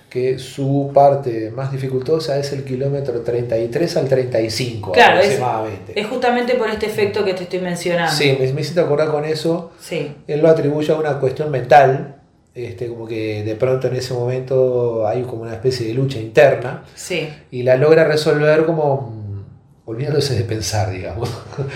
que 0.09 0.39
su 0.39 0.91
parte 0.93 1.51
más 1.51 1.73
dificultosa 1.73 2.37
es 2.37 2.53
el 2.53 2.63
kilómetro 2.63 3.19
33 3.19 3.97
al 3.97 4.07
35 4.07 4.93
claro, 4.93 5.17
aproximadamente. 5.17 5.99
Es, 5.99 6.07
justamente 6.07 6.55
por 6.55 6.69
este 6.69 6.85
efecto 6.85 7.25
que 7.25 7.33
te 7.33 7.43
estoy 7.43 7.59
mencionando. 7.59 8.13
Sí, 8.13 8.37
me, 8.39 8.53
me 8.53 8.61
hiciste 8.61 8.79
acordar 8.79 9.09
con 9.09 9.25
eso. 9.25 9.71
Sí. 9.77 10.15
Él 10.25 10.39
lo 10.39 10.47
atribuye 10.47 10.89
a 10.93 10.95
una 10.95 11.19
cuestión 11.19 11.51
mental, 11.51 12.15
este, 12.55 12.87
como 12.87 13.05
que 13.05 13.43
de 13.43 13.55
pronto 13.55 13.87
en 13.87 13.97
ese 13.97 14.13
momento 14.13 15.05
hay 15.05 15.23
como 15.23 15.41
una 15.41 15.55
especie 15.55 15.87
de 15.87 15.93
lucha 15.95 16.19
interna. 16.19 16.85
Sí. 16.95 17.27
Y 17.51 17.63
la 17.63 17.75
logra 17.75 18.05
resolver 18.05 18.65
como 18.65 19.22
olvidándose 19.85 20.35
de 20.35 20.43
pensar, 20.45 20.89
digamos. 20.89 21.29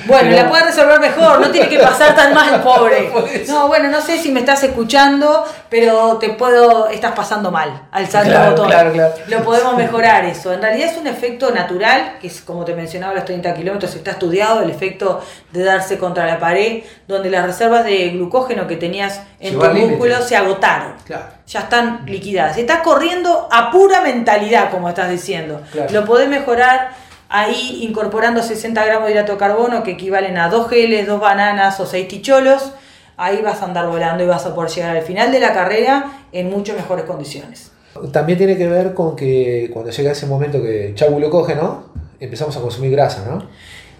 Bueno, 0.05 0.31
la 0.31 0.47
puede 0.47 0.63
resolver 0.63 0.99
mejor, 0.99 1.41
no 1.41 1.51
tiene 1.51 1.67
que 1.67 1.77
pasar 1.77 2.15
tan 2.15 2.33
mal, 2.33 2.61
pobre. 2.63 3.11
No, 3.47 3.67
bueno, 3.67 3.89
no 3.89 3.99
sé 3.99 4.17
si 4.17 4.31
me 4.31 4.39
estás 4.39 4.63
escuchando, 4.63 5.43
pero 5.69 6.17
te 6.17 6.29
puedo, 6.29 6.87
estás 6.87 7.11
pasando 7.11 7.51
mal 7.51 7.87
al 7.91 8.07
salto 8.07 8.31
claro, 8.31 8.51
botón. 8.51 8.67
Claro, 8.67 8.93
claro. 8.93 9.13
Lo 9.27 9.43
podemos 9.43 9.75
mejorar 9.75 10.23
eso. 10.23 10.53
En 10.53 10.61
realidad 10.61 10.89
es 10.89 10.97
un 10.97 11.07
efecto 11.07 11.51
natural, 11.51 12.17
que 12.21 12.27
es 12.27 12.39
como 12.41 12.63
te 12.63 12.73
mencionaba, 12.73 13.13
los 13.13 13.25
30 13.25 13.53
kilómetros, 13.53 13.93
está 13.93 14.11
estudiado 14.11 14.61
el 14.61 14.69
efecto 14.69 15.21
de 15.51 15.63
darse 15.65 15.97
contra 15.97 16.25
la 16.25 16.39
pared, 16.39 16.83
donde 17.09 17.29
las 17.29 17.45
reservas 17.45 17.83
de 17.83 18.11
glucógeno 18.11 18.67
que 18.67 18.77
tenías 18.77 19.21
en 19.41 19.59
tu 19.59 19.65
músculo 19.65 20.21
se 20.21 20.37
agotaron. 20.37 20.93
Claro. 21.05 21.25
Ya 21.45 21.59
están 21.61 22.05
liquidadas. 22.05 22.57
Estás 22.57 22.79
corriendo 22.81 23.49
a 23.51 23.69
pura 23.69 23.99
mentalidad, 23.99 24.71
como 24.71 24.87
estás 24.87 25.09
diciendo. 25.09 25.61
Lo 25.91 26.05
podés 26.05 26.29
mejorar 26.29 27.06
ahí 27.29 27.79
incorporando 27.83 28.41
60 28.41 28.85
gramos 28.85 29.07
de 29.07 29.13
hidrato 29.13 29.33
de 29.33 29.37
carbono 29.37 29.83
que 29.83 29.91
equivalen 29.91 30.37
a 30.37 30.49
dos 30.49 30.69
geles, 30.69 31.07
dos 31.07 31.19
bananas 31.19 31.79
o 31.79 31.85
seis 31.85 32.07
ticholos, 32.07 32.71
ahí 33.17 33.41
vas 33.41 33.61
a 33.61 33.65
andar 33.65 33.87
volando 33.87 34.23
y 34.23 34.27
vas 34.27 34.45
a 34.45 34.55
poder 34.55 34.71
llegar 34.71 34.95
al 34.95 35.03
final 35.03 35.31
de 35.31 35.39
la 35.39 35.53
carrera 35.53 36.23
en 36.31 36.49
mucho 36.49 36.73
mejores 36.73 37.05
condiciones. 37.05 37.71
También 38.11 38.37
tiene 38.37 38.57
que 38.57 38.67
ver 38.67 38.93
con 38.93 39.15
que 39.15 39.69
cuando 39.73 39.91
llega 39.91 40.11
ese 40.11 40.27
momento 40.27 40.61
que 40.61 40.93
Chabu 40.95 41.19
lo 41.19 41.29
coge, 41.29 41.55
¿no? 41.55 41.85
Empezamos 42.19 42.55
a 42.55 42.61
consumir 42.61 42.91
grasa, 42.91 43.25
¿no? 43.27 43.47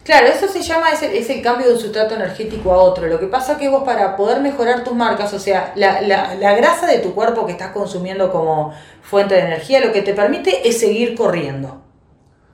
Claro, 0.04 0.28
eso 0.28 0.48
se 0.48 0.62
llama, 0.62 0.92
es 0.92 1.02
el, 1.04 1.12
es 1.12 1.30
el, 1.30 1.42
cambio 1.42 1.68
de 1.68 1.74
un 1.74 1.80
sustrato 1.80 2.16
energético 2.16 2.72
a 2.72 2.78
otro. 2.78 3.08
Lo 3.08 3.20
que 3.20 3.28
pasa 3.28 3.54
es 3.54 3.58
que 3.58 3.68
vos 3.68 3.84
para 3.84 4.16
poder 4.16 4.40
mejorar 4.40 4.84
tus 4.86 4.94
marcas, 4.94 5.34
o 5.34 5.40
sea, 5.40 5.74
la, 5.76 6.00
la, 6.00 6.36
la 6.36 6.56
grasa 6.56 6.88
de 6.88 7.00
tu 7.00 7.14
cuerpo 7.14 7.46
que 7.46 7.52
estás 7.52 7.72
consumiendo 7.72 8.32
como 8.32 8.72
fuente 9.02 9.36
de 9.36 9.42
energía, 9.42 9.84
lo 9.86 9.92
que 9.92 10.04
te 10.04 10.14
permite 10.14 10.68
es 10.68 10.80
seguir 10.80 11.14
corriendo. 11.14 11.82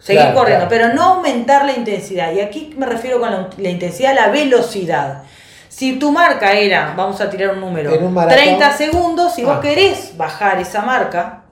Seguir 0.04 0.34
corriendo, 0.34 0.66
pero 0.68 0.94
no 0.94 1.02
aumentar 1.02 1.66
la 1.66 1.72
intensidad. 1.72 2.34
Y 2.34 2.42
aquí 2.42 2.74
me 2.78 2.86
refiero 2.86 3.22
con 3.22 3.32
la, 3.32 3.70
intensidad, 3.70 4.14
la 4.14 4.28
velocidad. 4.28 5.24
Si 5.70 5.98
tu 5.98 6.12
marca 6.12 6.52
era, 6.52 6.94
vamos 6.96 7.22
a 7.22 7.30
tirar 7.30 7.54
un 7.54 7.62
número, 7.62 7.90
30 8.28 8.74
segundos, 8.74 9.34
si 9.34 9.46
vos 9.46 9.56
ah. 9.58 9.62
querés 9.62 10.16
bajar 10.18 10.60
esa 10.60 10.82
marca, 10.82 11.44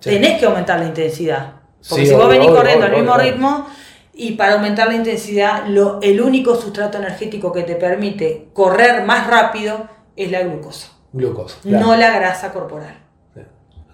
tenés 0.00 0.40
que 0.40 0.46
aumentar 0.46 0.80
la 0.80 0.86
intensidad. 0.86 1.52
Porque 1.88 2.04
si 2.04 2.14
vos 2.14 2.28
venís 2.28 2.50
corriendo 2.50 2.86
al 2.86 2.92
mismo 2.92 3.16
ritmo, 3.16 3.66
y 4.12 4.32
para 4.32 4.54
aumentar 4.54 4.88
la 4.88 4.94
intensidad, 4.94 5.66
lo, 5.68 6.00
el 6.02 6.20
único 6.20 6.56
sustrato 6.56 6.98
energético 6.98 7.52
que 7.52 7.62
te 7.62 7.76
permite 7.76 8.48
correr 8.52 9.04
más 9.04 9.28
rápido 9.28 9.88
es 10.16 10.32
la 10.32 10.42
glucosa. 10.42 10.88
Glucosa. 11.12 11.58
No 11.62 11.96
la 11.96 12.10
grasa 12.10 12.52
corporal. 12.52 12.99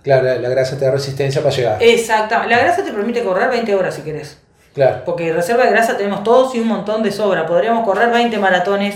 Claro, 0.07 0.40
la, 0.40 0.48
grasa 0.48 0.78
te 0.78 0.84
da 0.84 0.92
resistencia 0.92 1.42
para 1.42 1.52
llegar. 1.52 1.82
Exactamente. 1.82 2.54
La 2.54 2.62
grasa 2.62 2.84
te 2.84 2.92
permite 2.92 3.24
correr 3.24 3.50
20 3.50 3.74
horas 3.74 3.92
si 3.92 4.02
querés. 4.02 4.38
Claro. 4.72 5.02
Porque 5.04 5.32
reserva 5.32 5.64
de 5.64 5.70
grasa 5.70 5.96
tenemos 5.96 6.22
todos 6.22 6.54
y 6.54 6.61
un 6.61 6.68
montón 6.68 7.02
de 7.02 7.11
sobra. 7.11 7.44
Podríamos 7.44 7.84
correr 7.84 8.12
20 8.12 8.38
maratones 8.38 8.94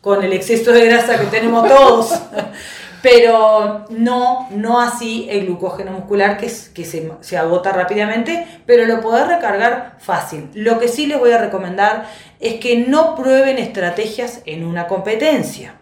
con 0.00 0.22
el 0.22 0.32
exceso 0.32 0.70
de 0.70 0.84
grasa 0.84 1.18
que 1.18 1.26
tenemos 1.26 1.66
todos. 1.66 2.12
pero 3.02 3.86
no, 3.90 4.48
no 4.52 4.80
así 4.80 5.26
el 5.28 5.46
glucógeno 5.46 5.90
muscular 5.90 6.36
que, 6.36 6.46
que 6.46 6.84
se, 6.84 7.10
se, 7.22 7.36
agota 7.36 7.72
rápidamente, 7.72 8.46
pero 8.64 8.84
lo 8.84 9.00
podés 9.00 9.26
recargar 9.26 9.96
fácil. 9.98 10.48
Lo 10.54 10.78
que 10.78 10.86
sí 10.86 11.06
les 11.06 11.18
voy 11.18 11.32
a 11.32 11.38
recomendar 11.38 12.06
es 12.38 12.60
que 12.60 12.86
no 12.86 13.16
prueben 13.16 13.58
estrategias 13.58 14.42
en 14.46 14.64
una 14.64 14.86
competencia. 14.86 15.74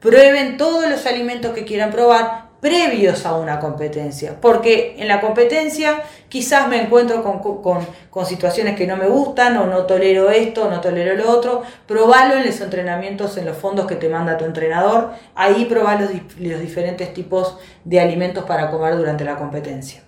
Prueben 0.00 0.58
todos 0.58 0.86
los 0.90 1.06
alimentos 1.06 1.54
que 1.54 1.64
quieran 1.64 1.90
probar, 1.90 2.47
previos 2.60 3.24
a 3.24 3.36
una 3.36 3.60
competencia, 3.60 4.40
porque 4.40 4.96
en 4.98 5.06
la 5.06 5.20
competencia 5.20 6.02
quizás 6.28 6.68
me 6.68 6.82
encuentro 6.82 7.22
con, 7.22 8.26
situaciones 8.26 8.76
que 8.76 8.86
no 8.86 8.96
me 8.96 9.06
gustan 9.06 9.56
o 9.58 9.66
no 9.66 9.86
tolero 9.86 10.30
esto, 10.30 10.68
no 10.68 10.80
tolero 10.80 11.14
lo 11.14 11.30
otro, 11.30 11.62
probalo 11.86 12.34
en 12.34 12.46
los 12.46 12.60
entrenamientos, 12.60 13.36
en 13.36 13.46
los 13.46 13.56
fondos 13.56 13.86
que 13.86 13.94
te 13.94 14.08
manda 14.08 14.36
tu 14.36 14.44
entrenador, 14.44 15.12
ahí 15.36 15.66
probá 15.66 16.00
los, 16.00 16.10
los 16.40 16.60
diferentes 16.60 17.14
tipos 17.14 17.58
de 17.84 18.00
alimentos 18.00 18.44
para 18.44 18.70
comer 18.70 18.96
durante 18.96 19.24
la 19.24 19.36
competencia. 19.36 20.02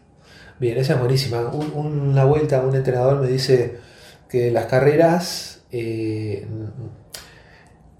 Bien, 0.58 0.76
esa 0.76 0.94
es 0.94 0.98
buenísima. 0.98 1.40
una 1.50 2.24
vuelta 2.24 2.60
un 2.60 2.74
entrenador 2.74 3.20
me 3.20 3.28
dice 3.28 3.78
que 4.28 4.50
las 4.50 4.66
carreras, 4.66 5.62
eh, 5.70 6.46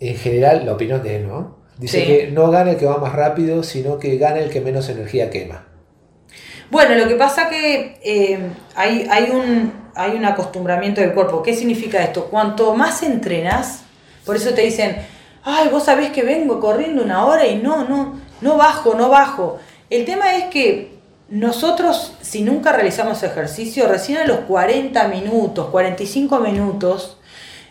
en 0.01 0.16
general, 0.16 0.66
la 0.66 0.74
opinión 0.74 1.03
de 1.03 1.16
él, 1.16 1.28
¿no? 1.28 1.59
Dice 1.80 2.04
que 2.04 2.30
no 2.30 2.50
gana 2.50 2.72
el 2.72 2.76
que 2.76 2.84
va 2.84 2.98
más 2.98 3.14
rápido, 3.14 3.62
sino 3.62 3.98
que 3.98 4.18
gana 4.18 4.38
el 4.38 4.50
que 4.50 4.60
menos 4.60 4.90
energía 4.90 5.30
quema. 5.30 5.64
Bueno, 6.70 6.94
lo 6.94 7.08
que 7.08 7.14
pasa 7.14 7.48
que 7.48 7.98
eh, 8.04 8.38
hay, 8.76 9.06
hay, 9.10 9.30
un, 9.30 9.72
hay 9.94 10.10
un 10.10 10.26
acostumbramiento 10.26 11.00
del 11.00 11.14
cuerpo. 11.14 11.42
¿Qué 11.42 11.54
significa 11.54 12.02
esto? 12.04 12.26
Cuanto 12.26 12.74
más 12.74 13.02
entrenas, 13.02 13.84
por 14.26 14.36
eso 14.36 14.52
te 14.52 14.60
dicen, 14.60 14.98
ay, 15.42 15.68
vos 15.68 15.84
sabés 15.84 16.10
que 16.10 16.22
vengo 16.22 16.60
corriendo 16.60 17.02
una 17.02 17.24
hora 17.24 17.46
y 17.46 17.56
no, 17.56 17.88
no, 17.88 18.20
no 18.42 18.56
bajo, 18.58 18.94
no 18.94 19.08
bajo. 19.08 19.58
El 19.88 20.04
tema 20.04 20.36
es 20.36 20.44
que 20.44 20.98
nosotros, 21.30 22.12
si 22.20 22.42
nunca 22.42 22.72
realizamos 22.72 23.22
ejercicio, 23.22 23.88
recién 23.88 24.18
a 24.18 24.26
los 24.26 24.40
40 24.40 25.08
minutos, 25.08 25.70
45 25.70 26.40
minutos, 26.40 27.16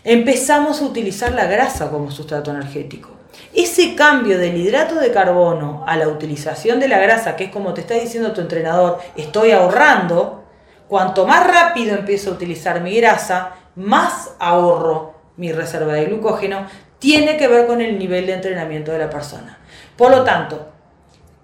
empezamos 0.04 0.82
a 0.82 0.86
utilizar 0.86 1.32
la 1.34 1.46
grasa 1.46 1.92
como 1.92 2.10
sustrato 2.10 2.50
energético. 2.50 3.19
Ese 3.54 3.96
cambio 3.96 4.38
del 4.38 4.58
hidrato 4.58 4.96
de 4.96 5.12
carbono 5.12 5.84
a 5.88 5.96
la 5.98 6.08
utilización 6.08 6.80
de 6.80 6.88
la 6.88 7.00
grasa, 7.00 7.36
que 7.36 7.46
es 7.46 7.52
como 7.52 7.74
te 7.74 7.82
está 7.82 7.96
diciendo 7.96 8.32
tu 8.32 8.42
entrenador, 8.42 9.00
estoy 9.16 9.52
ahorrando, 9.52 10.44
cuanto 10.88 11.26
más 11.26 11.48
rápido 11.48 11.96
empiezo 11.96 12.30
a 12.30 12.34
utilizar 12.34 12.82
mi 12.82 12.96
grasa, 12.96 13.54
más 13.76 14.32
ahorro 14.40 15.16
mi 15.38 15.52
reserva 15.52 15.94
de 15.94 16.06
glucógeno, 16.06 16.68
tiene 17.00 17.38
que 17.38 17.48
ver 17.48 17.66
con 17.66 17.82
el 17.82 17.98
nivel 17.98 18.28
de 18.28 18.34
entrenamiento 18.34 18.92
de 18.92 19.00
la 19.00 19.10
persona. 19.10 19.58
Por 19.96 20.12
lo 20.12 20.24
tanto, 20.24 20.68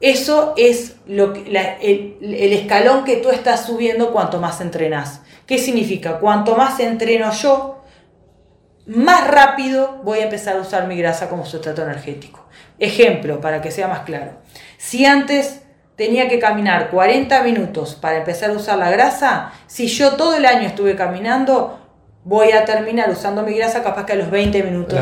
Eso 0.02 0.54
es 0.58 0.98
lo 1.08 1.32
que, 1.32 1.40
el, 1.82 2.18
el, 2.22 2.54
escalón 2.54 3.06
que 3.06 3.16
tú 3.18 3.30
estás 3.30 3.66
subiendo 3.66 4.12
cuanto 4.12 4.40
más 4.40 4.60
entrenas. 4.60 5.22
¿Qué 5.48 5.58
significa? 5.58 6.20
Cuanto 6.20 6.56
más 6.56 6.80
entreno 6.82 7.32
yo, 7.32 7.75
más 8.86 9.28
rápido 9.28 10.00
voy 10.04 10.20
a 10.20 10.24
empezar 10.24 10.58
a 10.58 10.62
usar 10.62 10.88
mi 10.88 10.98
grasa 10.98 11.30
como 11.30 11.46
sustrato 11.46 11.84
energético. 11.84 12.46
Ejemplo, 12.80 13.42
para 13.42 13.62
que 13.62 13.72
sea 13.72 13.88
más 13.88 14.02
claro. 14.02 14.34
Si 14.78 15.06
antes 15.06 15.62
tenía 15.96 16.28
que 16.28 16.40
caminar 16.40 16.90
40 16.90 17.42
minutos 17.44 17.96
para 17.96 18.18
empezar 18.18 18.50
a 18.50 18.54
usar 18.54 18.78
la 18.78 18.92
grasa, 18.92 19.54
si 19.68 19.88
yo 19.88 20.16
todo 20.16 20.36
el 20.36 20.46
año 20.46 20.68
estuve 20.68 20.96
caminando, 20.96 21.80
voy 22.24 22.52
a 22.52 22.66
terminar 22.66 23.10
usando 23.10 23.44
mi 23.44 23.54
grasa 23.54 23.82
capaz 23.82 24.06
que 24.06 24.14
a 24.14 24.16
los 24.16 24.30
20 24.30 24.64
minutos. 24.64 25.00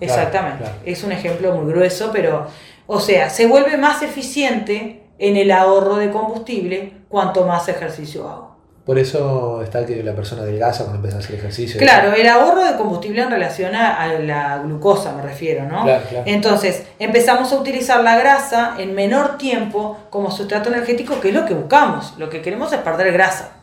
Exactamente. 0.00 0.64
Es 0.84 1.02
un 1.04 1.12
ejemplo 1.12 1.54
muy 1.54 1.72
grueso, 1.72 2.10
pero, 2.12 2.46
o 2.86 3.00
sea, 3.00 3.30
se 3.30 3.46
vuelve 3.46 3.76
más 3.76 4.02
eficiente 4.02 5.08
en 5.18 5.36
el 5.36 5.50
ahorro 5.50 5.96
de 5.96 6.10
combustible 6.10 6.92
cuanto 7.08 7.46
más 7.46 7.68
ejercicio 7.68 8.28
hago. 8.28 8.55
Por 8.86 9.00
eso 9.00 9.62
está 9.62 9.84
que 9.84 10.00
la 10.04 10.14
persona 10.14 10.44
delgaza 10.44 10.84
cuando 10.84 10.98
empieza 10.98 11.16
a 11.16 11.20
hacer 11.20 11.34
ejercicio. 11.34 11.80
Claro, 11.80 12.12
el 12.12 12.28
ahorro 12.28 12.64
de 12.64 12.76
combustible 12.76 13.20
en 13.20 13.32
relación 13.32 13.74
a, 13.74 14.06
la 14.20 14.58
glucosa 14.58 15.12
me 15.12 15.22
refiero, 15.22 15.64
¿no? 15.64 15.82
Claro, 15.82 16.04
claro. 16.08 16.24
Entonces, 16.24 16.84
empezamos 17.00 17.52
a 17.52 17.56
utilizar 17.56 18.04
la 18.04 18.16
grasa 18.16 18.76
en 18.78 18.94
menor 18.94 19.38
tiempo 19.38 19.98
como 20.08 20.30
sustrato 20.30 20.68
energético, 20.68 21.20
que 21.20 21.30
es 21.30 21.34
lo 21.34 21.44
que 21.44 21.54
buscamos. 21.54 22.14
Lo 22.16 22.30
que 22.30 22.42
queremos 22.42 22.72
es 22.72 22.78
perder 22.78 23.12
grasa. 23.12 23.54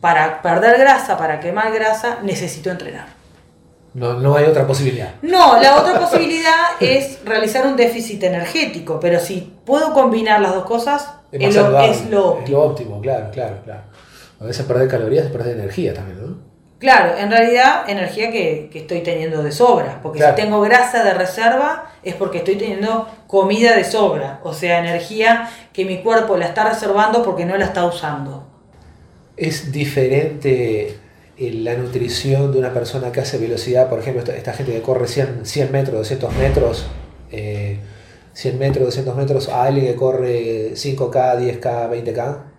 Para 0.00 0.40
perder 0.40 0.78
grasa, 0.78 1.18
para 1.18 1.38
quemar 1.38 1.70
grasa, 1.74 2.20
necesito 2.22 2.70
entrenar. 2.70 3.08
No, 3.92 4.14
no 4.14 4.36
hay 4.36 4.46
otra 4.46 4.66
posibilidad. 4.66 5.16
No, 5.20 5.60
la 5.60 5.76
otra 5.76 6.00
posibilidad 6.00 6.54
es 6.80 7.22
realizar 7.26 7.66
un 7.66 7.76
déficit 7.76 8.22
energético, 8.22 8.98
pero 9.00 9.20
si 9.20 9.52
puedo 9.66 9.92
combinar 9.92 10.40
las 10.40 10.54
dos 10.54 10.64
cosas, 10.64 11.10
es, 11.30 11.54
lo, 11.54 11.78
es 11.80 12.06
lo 12.06 12.28
óptimo. 12.28 12.44
Es 12.44 12.50
lo 12.50 12.62
óptimo, 12.62 13.00
claro, 13.02 13.30
claro, 13.30 13.58
claro. 13.64 13.82
A 14.40 14.44
veces 14.44 14.64
perder 14.64 14.88
calorías 14.88 15.26
es 15.26 15.30
perder 15.30 15.58
energía 15.58 15.92
también, 15.92 16.20
¿no? 16.20 16.50
Claro, 16.80 17.14
en 17.18 17.30
realidad 17.30 17.88
energía 17.90 18.30
que, 18.30 18.70
estoy 18.72 19.02
teniendo 19.02 19.42
de 19.42 19.52
sobra, 19.52 20.00
porque 20.02 20.20
si 20.20 20.34
tengo 20.34 20.62
grasa 20.62 21.04
de 21.04 21.12
reserva 21.12 21.92
es 22.02 22.14
porque 22.14 22.38
estoy 22.38 22.56
teniendo 22.56 23.06
comida 23.26 23.76
de 23.76 23.84
sobra, 23.84 24.40
o 24.42 24.54
sea, 24.54 24.78
energía 24.78 25.50
que 25.74 25.84
mi 25.84 25.98
cuerpo 26.02 26.38
la 26.38 26.46
está 26.46 26.66
reservando 26.66 27.22
porque 27.22 27.44
no 27.44 27.58
la 27.58 27.66
está 27.66 27.84
usando. 27.84 28.46
Es 29.36 29.70
diferente 29.72 30.96
la 31.38 31.74
nutrición 31.74 32.50
de 32.50 32.58
una 32.58 32.72
persona 32.72 33.12
que 33.12 33.20
hace 33.20 33.36
velocidad, 33.36 33.90
por 33.90 33.98
ejemplo, 33.98 34.22
esta, 34.32 34.54
gente 34.54 34.72
que 34.72 34.80
corre 34.80 35.06
100, 35.06 35.44
100 35.44 35.72
metros, 35.72 35.96
200 35.98 36.34
metros, 36.36 36.86
100 37.28 37.38
eh, 37.40 38.58
metros, 38.58 38.86
200 38.86 39.16
metros, 39.16 39.48
a 39.50 39.64
alguien 39.64 39.84
que 39.84 39.96
corre 39.96 40.72
5K, 40.72 41.60
10K, 41.60 41.90
20K. 41.90 42.49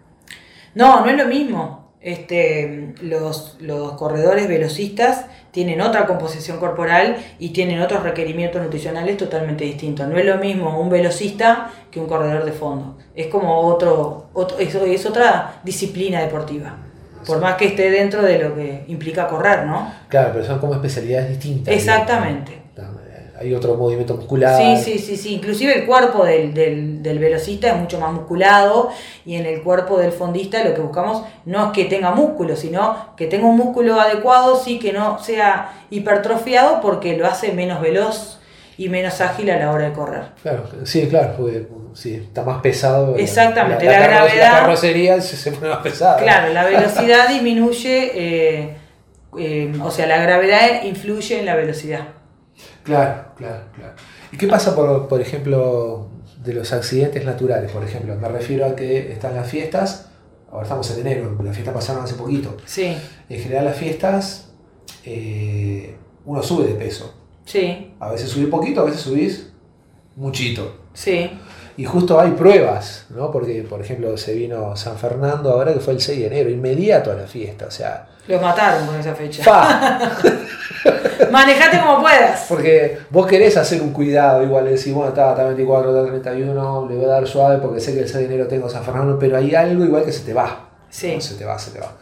No, 0.75 1.05
no 1.05 1.09
es 1.09 1.17
lo 1.17 1.25
mismo. 1.25 1.81
Este, 2.01 2.95
los, 3.01 3.57
los 3.59 3.91
corredores 3.91 4.47
velocistas 4.47 5.27
tienen 5.51 5.81
otra 5.81 6.07
composición 6.07 6.57
corporal 6.59 7.17
y 7.37 7.49
tienen 7.49 7.79
otros 7.79 8.01
requerimientos 8.01 8.61
nutricionales 8.61 9.17
totalmente 9.17 9.65
distintos. 9.65 10.07
No 10.07 10.17
es 10.17 10.25
lo 10.25 10.37
mismo 10.37 10.79
un 10.79 10.89
velocista 10.89 11.69
que 11.91 11.99
un 11.99 12.07
corredor 12.07 12.43
de 12.43 12.53
fondo. 12.53 12.97
Es 13.13 13.27
como 13.27 13.59
otro, 13.61 14.29
otro 14.33 14.57
es, 14.57 14.73
es 14.73 15.05
otra 15.05 15.61
disciplina 15.63 16.21
deportiva. 16.21 16.75
Por 17.27 17.39
más 17.39 17.55
que 17.55 17.67
esté 17.67 17.91
dentro 17.91 18.23
de 18.23 18.39
lo 18.39 18.55
que 18.55 18.83
implica 18.87 19.27
correr, 19.27 19.67
¿no? 19.67 19.93
Claro, 20.07 20.31
pero 20.33 20.43
son 20.43 20.57
como 20.57 20.73
especialidades 20.73 21.29
distintas. 21.29 21.71
Exactamente 21.71 22.60
hay 23.41 23.53
otro 23.53 23.75
movimiento 23.75 24.15
muscular. 24.15 24.55
Sí, 24.57 24.77
sí, 24.83 24.99
sí, 24.99 25.17
sí. 25.17 25.33
Inclusive 25.35 25.79
el 25.79 25.85
cuerpo 25.85 26.23
del, 26.23 26.53
del, 26.53 27.19
velocista 27.19 27.69
es 27.69 27.75
mucho 27.75 27.99
más 27.99 28.13
musculado 28.13 28.89
y 29.25 29.35
en 29.35 29.45
el 29.45 29.63
cuerpo 29.63 29.97
del 29.97 30.11
fondista 30.11 30.63
lo 30.63 30.73
que 30.73 30.81
buscamos 30.81 31.23
no 31.45 31.67
es 31.67 31.71
que 31.71 31.85
tenga 31.85 32.11
músculo, 32.11 32.55
sino 32.55 33.15
que 33.17 33.27
tenga 33.27 33.47
un 33.47 33.57
músculo 33.57 33.99
adecuado, 33.99 34.55
sí 34.55 34.79
que 34.79 34.93
no 34.93 35.19
sea 35.19 35.85
hipertrofiado 35.89 36.81
porque 36.81 37.17
lo 37.17 37.27
hace 37.27 37.51
menos 37.51 37.81
veloz 37.81 38.39
y 38.77 38.89
menos 38.89 39.19
ágil 39.21 39.49
a 39.49 39.57
la 39.57 39.71
hora 39.71 39.89
de 39.89 39.93
correr. 39.93 40.23
Claro, 40.41 40.63
sí, 40.83 41.07
claro, 41.07 41.33
porque 41.37 41.67
sí, 41.93 42.15
está 42.15 42.43
más 42.43 42.61
pesado. 42.61 43.15
Exactamente, 43.15 43.85
la, 43.85 43.99
gravedad. 43.99 44.51
La 44.53 44.59
carrocería 44.59 45.21
se, 45.21 45.51
pone 45.51 45.69
más 45.69 45.79
pesada. 45.79 46.17
Claro, 46.17 46.53
la 46.53 46.65
velocidad 46.65 47.27
disminuye, 47.29 48.11
eh, 48.15 48.75
eh, 49.37 49.71
o 49.83 49.91
sea, 49.91 50.07
la 50.07 50.21
gravedad 50.21 50.83
influye 50.83 51.39
en 51.39 51.45
la 51.45 51.55
velocidad. 51.55 52.20
Claro, 52.83 53.25
claro, 53.35 53.63
claro. 53.75 53.93
¿Y 54.31 54.37
qué 54.37 54.47
pasa, 54.47 54.75
por, 54.75 55.07
por 55.07 55.21
ejemplo, 55.21 56.09
de 56.43 56.53
los 56.53 56.71
accidentes 56.73 57.25
naturales? 57.25 57.71
Por 57.71 57.83
ejemplo, 57.83 58.15
me 58.15 58.27
refiero 58.27 58.65
a 58.65 58.75
que 58.75 59.11
están 59.11 59.35
las 59.35 59.47
fiestas, 59.47 60.09
ahora 60.51 60.63
estamos 60.63 60.89
en 60.91 61.07
enero, 61.07 61.37
las 61.43 61.55
fiestas 61.55 61.73
pasaron 61.73 62.03
hace 62.03 62.15
poquito. 62.15 62.57
Sí. 62.65 62.97
En 63.29 63.39
general 63.39 63.65
las 63.65 63.77
fiestas, 63.77 64.51
eh, 65.05 65.95
uno 66.25 66.41
sube 66.41 66.67
de 66.67 66.73
peso. 66.73 67.13
Sí. 67.45 67.93
A 67.99 68.11
veces 68.11 68.29
subís 68.29 68.47
poquito, 68.47 68.81
a 68.81 68.85
veces 68.85 69.01
subís 69.01 69.51
muchito. 70.15 70.81
Sí. 70.93 71.31
Y 71.77 71.85
justo 71.85 72.19
hay 72.19 72.31
pruebas, 72.31 73.05
¿no? 73.09 73.31
Porque, 73.31 73.63
por 73.67 73.81
ejemplo, 73.81 74.17
se 74.17 74.33
vino 74.33 74.75
San 74.75 74.97
Fernando 74.97 75.51
ahora 75.51 75.73
que 75.73 75.79
fue 75.79 75.93
el 75.93 76.01
6 76.01 76.19
de 76.19 76.27
enero, 76.27 76.49
inmediato 76.49 77.11
a 77.11 77.15
la 77.15 77.27
fiesta, 77.27 77.65
o 77.67 77.71
sea... 77.71 78.07
Los 78.27 78.41
mataron 78.41 78.85
con 78.85 78.99
esa 78.99 79.15
fecha. 79.15 79.43
Manejate 81.31 81.79
como 81.79 82.01
puedas. 82.01 82.45
Porque 82.47 82.99
vos 83.09 83.25
querés 83.25 83.57
hacer 83.57 83.81
un 83.81 83.91
cuidado, 83.91 84.43
igual 84.43 84.65
decís, 84.65 84.93
bueno, 84.93 85.09
está, 85.09 85.31
está 85.31 85.45
24, 85.45 85.89
está 85.89 86.11
31, 86.11 86.87
le 86.89 86.95
voy 86.95 87.05
a 87.05 87.07
dar 87.07 87.27
suave 87.27 87.57
porque 87.57 87.79
sé 87.79 87.93
que 87.93 88.01
el 88.01 88.09
6 88.09 88.27
de 88.27 88.33
enero 88.35 88.47
tengo 88.47 88.69
San 88.69 88.83
Fernando, 88.83 89.17
pero 89.17 89.37
hay 89.37 89.55
algo 89.55 89.83
igual 89.83 90.03
que 90.03 90.11
se 90.11 90.23
te 90.23 90.33
va. 90.33 90.69
Sí. 90.89 91.19
Se 91.19 91.35
te 91.35 91.45
va, 91.45 91.57
se 91.57 91.71
te 91.71 91.79
va. 91.79 91.93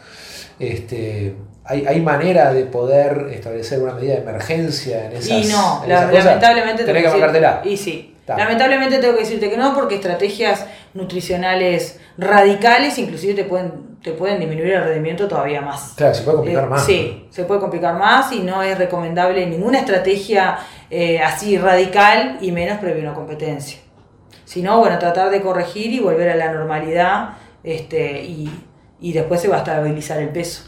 Este, 0.59 1.35
hay, 1.63 1.85
hay 1.85 2.01
manera 2.01 2.51
de 2.51 2.65
poder 2.65 3.29
establecer 3.31 3.79
una 3.79 3.93
medida 3.93 4.15
de 4.15 4.21
emergencia 4.21 5.05
en 5.05 5.13
esas 5.13 5.29
Y 5.29 5.45
no, 5.45 5.83
lamentablemente... 5.87 6.83
Tenés 6.83 7.03
que 7.03 7.09
marcártela. 7.09 7.61
Y 7.63 7.77
sí. 7.77 8.08
Lamentablemente 8.37 8.99
tengo 8.99 9.15
que 9.15 9.21
decirte 9.21 9.49
que 9.49 9.57
no, 9.57 9.73
porque 9.73 9.95
estrategias 9.95 10.65
nutricionales 10.93 11.99
radicales 12.17 12.97
inclusive 12.97 13.33
te 13.33 13.43
pueden, 13.43 13.97
te 14.03 14.11
pueden 14.11 14.39
disminuir 14.39 14.73
el 14.73 14.83
rendimiento 14.83 15.27
todavía 15.27 15.61
más. 15.61 15.93
Claro, 15.95 16.13
se 16.13 16.23
puede 16.23 16.37
complicar 16.37 16.63
eh, 16.63 16.67
más. 16.67 16.85
Sí, 16.85 17.27
se 17.29 17.43
puede 17.45 17.59
complicar 17.59 17.95
más 17.97 18.31
y 18.31 18.39
no 18.39 18.61
es 18.61 18.77
recomendable 18.77 19.45
ninguna 19.45 19.79
estrategia 19.79 20.59
eh, 20.89 21.19
así 21.19 21.57
radical 21.57 22.37
y 22.41 22.51
menos 22.51 22.79
previo 22.79 23.01
a 23.01 23.05
una 23.07 23.13
competencia. 23.13 23.79
Sino, 24.45 24.79
bueno, 24.79 24.97
tratar 24.97 25.29
de 25.29 25.41
corregir 25.41 25.93
y 25.93 25.99
volver 25.99 26.29
a 26.29 26.35
la 26.35 26.51
normalidad 26.51 27.37
este, 27.63 28.23
y, 28.23 28.49
después 29.13 29.41
se 29.41 29.47
va 29.47 29.57
a 29.57 29.59
estabilizar 29.59 30.19
el 30.19 30.29
peso. 30.29 30.63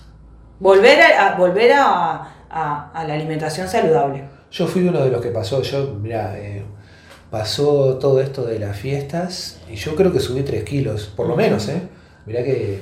Volver 0.60 1.02
a, 1.02 1.36
volver 1.36 1.72
a, 1.74 2.28
la 2.52 3.14
alimentación 3.14 3.68
saludable. 3.68 4.24
Yo 4.52 4.68
fui 4.68 4.88
uno 4.88 5.04
de 5.04 5.10
los 5.10 5.22
que 5.22 5.30
pasó, 5.30 5.62
yo, 5.64 5.96
mira, 6.00 6.38
eh, 6.38 6.61
pasó 7.32 7.98
todo 7.98 8.22
esto 8.22 8.44
de 8.46 8.60
las 8.60 8.78
fiestas 8.78 9.62
y 9.72 9.76
yo 9.76 9.96
creo 9.96 10.12
que 10.12 10.20
subí 10.20 10.44
3 10.44 10.64
kilos, 10.64 11.12
por 11.16 11.28
lo 11.28 11.36
menos, 11.36 11.68
¿eh? 11.70 11.82
Mirá 12.26 12.44
que 12.44 12.82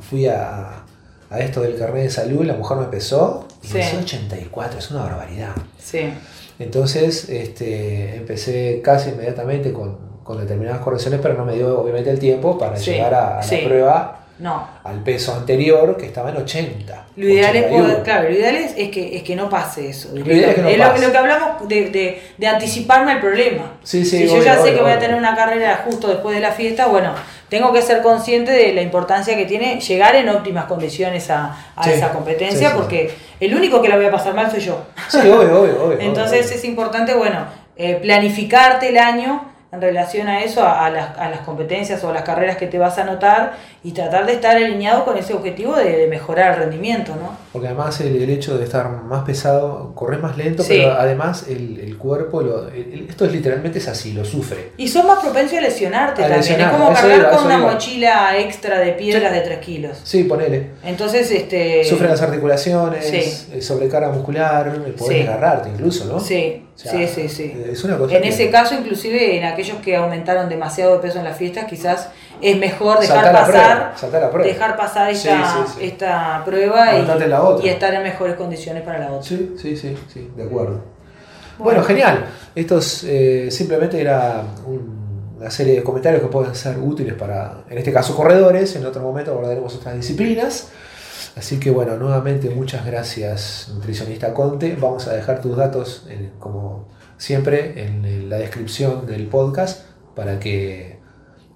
fui 0.00 0.26
a, 0.26 0.84
a 1.28 1.38
esto 1.40 1.60
del 1.60 1.76
carnet 1.76 2.04
de 2.04 2.10
salud, 2.10 2.44
la 2.44 2.54
mujer 2.54 2.78
me 2.78 2.86
pesó 2.86 3.46
y 3.62 3.66
sí. 3.66 3.78
84, 4.02 4.78
es 4.78 4.90
una 4.92 5.02
barbaridad. 5.02 5.52
Sí. 5.78 6.12
Entonces 6.58 7.28
este, 7.28 8.16
empecé 8.16 8.80
casi 8.82 9.10
inmediatamente 9.10 9.72
con, 9.72 9.98
con, 10.22 10.38
determinadas 10.38 10.80
correcciones, 10.80 11.20
pero 11.20 11.34
no 11.34 11.44
me 11.44 11.54
dio 11.54 11.80
obviamente 11.80 12.10
el 12.10 12.18
tiempo 12.18 12.56
para 12.56 12.76
llegar 12.76 13.12
a, 13.12 13.40
la 13.42 13.64
prueba 13.64 14.19
no. 14.40 14.68
al 14.84 15.02
peso 15.02 15.34
anterior 15.34 15.96
que 15.96 16.06
estaba 16.06 16.30
en 16.30 16.38
80. 16.38 17.04
Lo 17.16 17.28
ideal, 17.28 17.54
es, 17.54 17.64
poder, 17.64 18.02
claro, 18.02 18.28
lo 18.28 18.34
ideal 18.34 18.56
es, 18.56 18.72
que, 18.90 19.16
es 19.16 19.22
que 19.22 19.36
no 19.36 19.48
pase 19.50 19.90
eso. 19.90 20.08
Lo, 20.14 20.24
ideal 20.24 20.50
es 20.50 20.54
que 20.54 20.62
no 20.62 20.84
pase. 20.84 21.06
Lo, 21.06 21.12
que 21.12 21.18
hablamos 21.18 21.68
de, 21.68 21.90
de, 21.90 22.22
de, 22.38 22.46
anticiparme 22.46 23.12
al 23.12 23.20
problema. 23.20 23.74
Sí, 23.82 24.04
sí, 24.04 24.26
si 24.26 24.26
yo 24.26 24.42
ya 24.42 24.60
sé 24.62 24.74
que 24.74 24.80
voy 24.80 24.92
a 24.92 24.98
tener 24.98 25.16
una 25.16 25.36
carrera 25.36 25.82
justo 25.84 26.08
después 26.08 26.34
de 26.34 26.40
la 26.40 26.52
fiesta, 26.52 26.86
bueno, 26.86 27.12
tengo 27.50 27.72
que 27.72 27.82
ser 27.82 28.00
consciente 28.00 28.52
de 28.52 28.72
la 28.72 28.80
importancia 28.80 29.36
que 29.36 29.44
tiene 29.44 29.80
llegar 29.80 30.16
en 30.16 30.28
óptimas 30.28 30.64
condiciones 30.64 31.28
a, 31.30 31.72
a 31.76 31.90
esa 31.90 32.12
competencia, 32.12 32.74
porque 32.74 33.10
el 33.40 33.54
único 33.54 33.82
que 33.82 33.88
la 33.88 33.96
voy 33.96 34.06
a 34.06 34.10
pasar 34.10 34.34
mal 34.34 34.50
soy 34.50 34.60
yo. 34.60 34.86
Sí, 35.08 35.18
obvio, 35.18 35.60
obvio. 35.60 35.84
obvio 35.84 35.98
Entonces 36.00 36.50
es 36.50 36.64
importante, 36.64 37.14
bueno, 37.14 37.44
eh, 37.76 37.96
planificarte 37.96 38.88
el 38.88 38.98
año 38.98 39.49
en 39.72 39.80
relación 39.80 40.26
a 40.26 40.42
eso, 40.42 40.66
a, 40.66 40.90
las, 40.90 41.16
a, 41.16 41.30
las, 41.30 41.40
competencias 41.40 42.02
o 42.02 42.10
a 42.10 42.12
las 42.12 42.22
carreras 42.24 42.56
que 42.56 42.66
te 42.66 42.76
vas 42.78 42.98
a 42.98 43.02
anotar 43.02 43.52
y 43.84 43.92
tratar 43.92 44.26
de 44.26 44.32
estar 44.32 44.56
alineado 44.56 45.04
con 45.04 45.16
ese 45.16 45.32
objetivo 45.32 45.76
de, 45.76 45.96
de 45.96 46.06
mejorar 46.08 46.54
el 46.54 46.58
rendimiento, 46.60 47.12
¿no? 47.14 47.36
Porque 47.52 47.68
además 47.68 48.00
el, 48.00 48.20
el 48.20 48.30
hecho 48.30 48.58
de 48.58 48.64
estar 48.64 48.90
más 48.90 49.22
pesado, 49.24 49.94
corres 49.94 50.20
más 50.20 50.36
lento, 50.36 50.64
Sí. 50.64 50.74
pero 50.78 50.92
además 50.94 51.46
el, 51.48 51.78
el 51.78 51.96
cuerpo, 51.98 52.42
lo- 52.42 52.68
el- 52.68 53.06
esto 53.08 53.24
es 53.24 53.32
literalmente 53.32 53.78
es 53.78 53.86
así, 53.86 54.12
lo 54.12 54.24
sufre. 54.24 54.72
Y 54.76 54.88
son 54.88 55.06
más 55.06 55.20
propensos 55.20 55.58
a 55.58 55.60
lesionarte 55.60 56.22
A 56.24 56.28
también. 56.28 56.40
lesionar, 56.40 56.72
es 56.72 56.78
como 56.80 56.92
cargar 56.92 57.18
iba, 57.18 57.30
con 57.30 57.44
una 57.46 57.58
iba. 57.58 57.72
mochila 57.72 58.38
extra 58.38 58.78
de 58.80 58.92
piedras 58.92 59.32
de 59.32 59.40
3 59.40 59.58
kilos. 59.60 60.00
Sí, 60.02 60.24
ponele. 60.24 60.70
Entonces, 60.84 61.30
este. 61.30 61.84
Sufre 61.84 62.08
las 62.08 62.20
articulaciones, 62.22 63.06
Sí. 63.06 63.46
eh, 63.52 63.62
sobrecarga 63.62 64.10
muscular, 64.10 64.66
eh, 64.84 64.92
podés 64.98 65.28
agarrarte 65.28 65.68
incluso, 65.70 66.04
¿no? 66.06 66.18
Sí, 66.18 66.64
sea, 66.80 66.92
sí, 66.92 67.06
sí, 67.08 67.28
sí. 67.28 67.62
Es 67.70 67.84
una 67.84 67.96
cosa 67.98 68.16
En 68.16 68.22
que- 68.22 68.28
ese 68.28 68.50
caso, 68.50 68.74
inclusive 68.74 69.36
en 69.36 69.44
aquellos 69.44 69.78
que 69.78 69.96
aumentaron 69.96 70.48
demasiado 70.48 70.94
de 70.94 70.98
peso 71.00 71.18
en 71.18 71.24
las 71.24 71.36
fiestas, 71.36 71.64
quizás 71.66 72.08
es 72.40 72.56
mejor 72.56 72.98
dejar 73.00 73.16
Saltar 73.24 73.32
pasar, 73.32 73.50
prueba, 73.76 73.92
saltar 73.96 74.20
la 74.22 74.30
prueba. 74.30 74.48
dejar 74.48 74.76
pasar 74.76 75.10
esta, 75.10 75.64
sí, 75.66 75.72
sí. 75.78 75.84
esta 75.86 76.42
prueba 76.44 76.94
y, 77.62 77.68
estar 77.68 77.92
en 77.94 78.02
mejores 78.02 78.34
condiciones 78.36 78.82
para 78.82 78.98
la 78.98 79.12
otra. 79.12 79.22
Sí, 79.28 79.54
sí, 79.60 79.76
sí, 79.76 79.96
sí, 80.12 80.30
de 80.36 80.42
acuerdo. 80.44 80.80
Bueno, 81.58 81.82
genial. 81.84 82.24
Estos 82.54 83.04
eh, 83.04 83.48
simplemente 83.50 84.00
era 84.00 84.42
un- 84.66 84.98
una 85.38 85.50
serie 85.50 85.74
de 85.76 85.82
comentarios 85.82 86.22
que 86.22 86.28
pueden 86.28 86.54
ser 86.54 86.78
útiles 86.78 87.14
para, 87.14 87.64
en 87.68 87.78
este 87.78 87.92
caso, 87.92 88.14
corredores. 88.16 88.76
En 88.76 88.84
otro 88.86 89.02
momento 89.02 89.32
abordaremos 89.32 89.74
otras 89.74 89.94
disciplinas. 89.96 90.68
Así 91.36 91.58
que 91.60 91.70
bueno, 91.70 91.96
nuevamente 91.96 92.50
muchas 92.50 92.84
gracias, 92.84 93.70
nutricionista 93.74 94.34
Conte. 94.34 94.76
Vamos 94.78 95.06
a 95.08 95.14
dejar 95.14 95.40
tus 95.40 95.56
datos, 95.56 96.06
en- 96.10 96.32
como 96.38 96.88
siempre, 97.16 97.84
en 97.84 98.28
la 98.28 98.36
descripción 98.38 99.06
del 99.06 99.26
podcast 99.28 99.84
para 100.16 100.40
que, 100.40 100.98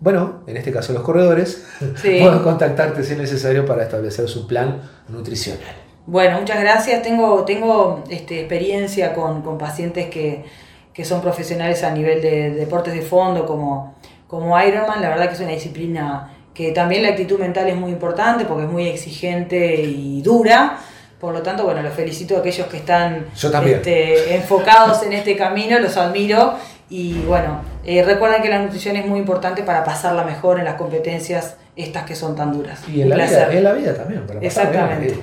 bueno, 0.01 0.43
en 0.47 0.57
este 0.57 0.73
caso 0.73 0.93
los 0.93 1.03
corredores, 1.03 1.65
Sí. 1.97 2.19
puedan 2.21 2.43
contactarte 2.43 3.03
si 3.03 3.13
es 3.13 3.19
necesario 3.19 3.67
para 3.67 3.83
establecer 3.83 4.29
su 4.29 4.47
plan 4.47 4.81
nutricional. 5.09 5.61
Bueno, 6.07 6.39
muchas 6.41 6.61
gracias. 6.61 7.03
Tengo, 7.03 7.45
tengo 7.45 8.05
este, 8.11 8.41
experiencia 8.41 9.15
con, 9.15 9.41
con 9.43 9.57
pacientes 9.59 10.09
que, 10.11 10.45
que 10.93 11.05
son 11.05 11.21
profesionales 11.23 11.83
a 11.83 11.91
nivel 11.93 12.21
de, 12.21 12.51
deportes 12.51 12.93
de 12.95 13.01
fondo 13.03 13.47
como, 13.47 13.95
como 14.29 14.61
Ironman. 14.63 15.01
La 15.01 15.09
verdad 15.09 15.29
que 15.29 15.35
es 15.35 15.41
una 15.41 15.53
disciplina 15.53 16.34
que 16.55 16.71
también 16.71 17.03
la 17.03 17.09
actitud 17.11 17.39
mental 17.39 17.69
es 17.69 17.77
muy 17.77 17.91
importante 17.91 18.45
porque 18.45 18.65
es 18.65 18.71
muy 18.71 18.87
exigente 18.89 19.83
y 19.83 20.23
dura. 20.23 20.79
Por 21.21 21.35
lo 21.35 21.43
tanto, 21.43 21.65
bueno, 21.65 21.83
los 21.83 21.93
felicito 21.93 22.37
a 22.37 22.41
aquellos 22.41 22.67
que 22.69 22.77
están 22.77 23.27
Yo 23.37 23.51
también. 23.51 23.77
este, 23.77 24.35
enfocados 24.37 25.03
en 25.03 25.13
este 25.15 25.37
camino, 25.37 25.79
los 25.81 25.97
admiro. 25.97 26.55
Y 26.89 27.15
bueno, 27.23 27.63
eh, 27.85 28.05
recuerden 28.05 28.41
que 28.43 28.49
la 28.49 28.61
nutrición 28.61 28.95
es 28.97 29.07
muy 29.07 29.19
importante 29.19 29.63
para 29.63 29.85
pasarla 29.85 30.23
mejor 30.23 30.59
en 30.59 30.65
las 30.65 30.75
competencias 30.75 31.57
estas 31.77 32.05
que 32.05 32.15
son 32.15 32.37
tan 32.37 32.53
duras. 32.53 32.81
Y 32.89 33.01
en 33.01 33.09
la, 33.09 33.17
vida, 33.17 33.53
en 33.53 33.65
la 33.65 33.73
vida 33.73 33.95
también. 33.97 34.27
Para 34.27 34.39
bien, 34.39 34.51
Exactamente. 34.51 35.19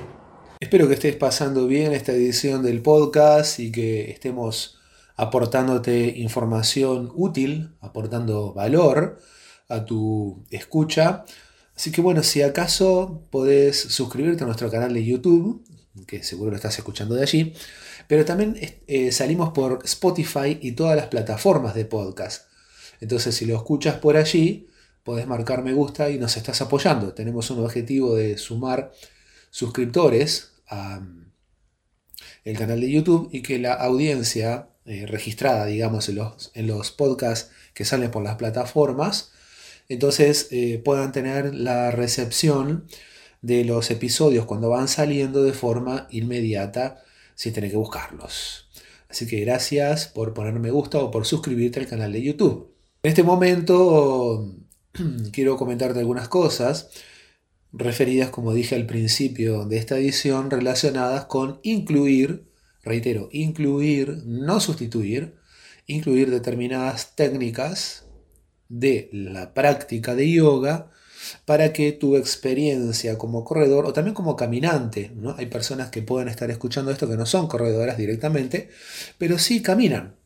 Espero 0.60 0.86
que 0.86 0.94
estés 0.94 1.16
pasando 1.16 1.66
bien 1.66 1.92
esta 1.92 2.12
edición 2.12 2.62
del 2.62 2.82
podcast 2.82 3.58
y 3.58 3.72
que 3.72 4.10
estemos 4.10 4.78
aportándote 5.16 6.14
información 6.16 7.10
útil, 7.14 7.70
aportando 7.80 8.52
valor 8.52 9.18
a 9.72 9.84
tu 9.84 10.44
escucha. 10.50 11.24
Así 11.74 11.90
que 11.90 12.00
bueno, 12.00 12.22
si 12.22 12.42
acaso 12.42 13.22
podés 13.30 13.80
suscribirte 13.80 14.44
a 14.44 14.46
nuestro 14.46 14.70
canal 14.70 14.92
de 14.92 15.04
YouTube, 15.04 15.64
que 16.06 16.22
seguro 16.22 16.50
lo 16.50 16.56
estás 16.56 16.78
escuchando 16.78 17.14
de 17.14 17.22
allí, 17.22 17.54
pero 18.06 18.24
también 18.24 18.56
eh, 18.86 19.12
salimos 19.12 19.52
por 19.52 19.80
Spotify 19.84 20.58
y 20.60 20.72
todas 20.72 20.96
las 20.96 21.06
plataformas 21.06 21.74
de 21.74 21.84
podcast. 21.84 22.46
Entonces 23.00 23.34
si 23.34 23.46
lo 23.46 23.56
escuchas 23.56 23.96
por 23.96 24.16
allí, 24.16 24.68
podés 25.02 25.26
marcar 25.26 25.64
me 25.64 25.72
gusta 25.72 26.10
y 26.10 26.18
nos 26.18 26.36
estás 26.36 26.60
apoyando. 26.60 27.14
Tenemos 27.14 27.50
un 27.50 27.64
objetivo 27.64 28.14
de 28.14 28.38
sumar 28.38 28.92
suscriptores 29.50 30.52
a 30.68 31.00
mm, 31.00 31.32
el 32.44 32.58
canal 32.58 32.80
de 32.80 32.90
YouTube 32.90 33.28
y 33.32 33.42
que 33.42 33.58
la 33.58 33.74
audiencia 33.74 34.68
eh, 34.84 35.06
registrada, 35.06 35.66
digamos, 35.66 36.08
en 36.08 36.16
los, 36.16 36.50
en 36.54 36.66
los 36.66 36.90
podcasts 36.90 37.50
que 37.74 37.84
salen 37.84 38.10
por 38.10 38.22
las 38.22 38.36
plataformas, 38.36 39.31
entonces 39.92 40.48
eh, 40.50 40.80
puedan 40.84 41.12
tener 41.12 41.54
la 41.54 41.90
recepción 41.90 42.86
de 43.42 43.64
los 43.64 43.90
episodios 43.90 44.46
cuando 44.46 44.70
van 44.70 44.88
saliendo 44.88 45.42
de 45.42 45.52
forma 45.52 46.06
inmediata 46.10 47.02
sin 47.34 47.52
tener 47.52 47.70
que 47.70 47.76
buscarlos. 47.76 48.68
Así 49.08 49.26
que 49.26 49.40
gracias 49.40 50.06
por 50.06 50.32
poner 50.32 50.54
me 50.54 50.70
gusta 50.70 50.98
o 50.98 51.10
por 51.10 51.26
suscribirte 51.26 51.80
al 51.80 51.86
canal 51.86 52.12
de 52.12 52.22
YouTube. 52.22 52.72
En 53.02 53.10
este 53.10 53.22
momento 53.22 54.54
quiero 55.32 55.56
comentarte 55.56 55.98
algunas 55.98 56.28
cosas 56.28 56.90
referidas, 57.72 58.30
como 58.30 58.54
dije 58.54 58.74
al 58.74 58.86
principio 58.86 59.64
de 59.64 59.78
esta 59.78 59.98
edición, 59.98 60.50
relacionadas 60.50 61.24
con 61.26 61.58
incluir, 61.62 62.44
reitero, 62.82 63.28
incluir, 63.32 64.22
no 64.24 64.60
sustituir, 64.60 65.34
incluir 65.86 66.30
determinadas 66.30 67.16
técnicas 67.16 68.01
de 68.72 69.10
la 69.12 69.52
práctica 69.52 70.14
de 70.14 70.32
yoga 70.32 70.90
para 71.44 71.74
que 71.74 71.92
tu 71.92 72.16
experiencia 72.16 73.18
como 73.18 73.44
corredor 73.44 73.84
o 73.84 73.92
también 73.92 74.14
como 74.14 74.34
caminante, 74.34 75.12
¿no? 75.14 75.34
hay 75.36 75.46
personas 75.46 75.90
que 75.90 76.00
pueden 76.00 76.28
estar 76.28 76.50
escuchando 76.50 76.90
esto 76.90 77.08
que 77.08 77.18
no 77.18 77.26
son 77.26 77.48
corredoras 77.48 77.98
directamente, 77.98 78.70
pero 79.18 79.38
sí 79.38 79.60
caminan. 79.60 80.16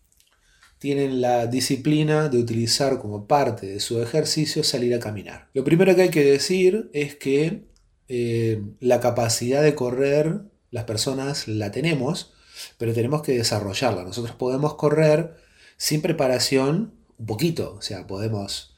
Tienen 0.78 1.20
la 1.20 1.48
disciplina 1.48 2.28
de 2.28 2.38
utilizar 2.38 2.98
como 3.00 3.26
parte 3.26 3.66
de 3.66 3.80
su 3.80 4.00
ejercicio 4.00 4.62
salir 4.62 4.94
a 4.94 5.00
caminar. 5.00 5.48
Lo 5.52 5.64
primero 5.64 5.96
que 5.96 6.02
hay 6.02 6.10
que 6.10 6.24
decir 6.24 6.88
es 6.92 7.16
que 7.16 7.64
eh, 8.08 8.62
la 8.78 9.00
capacidad 9.00 9.62
de 9.62 9.74
correr 9.74 10.42
las 10.70 10.84
personas 10.84 11.48
la 11.48 11.72
tenemos, 11.72 12.32
pero 12.78 12.94
tenemos 12.94 13.22
que 13.22 13.32
desarrollarla. 13.32 14.04
Nosotros 14.04 14.36
podemos 14.36 14.74
correr 14.74 15.34
sin 15.76 16.00
preparación 16.00 16.95
un 17.18 17.26
poquito, 17.26 17.76
o 17.78 17.82
sea, 17.82 18.06
podemos 18.06 18.72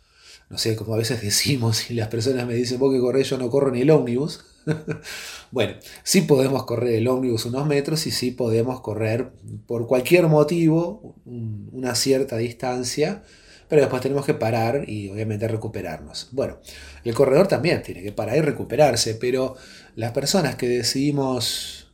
no 0.50 0.58
sé, 0.58 0.76
como 0.76 0.94
a 0.94 0.98
veces 0.98 1.22
decimos 1.22 1.90
y 1.90 1.94
las 1.94 2.08
personas 2.08 2.46
me 2.46 2.54
dicen, 2.54 2.78
vos 2.78 2.92
que 2.94 3.00
corres, 3.00 3.28
yo 3.30 3.38
no 3.38 3.50
corro 3.50 3.70
ni 3.70 3.82
el 3.82 3.90
ómnibus. 3.90 4.44
bueno, 5.50 5.74
sí 6.02 6.22
podemos 6.22 6.64
correr 6.64 6.94
el 6.96 7.08
ómnibus 7.08 7.46
unos 7.46 7.66
metros 7.66 8.06
y 8.06 8.10
sí 8.10 8.30
podemos 8.32 8.80
correr 8.80 9.30
por 9.66 9.86
cualquier 9.86 10.26
motivo 10.28 11.16
un- 11.24 11.68
una 11.72 11.94
cierta 11.94 12.36
distancia, 12.36 13.22
pero 13.68 13.82
después 13.82 14.02
tenemos 14.02 14.24
que 14.26 14.34
parar 14.34 14.88
y 14.88 15.10
obviamente 15.10 15.48
recuperarnos. 15.48 16.28
Bueno, 16.32 16.58
el 17.04 17.14
corredor 17.14 17.48
también 17.48 17.82
tiene 17.82 18.02
que 18.02 18.12
parar 18.12 18.36
y 18.36 18.40
recuperarse, 18.40 19.14
pero 19.14 19.56
las 19.96 20.12
personas 20.12 20.56
que 20.56 20.68
decidimos 20.68 21.92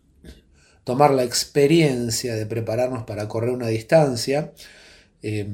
tomar 0.85 1.13
la 1.13 1.25
experiencia 1.25 2.35
de 2.35 2.47
prepararnos 2.47 3.05
para 3.05 3.29
correr 3.29 3.51
una 3.51 3.69
distancia, 3.69 4.53
eh, 5.23 5.49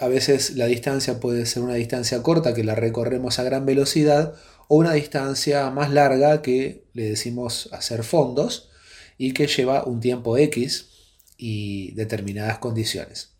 a 0.00 0.08
veces 0.08 0.56
la 0.56 0.66
distancia 0.66 1.20
puede 1.20 1.44
ser 1.46 1.62
una 1.62 1.74
distancia 1.74 2.22
corta 2.22 2.54
que 2.54 2.64
la 2.64 2.74
recorremos 2.74 3.38
a 3.38 3.42
gran 3.42 3.66
velocidad 3.66 4.34
o 4.66 4.76
una 4.76 4.94
distancia 4.94 5.70
más 5.70 5.90
larga 5.90 6.40
que 6.40 6.84
le 6.94 7.10
decimos 7.10 7.68
hacer 7.72 8.02
fondos 8.02 8.70
y 9.18 9.32
que 9.32 9.46
lleva 9.46 9.84
un 9.84 10.00
tiempo 10.00 10.38
X 10.38 10.88
y 11.36 11.92
determinadas 11.92 12.58
condiciones. 12.58 13.34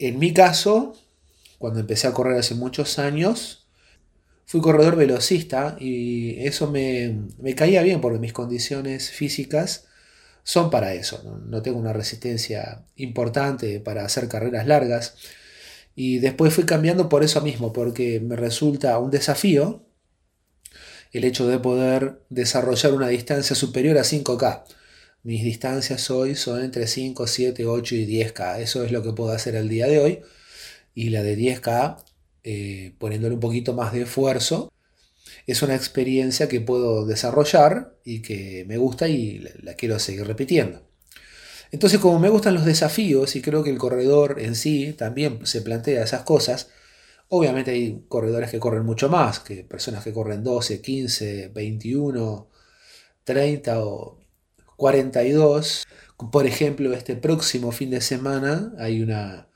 En 0.00 0.18
mi 0.18 0.34
caso, 0.34 0.96
cuando 1.58 1.78
empecé 1.78 2.08
a 2.08 2.12
correr 2.12 2.36
hace 2.36 2.56
muchos 2.56 2.98
años, 2.98 3.68
fui 4.44 4.60
corredor 4.60 4.96
velocista 4.96 5.76
y 5.78 6.44
eso 6.44 6.70
me, 6.70 7.28
caía 7.54 7.82
bien 7.82 8.00
porque 8.00 8.18
mis 8.18 8.32
condiciones 8.32 9.10
físicas 9.10 9.86
son 10.44 10.70
para 10.70 10.94
eso. 10.94 11.40
No, 11.46 11.62
tengo 11.62 11.78
una 11.78 11.92
resistencia 11.92 12.84
importante 12.96 13.80
para 13.80 14.04
hacer 14.04 14.28
carreras 14.28 14.66
largas. 14.66 15.16
Y 15.96 16.18
después 16.18 16.54
fui 16.54 16.64
cambiando 16.64 17.08
por 17.08 17.24
eso 17.24 17.40
mismo, 17.40 17.72
porque 17.72 18.20
me 18.20 18.36
resulta 18.36 18.98
un 18.98 19.10
desafío 19.10 19.86
el 21.12 21.24
hecho 21.24 21.46
de 21.46 21.58
poder 21.58 22.22
desarrollar 22.28 22.92
una 22.92 23.08
distancia 23.08 23.56
superior 23.56 23.98
a 23.98 24.02
5K. 24.02 24.64
Mis 25.22 25.42
distancias 25.44 26.10
hoy 26.10 26.34
son 26.34 26.62
entre 26.62 26.86
5, 26.86 27.26
7, 27.26 27.66
8 27.66 27.94
y 27.94 28.06
10K. 28.06 28.60
Eso 28.60 28.84
es 28.84 28.92
lo 28.92 29.02
que 29.02 29.12
puedo 29.12 29.30
hacer 29.30 29.56
al 29.56 29.68
día 29.68 29.86
de 29.86 30.00
hoy. 30.00 30.20
Y 30.94 31.10
la 31.10 31.22
de 31.22 31.36
10K, 31.38 32.04
eh, 32.42 32.94
poniéndole 32.98 33.34
un 33.34 33.40
poquito 33.40 33.74
más 33.74 33.92
de 33.92 34.02
esfuerzo, 34.02 34.73
es 35.46 35.62
una 35.62 35.74
experiencia 35.74 36.48
que 36.48 36.60
puedo 36.60 37.06
desarrollar 37.06 37.96
y 38.04 38.22
que 38.22 38.64
me 38.66 38.76
gusta 38.76 39.08
y 39.08 39.38
la, 39.62 39.74
quiero 39.74 39.98
seguir 39.98 40.26
repitiendo. 40.26 40.82
Entonces, 41.70 41.98
como 41.98 42.18
me 42.18 42.28
gustan 42.28 42.54
los 42.54 42.64
desafíos 42.64 43.34
y 43.36 43.42
creo 43.42 43.62
que 43.64 43.70
el 43.70 43.78
corredor 43.78 44.40
en 44.40 44.54
sí 44.54 44.92
también 44.92 45.44
se 45.46 45.62
plantea 45.62 46.04
esas 46.04 46.22
cosas, 46.22 46.70
obviamente 47.28 47.72
hay 47.72 48.04
corredores 48.08 48.50
que 48.50 48.60
corren 48.60 48.84
mucho 48.84 49.08
más, 49.08 49.40
que 49.40 49.64
personas 49.64 50.04
que 50.04 50.12
corren 50.12 50.44
12, 50.44 50.80
15, 50.80 51.48
21, 51.54 52.48
30 53.24 53.84
o 53.84 54.20
42. 54.76 55.84
Por 56.30 56.46
ejemplo, 56.46 56.92
este 56.94 57.16
próximo 57.16 57.72
fin 57.72 57.90
de 57.90 58.00
semana 58.00 58.72
hay 58.78 59.02
una, 59.02 59.48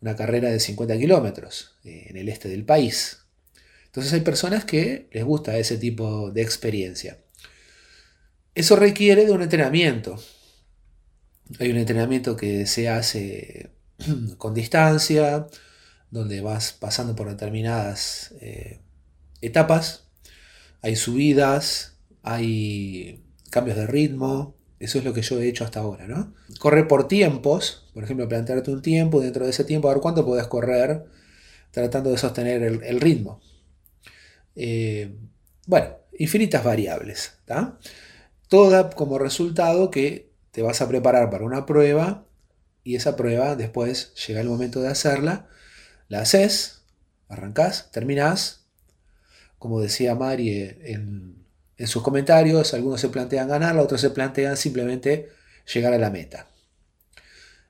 una 0.00 0.16
carrera 0.16 0.50
de 0.50 0.60
50 0.60 0.96
kilómetros 0.98 1.76
eh, 1.84 2.06
en 2.08 2.16
el 2.16 2.28
este 2.28 2.48
del 2.48 2.64
país. 2.64 3.17
Entonces 3.98 4.12
hay 4.12 4.20
personas 4.20 4.64
que 4.64 5.08
les 5.10 5.24
gusta 5.24 5.58
ese 5.58 5.76
tipo 5.76 6.30
de 6.30 6.40
experiencia. 6.42 7.18
Eso 8.54 8.76
requiere 8.76 9.26
de 9.26 9.32
un 9.32 9.42
entrenamiento. 9.42 10.22
Hay 11.58 11.72
un 11.72 11.78
entrenamiento 11.78 12.36
que 12.36 12.66
se 12.66 12.88
hace 12.88 13.70
con 14.38 14.54
distancia, 14.54 15.48
donde 16.12 16.40
vas 16.42 16.72
pasando 16.74 17.16
por 17.16 17.28
determinadas 17.28 18.34
eh, 18.40 18.78
etapas. 19.40 20.04
Hay 20.80 20.94
subidas, 20.94 21.96
hay 22.22 23.24
cambios 23.50 23.76
de 23.78 23.88
ritmo. 23.88 24.54
Eso 24.78 24.98
es 24.98 25.04
lo 25.04 25.12
que 25.12 25.22
yo 25.22 25.40
he 25.40 25.48
hecho 25.48 25.64
hasta 25.64 25.80
ahora, 25.80 26.06
¿no? 26.06 26.34
Correr 26.60 26.86
por 26.86 27.08
tiempos, 27.08 27.90
por 27.94 28.04
ejemplo, 28.04 28.28
plantearte 28.28 28.70
un 28.70 28.80
tiempo, 28.80 29.20
dentro 29.20 29.44
de 29.44 29.50
ese 29.50 29.64
tiempo, 29.64 29.90
a 29.90 29.94
ver 29.94 30.00
cuánto 30.00 30.24
puedes 30.24 30.46
correr, 30.46 31.06
tratando 31.72 32.10
de 32.10 32.18
sostener 32.18 32.62
el, 32.62 33.00
ritmo. 33.00 33.40
Eh, 34.60 35.16
bueno, 35.66 35.96
infinitas 36.18 36.64
variables. 36.64 37.38
Toda 38.48 38.90
como 38.90 39.18
resultado 39.18 39.90
que 39.90 40.32
te 40.50 40.62
vas 40.62 40.80
a 40.82 40.88
preparar 40.88 41.30
para 41.30 41.44
una 41.44 41.64
prueba 41.64 42.26
y 42.82 42.96
esa 42.96 43.14
prueba 43.14 43.54
después 43.54 44.12
llega 44.26 44.40
el 44.40 44.48
momento 44.48 44.80
de 44.80 44.88
hacerla, 44.88 45.48
la 46.08 46.22
haces, 46.22 46.82
arrancás, 47.28 47.90
terminás. 47.92 48.66
Como 49.58 49.80
decía 49.80 50.14
Mari 50.14 50.50
en, 50.82 51.46
en 51.76 51.86
sus 51.86 52.02
comentarios, 52.02 52.74
algunos 52.74 53.00
se 53.00 53.08
plantean 53.08 53.48
ganarla, 53.48 53.82
otros 53.82 54.00
se 54.00 54.10
plantean 54.10 54.56
simplemente 54.56 55.28
llegar 55.72 55.92
a 55.92 55.98
la 55.98 56.10
meta. 56.10 56.48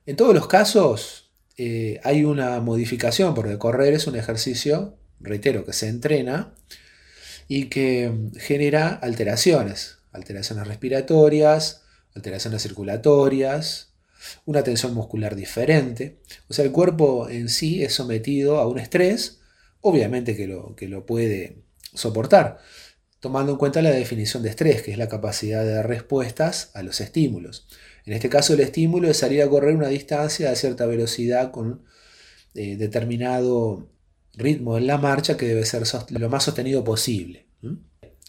En 0.07 0.15
todos 0.15 0.33
los 0.33 0.47
casos 0.47 1.31
eh, 1.57 1.99
hay 2.03 2.23
una 2.23 2.59
modificación, 2.61 3.35
porque 3.35 3.57
correr 3.57 3.93
es 3.93 4.07
un 4.07 4.15
ejercicio, 4.15 4.98
reitero, 5.19 5.65
que 5.65 5.73
se 5.73 5.87
entrena 5.87 6.53
y 7.47 7.65
que 7.65 8.11
genera 8.37 8.89
alteraciones, 8.89 9.97
alteraciones 10.11 10.67
respiratorias, 10.67 11.83
alteraciones 12.15 12.61
circulatorias, 12.61 13.93
una 14.45 14.63
tensión 14.63 14.93
muscular 14.93 15.35
diferente. 15.35 16.19
O 16.49 16.53
sea, 16.53 16.65
el 16.65 16.71
cuerpo 16.71 17.29
en 17.29 17.49
sí 17.49 17.83
es 17.83 17.93
sometido 17.93 18.59
a 18.59 18.67
un 18.67 18.79
estrés, 18.79 19.39
obviamente 19.81 20.35
que 20.35 20.47
lo, 20.47 20.75
que 20.75 20.87
lo 20.87 21.05
puede 21.05 21.63
soportar, 21.93 22.59
tomando 23.19 23.53
en 23.53 23.57
cuenta 23.57 23.81
la 23.81 23.91
definición 23.91 24.43
de 24.43 24.49
estrés, 24.49 24.81
que 24.81 24.91
es 24.91 24.97
la 24.97 25.09
capacidad 25.09 25.63
de 25.63 25.71
dar 25.71 25.87
respuestas 25.87 26.71
a 26.73 26.83
los 26.83 27.01
estímulos. 27.01 27.67
En 28.05 28.13
este 28.13 28.29
caso 28.29 28.53
el 28.53 28.61
estímulo 28.61 29.09
es 29.09 29.17
salir 29.17 29.41
a 29.41 29.49
correr 29.49 29.75
una 29.75 29.87
distancia 29.87 30.51
a 30.51 30.55
cierta 30.55 30.85
velocidad 30.85 31.51
con 31.51 31.83
eh, 32.55 32.75
determinado 32.77 33.89
ritmo 34.33 34.77
en 34.77 34.87
la 34.87 34.97
marcha 34.97 35.37
que 35.37 35.47
debe 35.47 35.65
ser 35.65 35.83
lo 36.09 36.29
más 36.29 36.43
sostenido 36.43 36.83
posible. 36.83 37.47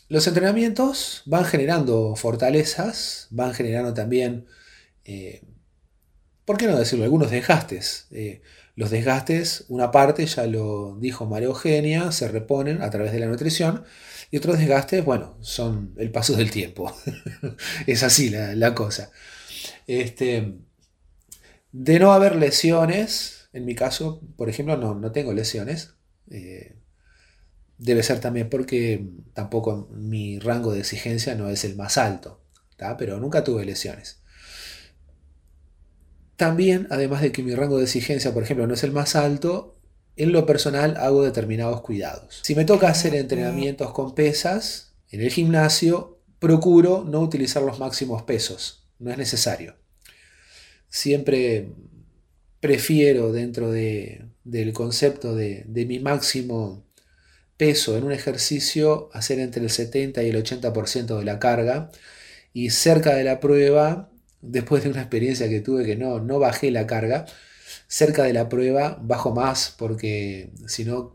Los 0.08 0.26
entrenamientos 0.26 1.22
van 1.26 1.44
generando 1.44 2.16
fortalezas, 2.16 3.28
van 3.30 3.54
generando 3.54 3.94
también, 3.94 4.46
eh, 5.04 5.44
¿por 6.44 6.56
qué 6.56 6.66
no 6.66 6.76
decirlo?, 6.76 7.04
algunos 7.04 7.30
desgastes. 7.30 8.06
Eh, 8.10 8.42
los 8.74 8.90
desgastes, 8.90 9.66
una 9.68 9.90
parte, 9.90 10.26
ya 10.26 10.46
lo 10.46 10.96
dijo 10.98 11.26
María 11.26 11.48
Eugenia, 11.48 12.12
se 12.12 12.28
reponen 12.28 12.82
a 12.82 12.90
través 12.90 13.12
de 13.12 13.20
la 13.20 13.26
nutrición, 13.26 13.84
y 14.30 14.36
otros 14.36 14.58
desgastes, 14.58 15.04
bueno, 15.04 15.36
son 15.42 15.94
el 15.98 16.10
paso 16.10 16.34
del 16.34 16.50
tiempo. 16.50 16.94
es 17.86 18.02
así 18.02 18.30
la, 18.30 18.74
cosa. 18.74 19.10
Este, 19.86 20.54
de 21.72 21.98
no 21.98 22.12
haber 22.12 22.36
lesiones, 22.36 23.39
en 23.52 23.64
mi 23.64 23.74
caso, 23.74 24.20
por 24.36 24.48
ejemplo, 24.48 24.76
no, 24.76 24.94
no 24.94 25.12
tengo 25.12 25.32
lesiones. 25.32 25.94
Eh, 26.30 26.76
debe 27.78 28.02
ser 28.02 28.20
también 28.20 28.48
porque 28.48 29.06
tampoco 29.32 29.88
mi 29.92 30.38
rango 30.38 30.72
de 30.72 30.80
exigencia 30.80 31.34
no 31.34 31.48
es 31.48 31.64
el 31.64 31.76
más 31.76 31.98
alto, 31.98 32.40
pero 32.98 33.18
nunca 33.18 33.42
tuve 33.42 33.64
lesiones. 33.64 34.20
También, 36.36 36.86
además 36.90 37.22
de 37.22 37.32
que 37.32 37.42
mi 37.42 37.54
rango 37.54 37.78
de 37.78 37.84
exigencia, 37.84 38.32
por 38.32 38.42
ejemplo, 38.42 38.66
no 38.66 38.74
es 38.74 38.84
el 38.84 38.92
más 38.92 39.16
alto, 39.16 39.76
en 40.16 40.32
lo 40.32 40.46
personal 40.46 40.96
hago 40.98 41.22
determinados 41.22 41.80
cuidados. 41.80 42.40
Si 42.42 42.54
me 42.54 42.64
toca 42.64 42.88
hacer 42.88 43.14
entrenamientos 43.14 43.92
con 43.92 44.14
pesas 44.14 44.94
en 45.10 45.22
el 45.22 45.30
gimnasio, 45.30 46.18
procuro 46.38 47.04
no 47.04 47.20
utilizar 47.20 47.62
los 47.62 47.78
máximos 47.78 48.22
pesos, 48.22 48.88
no 48.98 49.10
es 49.10 49.18
necesario. 49.18 49.76
Siempre 50.88 51.72
prefiero 52.60 53.32
dentro 53.32 53.70
del 53.72 54.72
concepto 54.72 55.34
de, 55.34 55.64
de 55.66 55.86
mi 55.86 55.98
máximo 55.98 56.84
peso 57.56 57.98
en 57.98 58.04
un 58.04 58.12
ejercicio 58.12 59.10
hacer 59.12 59.38
entre 59.38 59.62
el 59.62 59.70
70 59.70 60.22
y 60.22 60.30
el 60.30 60.42
80% 60.42 61.18
de 61.18 61.24
la 61.24 61.38
carga 61.38 61.90
y 62.52 62.70
cerca 62.70 63.14
de 63.14 63.24
la 63.24 63.40
prueba, 63.40 64.10
después 64.40 64.82
de 64.82 64.90
una 64.90 65.00
experiencia 65.00 65.48
que 65.48 65.60
tuve 65.60 65.84
que 65.84 65.96
no, 65.96 66.20
no 66.20 66.38
bajé 66.38 66.70
la 66.70 66.86
carga, 66.86 67.26
cerca 67.86 68.24
de 68.24 68.32
la 68.32 68.48
prueba 68.48 68.98
bajo 69.02 69.34
más 69.34 69.74
porque 69.78 70.52
si 70.66 70.84
no, 70.84 71.14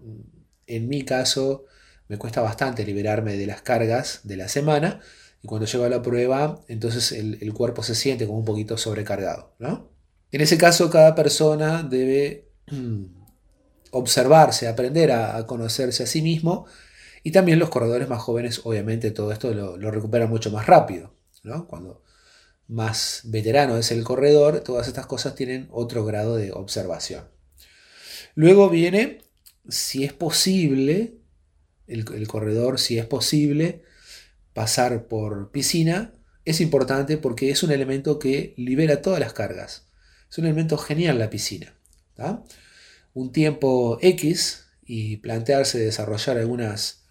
en 0.68 0.88
mi 0.88 1.04
caso, 1.04 1.66
me 2.08 2.18
cuesta 2.18 2.42
bastante 2.42 2.86
liberarme 2.86 3.38
de 3.38 3.48
las 3.48 3.62
cargas 3.62 4.22
de 4.24 4.38
la 4.38 4.48
semana 4.48 5.02
y 5.42 5.48
cuando 5.48 5.66
llego 5.66 5.86
a 5.86 5.90
la 5.90 6.02
prueba, 6.02 6.64
entonces 6.68 7.12
el, 7.12 7.54
cuerpo 7.54 7.84
se 7.84 7.96
siente 7.96 8.28
como 8.28 8.40
un 8.40 8.46
poquito 8.46 8.78
sobrecargado. 8.78 9.56
¿no? 9.60 9.95
En 10.36 10.42
ese 10.42 10.58
caso, 10.58 10.90
cada 10.90 11.16
persona 11.16 11.82
debe 11.82 12.50
observarse, 13.92 14.68
aprender 14.68 15.14
a, 15.14 15.48
conocerse 15.48 16.04
a 16.04 16.08
sí 16.08 16.22
mismo. 16.22 16.66
Y 17.24 17.32
también 17.32 17.58
los 17.58 17.70
corredores 17.70 18.10
más 18.10 18.22
jóvenes, 18.22 18.60
obviamente, 18.66 19.12
todo 19.12 19.32
esto 19.32 19.54
lo, 19.54 19.92
recuperan 19.92 20.30
mucho 20.30 20.52
más 20.52 20.66
rápido. 20.66 21.16
Cuando 21.70 22.04
más 22.68 23.22
veterano 23.24 23.78
es 23.78 23.94
el 23.94 24.04
corredor, 24.04 24.60
todas 24.60 24.90
estas 24.90 25.06
cosas 25.06 25.36
tienen 25.36 25.70
otro 25.72 26.04
grado 26.04 26.36
de 26.36 26.52
observación. 26.52 27.30
Luego 28.34 28.70
viene, 28.70 29.22
si 29.70 30.04
es 30.04 30.12
posible, 30.12 31.16
el 31.88 32.28
corredor, 32.28 32.78
si 32.78 33.00
es 33.00 33.06
posible, 33.06 33.84
pasar 34.52 35.08
por 35.08 35.52
piscina, 35.52 36.14
es 36.44 36.60
importante 36.60 37.16
porque 37.16 37.52
es 37.52 37.64
un 37.64 37.72
elemento 37.72 38.20
que 38.20 38.54
libera 38.58 39.02
todas 39.02 39.22
las 39.22 39.32
cargas. 39.32 39.85
Es 40.30 40.38
un 40.38 40.46
elemento 40.46 40.78
genial 40.78 41.20
la 41.20 41.30
piscina 41.30 41.76
un 43.14 43.32
tiempo 43.32 43.98
X 44.02 44.68
y 44.86 45.18
plantearse 45.18 45.80
desarrollar 45.80 46.38
algunas, 46.38 47.04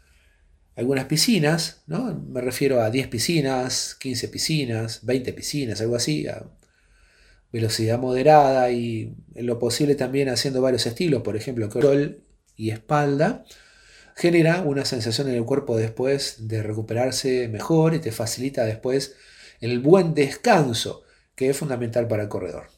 piscinas, 1.09 1.83
me 1.87 2.41
refiero 2.41 2.81
a 2.81 2.91
10 2.91 3.09
piscinas, 3.09 3.97
15 3.97 4.29
piscinas, 4.29 5.05
20 5.05 5.33
piscinas, 5.33 5.81
algo 5.81 5.97
así, 5.97 6.27
a 6.27 6.45
velocidad 7.53 7.99
moderada 7.99 8.71
y 8.71 9.15
en 9.35 9.47
lo 9.47 9.59
posible 9.59 9.95
también 9.95 10.29
haciendo 10.29 10.61
varios 10.61 10.87
estilos, 10.87 11.23
por 11.23 11.37
ejemplo, 11.37 11.69
crawl 11.69 12.23
y 12.57 12.71
espalda, 12.71 13.45
genera 14.17 14.63
una 14.63 14.85
sensación 14.85 15.29
en 15.29 15.37
el 15.37 15.45
cuerpo 15.45 15.77
después 15.77 16.49
de 16.49 16.63
recuperarse 16.63 17.49
mejor 17.49 17.95
y 17.95 18.01
te 18.01 18.13
facilita 18.13 18.65
después 18.65 19.17
el 19.61 19.79
buen 19.81 20.15
descanso, 20.15 21.05
que 21.35 21.51
es 21.51 21.57
fundamental 21.57 22.07
para 22.09 22.25
el 22.25 22.29
corredor 22.29 22.74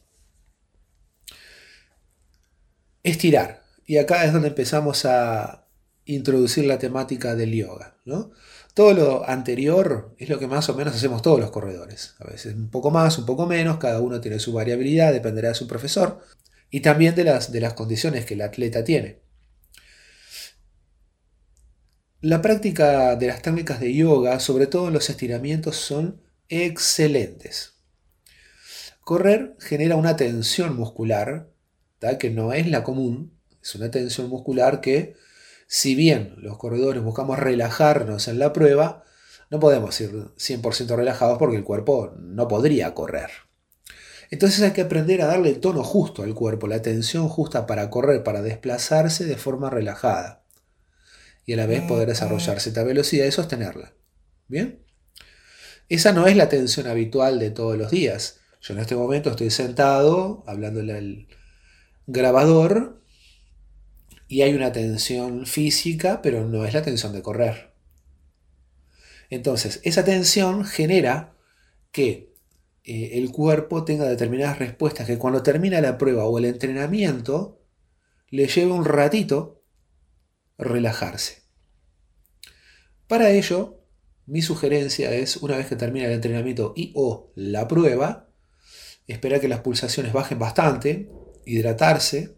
estirar. 3.03 3.63
Y 3.85 3.97
acá 3.97 4.25
es 4.25 4.33
donde 4.33 4.49
empezamos 4.49 5.05
a 5.05 5.67
introducir 6.05 6.65
la 6.65 6.79
temática 6.79 7.35
del 7.35 7.53
yoga. 7.53 7.97
¿no? 8.05 8.31
Todo 8.73 8.93
lo 8.93 9.29
anterior 9.29 10.15
es 10.17 10.29
lo 10.29 10.39
que 10.39 10.47
más 10.47 10.69
o 10.69 10.75
menos 10.75 10.95
hacemos 10.95 11.21
todos 11.21 11.39
los 11.39 11.51
corredores. 11.51 12.15
A 12.19 12.25
veces 12.25 12.55
un 12.55 12.69
poco 12.69 12.91
más, 12.91 13.17
un 13.17 13.25
poco 13.25 13.45
menos, 13.45 13.77
cada 13.77 14.01
uno 14.01 14.21
tiene 14.21 14.39
su 14.39 14.53
variabilidad, 14.53 15.13
dependerá 15.13 15.49
de 15.49 15.55
su 15.55 15.67
profesor 15.67 16.21
y 16.69 16.81
también 16.81 17.15
de 17.15 17.23
las, 17.23 17.51
de 17.51 17.61
las 17.61 17.73
condiciones 17.73 18.25
que 18.25 18.33
el 18.33 18.41
atleta 18.41 18.83
tiene. 18.83 19.21
La 22.21 22.41
práctica 22.41 23.15
de 23.15 23.27
las 23.27 23.41
técnicas 23.41 23.79
de 23.79 23.93
yoga, 23.93 24.39
sobre 24.39 24.67
todo 24.67 24.89
los 24.89 25.09
estiramientos, 25.09 25.75
son 25.75 26.21
excelentes. 26.49 27.75
Correr 29.01 29.55
genera 29.59 29.95
una 29.95 30.17
tensión 30.17 30.75
muscular 30.75 31.49
que 32.19 32.29
no 32.29 32.53
es 32.53 32.67
la 32.67 32.83
común, 32.83 33.37
es 33.61 33.75
una 33.75 33.91
tensión 33.91 34.29
muscular 34.29 34.81
que, 34.81 35.15
si 35.67 35.95
bien 35.95 36.35
los 36.37 36.57
corredores 36.57 37.03
buscamos 37.03 37.39
relajarnos 37.39 38.27
en 38.27 38.39
la 38.39 38.53
prueba, 38.53 39.03
no 39.49 39.59
podemos 39.59 39.99
ir 40.01 40.11
100% 40.11 40.95
relajados 40.95 41.37
porque 41.37 41.57
el 41.57 41.63
cuerpo 41.63 42.13
no 42.17 42.47
podría 42.47 42.93
correr. 42.93 43.29
Entonces 44.29 44.61
hay 44.61 44.71
que 44.71 44.81
aprender 44.81 45.21
a 45.21 45.27
darle 45.27 45.49
el 45.49 45.59
tono 45.59 45.83
justo 45.83 46.23
al 46.23 46.33
cuerpo, 46.33 46.67
la 46.67 46.81
tensión 46.81 47.29
justa 47.29 47.65
para 47.65 47.89
correr, 47.89 48.23
para 48.23 48.41
desplazarse 48.41 49.25
de 49.25 49.37
forma 49.37 49.69
relajada. 49.69 50.43
Y 51.45 51.53
a 51.53 51.57
la 51.57 51.65
vez 51.65 51.81
poder 51.83 52.09
desarrollar 52.09 52.59
cierta 52.59 52.83
velocidad 52.83 53.25
y 53.25 53.31
sostenerla. 53.31 53.93
¿Bien? 54.49 54.83
Esa 55.87 56.11
no 56.11 56.27
es 56.27 56.35
la 56.35 56.49
tensión 56.49 56.87
habitual 56.87 57.39
de 57.39 57.51
todos 57.51 57.77
los 57.77 57.89
días. 57.89 58.41
Yo 58.59 58.73
en 58.73 58.81
este 58.81 58.95
momento 58.95 59.29
estoy 59.29 59.49
sentado, 59.49 60.43
hablándole 60.45 60.97
al, 60.97 61.27
grabador 62.07 63.01
y 64.27 64.41
hay 64.41 64.53
una 64.53 64.71
tensión 64.71 65.45
física, 65.45 66.21
pero 66.21 66.45
no 66.45 66.65
es 66.65 66.73
la 66.73 66.81
tensión 66.81 67.13
de 67.13 67.21
correr. 67.21 67.73
Entonces, 69.29 69.81
esa 69.83 70.03
tensión 70.03 70.65
genera 70.65 71.35
que 71.91 72.33
eh, 72.83 73.11
el 73.13 73.31
cuerpo 73.31 73.83
tenga 73.83 74.05
determinadas 74.05 74.59
respuestas 74.59 75.07
que 75.07 75.17
cuando 75.17 75.43
termina 75.43 75.81
la 75.81 75.97
prueba 75.97 76.25
o 76.25 76.37
el 76.37 76.45
entrenamiento 76.45 77.61
le 78.29 78.47
lleve 78.47 78.71
un 78.71 78.85
ratito 78.85 79.61
relajarse. 80.57 81.43
Para 83.07 83.29
ello, 83.31 83.81
mi 84.25 84.41
sugerencia 84.41 85.13
es, 85.13 85.37
una 85.37 85.57
vez 85.57 85.67
que 85.67 85.77
termina 85.77 86.07
el 86.07 86.13
entrenamiento 86.13 86.73
y 86.75 86.91
o 86.95 87.31
la 87.35 87.67
prueba, 87.67 88.29
esperar 89.07 89.39
que 89.39 89.47
las 89.47 89.61
pulsaciones 89.61 90.11
bajen 90.11 90.39
bastante, 90.39 91.09
hidratarse, 91.47 92.35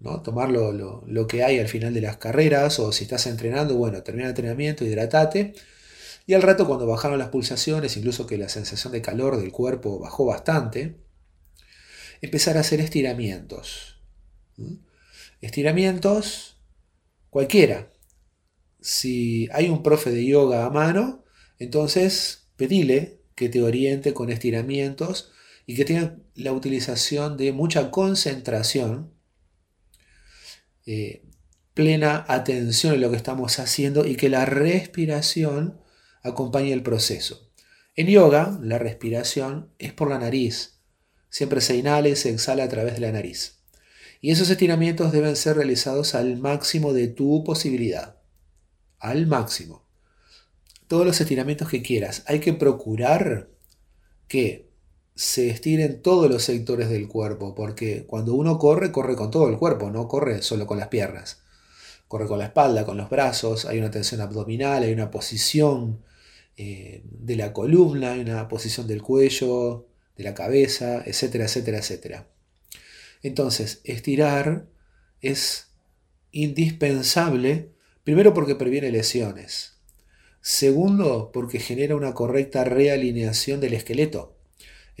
¿no? 0.00 0.22
tomar 0.22 0.50
lo, 0.50 1.26
que 1.28 1.44
hay 1.44 1.58
al 1.58 1.68
final 1.68 1.94
de 1.94 2.00
las 2.00 2.16
carreras 2.16 2.78
o 2.78 2.90
si 2.92 3.04
estás 3.04 3.26
entrenando, 3.26 3.76
bueno, 3.76 4.02
termina 4.02 4.26
el 4.26 4.30
entrenamiento, 4.30 4.84
hidratate. 4.84 5.54
Y 6.26 6.34
al 6.34 6.42
rato 6.42 6.66
cuando 6.66 6.86
bajaron 6.86 7.18
las 7.18 7.28
pulsaciones, 7.28 7.96
incluso 7.96 8.26
que 8.26 8.38
la 8.38 8.48
sensación 8.48 8.92
de 8.92 9.02
calor 9.02 9.36
del 9.36 9.52
cuerpo 9.52 9.98
bajó 9.98 10.24
bastante, 10.24 10.96
empezar 12.20 12.56
a 12.56 12.60
hacer 12.60 12.80
estiramientos. 12.80 14.00
Estiramientos 15.40 16.56
cualquiera, 17.30 17.90
si 18.80 19.48
hay 19.52 19.68
un 19.68 19.82
profe 19.82 20.10
de 20.10 20.24
yoga 20.24 20.64
a 20.64 20.70
mano, 20.70 21.24
entonces 21.58 22.48
pedile 22.56 23.20
que 23.34 23.48
te 23.48 23.62
oriente 23.62 24.14
con 24.14 24.30
estiramientos 24.30 25.32
y 25.66 25.76
que 25.76 25.84
tenga 25.84 26.16
la 26.34 26.52
utilización 26.52 27.36
de 27.36 27.52
mucha 27.52 27.90
concentración, 27.90 29.12
eh, 30.86 31.24
plena 31.74 32.24
atención 32.28 32.94
en 32.94 33.00
lo 33.00 33.10
que 33.10 33.16
estamos 33.16 33.58
haciendo 33.58 34.06
y 34.06 34.16
que 34.16 34.28
la 34.28 34.44
respiración 34.44 35.80
acompañe 36.22 36.72
el 36.72 36.82
proceso. 36.82 37.50
En 37.94 38.06
yoga, 38.08 38.58
la 38.62 38.78
respiración 38.78 39.70
es 39.78 39.92
por 39.92 40.10
la 40.10 40.18
nariz. 40.18 40.80
Siempre 41.30 41.60
se 41.60 41.76
inhala 41.76 42.08
y 42.08 42.16
se 42.16 42.30
exhala 42.30 42.64
a 42.64 42.68
través 42.68 42.94
de 42.94 43.00
la 43.00 43.12
nariz. 43.12 43.62
Y 44.20 44.30
esos 44.30 44.50
estiramientos 44.50 45.12
deben 45.12 45.36
ser 45.36 45.56
realizados 45.56 46.14
al 46.14 46.36
máximo 46.36 46.92
de 46.92 47.08
tu 47.08 47.44
posibilidad 47.44 48.22
al 49.02 49.26
máximo. 49.26 49.84
Todos 50.86 51.04
los 51.04 51.20
estiramientos 51.20 51.68
que 51.68 51.82
quieras. 51.82 52.22
Hay 52.26 52.38
que 52.38 52.52
procurar 52.52 53.50
que 54.28 54.71
se 55.14 55.50
estiren 55.50 56.02
todos 56.02 56.30
los 56.30 56.42
sectores 56.42 56.88
del 56.88 57.08
cuerpo, 57.08 57.54
porque 57.54 58.04
cuando 58.06 58.34
uno 58.34 58.58
corre, 58.58 58.92
corre 58.92 59.16
con 59.16 59.30
todo 59.30 59.48
el 59.48 59.58
cuerpo, 59.58 59.90
no 59.90 60.08
corre 60.08 60.42
solo 60.42 60.66
con 60.66 60.78
las 60.78 60.88
piernas. 60.88 61.42
Corre 62.08 62.26
con 62.26 62.38
la 62.38 62.46
espalda, 62.46 62.84
con 62.84 62.96
los 62.96 63.08
brazos, 63.08 63.64
hay 63.64 63.78
una 63.78 63.90
tensión 63.90 64.20
abdominal, 64.20 64.82
hay 64.82 64.92
una 64.92 65.10
posición 65.10 66.02
eh, 66.56 67.02
de 67.04 67.36
la 67.36 67.52
columna, 67.52 68.12
hay 68.12 68.20
una 68.20 68.48
posición 68.48 68.86
del 68.86 69.02
cuello, 69.02 69.86
de 70.16 70.24
la 70.24 70.34
cabeza, 70.34 71.02
etcétera, 71.06 71.44
etcétera, 71.44 71.78
etcétera. 71.78 72.28
Entonces, 73.22 73.80
estirar 73.84 74.66
es 75.20 75.68
indispensable 76.32 77.72
Primero 78.04 78.34
porque 78.34 78.56
previene 78.56 78.90
lesiones. 78.90 79.74
Segundo 80.40 81.30
porque 81.32 81.60
genera 81.60 81.94
una 81.94 82.14
correcta 82.14 82.64
realineación 82.64 83.60
del 83.60 83.74
esqueleto. 83.74 84.36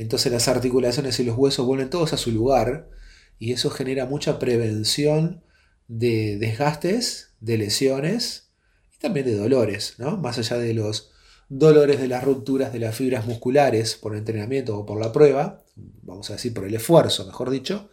Entonces 0.02 0.32
las 0.32 0.48
articulaciones 0.48 1.18
y 1.20 1.24
los 1.24 1.38
huesos 1.38 1.64
vuelven 1.64 1.88
todos 1.88 2.12
a 2.12 2.16
su 2.16 2.32
lugar 2.32 2.90
y 3.38 3.52
eso 3.52 3.70
genera 3.70 4.04
mucha 4.04 4.38
prevención 4.38 5.42
de 5.88 6.38
desgastes, 6.38 7.34
de 7.40 7.56
lesiones 7.58 8.50
y 8.94 8.98
también 8.98 9.26
de 9.26 9.36
dolores, 9.36 9.94
¿no? 9.98 10.16
Más 10.16 10.38
allá 10.38 10.58
de 10.58 10.74
los 10.74 11.12
dolores 11.48 12.00
de 12.00 12.08
las 12.08 12.24
rupturas 12.24 12.72
de 12.72 12.80
las 12.80 12.96
fibras 12.96 13.26
musculares 13.26 13.94
por 13.94 14.16
entrenamiento 14.16 14.76
o 14.76 14.84
por 14.84 15.00
la 15.00 15.12
prueba, 15.12 15.62
vamos 16.02 16.30
a 16.30 16.34
decir 16.34 16.52
por 16.52 16.64
el 16.64 16.74
esfuerzo, 16.74 17.26
mejor 17.26 17.50
dicho, 17.50 17.90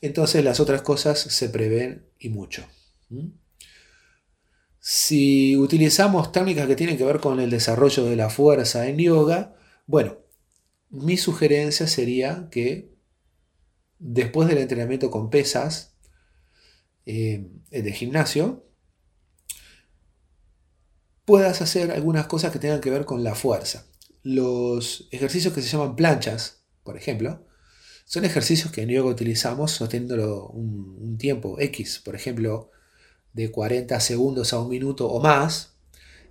entonces 0.00 0.44
las 0.44 0.60
otras 0.60 0.82
cosas 0.82 1.18
se 1.18 1.48
prevén 1.48 2.06
y 2.18 2.28
mucho. 2.28 2.66
Si 4.80 5.56
utilizamos 5.56 6.30
técnicas 6.30 6.66
que 6.66 6.76
tienen 6.76 6.98
que 6.98 7.04
ver 7.04 7.20
con 7.20 7.40
el 7.40 7.50
desarrollo 7.50 8.04
de 8.04 8.16
la 8.16 8.28
fuerza 8.30 8.86
en 8.88 8.98
yoga, 8.98 9.54
bueno, 9.86 10.18
mi 10.90 11.16
sugerencia 11.16 11.86
sería 11.86 12.48
que 12.50 12.96
después 13.98 14.48
del 14.48 14.58
entrenamiento 14.58 15.10
con 15.10 15.30
pesas 15.30 15.96
eh, 17.06 17.50
de 17.70 17.92
gimnasio, 17.92 18.66
puedas 21.24 21.60
hacer 21.62 21.90
algunas 21.90 22.26
cosas 22.26 22.52
que 22.52 22.58
tengan 22.58 22.80
que 22.80 22.90
ver 22.90 23.04
con 23.04 23.24
la 23.24 23.34
fuerza. 23.34 23.86
Los 24.22 25.08
ejercicios 25.10 25.52
que 25.54 25.62
se 25.62 25.68
llaman 25.68 25.96
planchas, 25.96 26.64
por 26.82 26.96
ejemplo, 26.96 27.46
son 28.04 28.24
ejercicios 28.24 28.72
que 28.72 28.82
en 28.82 28.88
yoga 28.88 29.10
utilizamos 29.10 29.72
sosteniéndolo 29.72 30.48
un, 30.48 30.96
un 31.00 31.18
tiempo 31.18 31.60
X. 31.60 32.00
Por 32.04 32.14
ejemplo, 32.14 32.70
de 33.32 33.50
40 33.50 34.00
segundos 34.00 34.52
a 34.52 34.60
un 34.60 34.68
minuto 34.68 35.08
o 35.08 35.20
más 35.20 35.76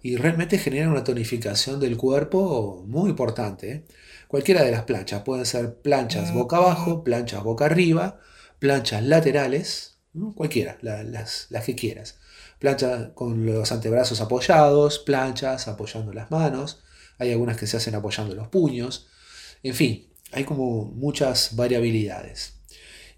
y 0.02 0.16
realmente 0.16 0.58
generan 0.58 0.90
una 0.90 1.04
tonificación 1.04 1.80
del 1.80 1.98
cuerpo 1.98 2.84
muy 2.88 3.10
importante. 3.10 3.72
¿eh? 3.72 3.86
Cualquiera 4.28 4.64
de 4.64 4.72
las 4.72 4.84
planchas, 4.84 5.24
pueden 5.24 5.46
ser 5.46 5.82
planchas 5.82 6.34
boca 6.34 6.58
abajo, 6.58 7.04
planchas 7.04 7.44
boca 7.44 7.66
arriba, 7.66 8.20
planchas 8.60 9.04
laterales, 9.04 10.00
cualquiera, 10.36 10.78
las, 10.82 11.48
las 11.50 11.64
que 11.64 11.76
quieras. 11.76 12.20
Planchas 12.60 13.10
con 13.14 13.46
los 13.46 13.72
antebrazos 13.72 14.20
apoyados, 14.20 15.00
planchas 15.00 15.68
apoyando 15.68 16.12
las 16.14 16.30
manos, 16.32 16.84
hay 17.20 17.32
algunas 17.32 17.58
que 17.58 17.68
se 17.68 17.78
hacen 17.78 17.96
apoyando 17.96 18.36
los 18.36 18.50
puños, 18.50 19.08
en 19.64 19.74
fin, 19.74 20.10
hay 20.32 20.44
como 20.44 20.86
muchas 20.86 21.56
variabilidades. 21.56 22.56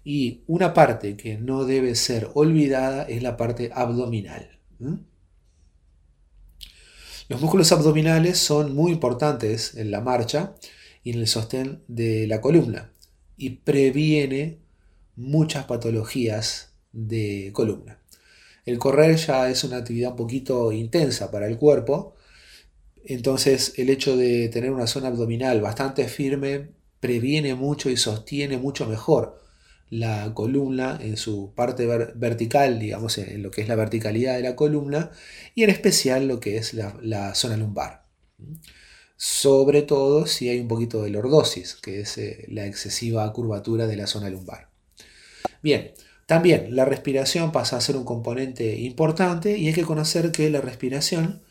Y 0.04 0.44
una 0.46 0.72
parte 0.72 1.16
que 1.16 1.36
no 1.36 1.64
debe 1.64 1.94
ser 1.94 2.30
olvidada 2.34 3.02
es 3.02 3.22
la 3.22 3.36
parte 3.36 3.70
abdominal. 3.74 4.58
Los 7.28 7.40
músculos 7.40 7.70
abdominales 7.72 8.38
son 8.38 8.74
muy 8.74 8.92
importantes 8.92 9.74
en 9.74 9.90
la 9.90 10.00
marcha 10.00 10.54
y 11.02 11.10
en 11.10 11.18
el 11.20 11.26
sostén 11.26 11.82
de 11.88 12.26
la 12.26 12.40
columna 12.40 12.92
y 13.36 13.50
previene 13.50 14.58
muchas 15.16 15.64
patologías 15.64 16.72
de 16.92 17.50
columna. 17.52 17.98
El 18.66 18.78
correr 18.78 19.16
ya 19.16 19.50
es 19.50 19.64
una 19.64 19.78
actividad 19.78 20.12
un 20.12 20.16
poquito 20.16 20.72
intensa 20.72 21.30
para 21.30 21.46
el 21.46 21.56
cuerpo, 21.56 22.14
entonces 23.04 23.74
el 23.76 23.88
hecho 23.88 24.16
de 24.16 24.48
tener 24.48 24.70
una 24.70 24.86
zona 24.86 25.08
abdominal 25.08 25.60
bastante 25.60 26.06
firme 26.08 26.68
previene 27.00 27.54
mucho 27.54 27.88
y 27.90 27.96
sostiene 27.96 28.58
mucho 28.58 28.86
mejor 28.86 29.40
la 29.90 30.32
columna 30.34 30.98
en 31.02 31.16
su 31.16 31.52
parte 31.54 31.86
vertical, 32.14 32.78
digamos, 32.78 33.18
en 33.18 33.42
lo 33.42 33.50
que 33.50 33.62
es 33.62 33.68
la 33.68 33.74
verticalidad 33.74 34.36
de 34.36 34.42
la 34.42 34.54
columna, 34.54 35.10
y 35.54 35.64
en 35.64 35.70
especial 35.70 36.28
lo 36.28 36.38
que 36.38 36.56
es 36.56 36.74
la, 36.74 37.34
zona 37.34 37.56
lumbar. 37.56 38.04
Sobre 39.22 39.82
todo 39.82 40.24
si 40.24 40.48
hay 40.48 40.60
un 40.60 40.68
poquito 40.68 41.02
de 41.02 41.10
lordosis, 41.10 41.74
que 41.74 42.00
es 42.00 42.16
eh, 42.16 42.46
la 42.48 42.64
excesiva 42.64 43.30
curvatura 43.34 43.86
de 43.86 43.96
la 43.96 44.06
zona 44.06 44.30
lumbar. 44.30 44.70
Bien, 45.62 45.92
también 46.24 46.74
la 46.74 46.86
respiración 46.86 47.52
pasa 47.52 47.76
a 47.76 47.82
ser 47.82 47.98
un 47.98 48.04
componente 48.04 48.78
importante 48.78 49.58
y 49.58 49.66
hay 49.66 49.74
que 49.74 49.84
conocer 49.84 50.32
que 50.32 50.48
la 50.48 50.62
respiración 50.62 51.42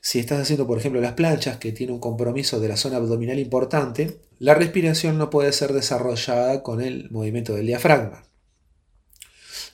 si 0.00 0.18
estás 0.18 0.40
haciendo, 0.40 0.66
por 0.66 0.78
ejemplo, 0.78 1.00
las 1.00 1.12
planchas, 1.12 1.58
que 1.58 1.70
tiene 1.70 1.92
un 1.92 2.00
compromiso 2.00 2.58
de 2.58 2.68
la 2.68 2.76
zona 2.76 2.96
abdominal 2.96 3.38
importante, 3.38 4.18
la 4.40 4.54
respiración 4.54 5.16
no 5.16 5.30
puede 5.30 5.52
ser 5.52 5.72
desarrollada 5.72 6.64
con 6.64 6.80
el 6.80 7.08
movimiento 7.10 7.54
del 7.54 7.66
diafragma. 7.66 8.24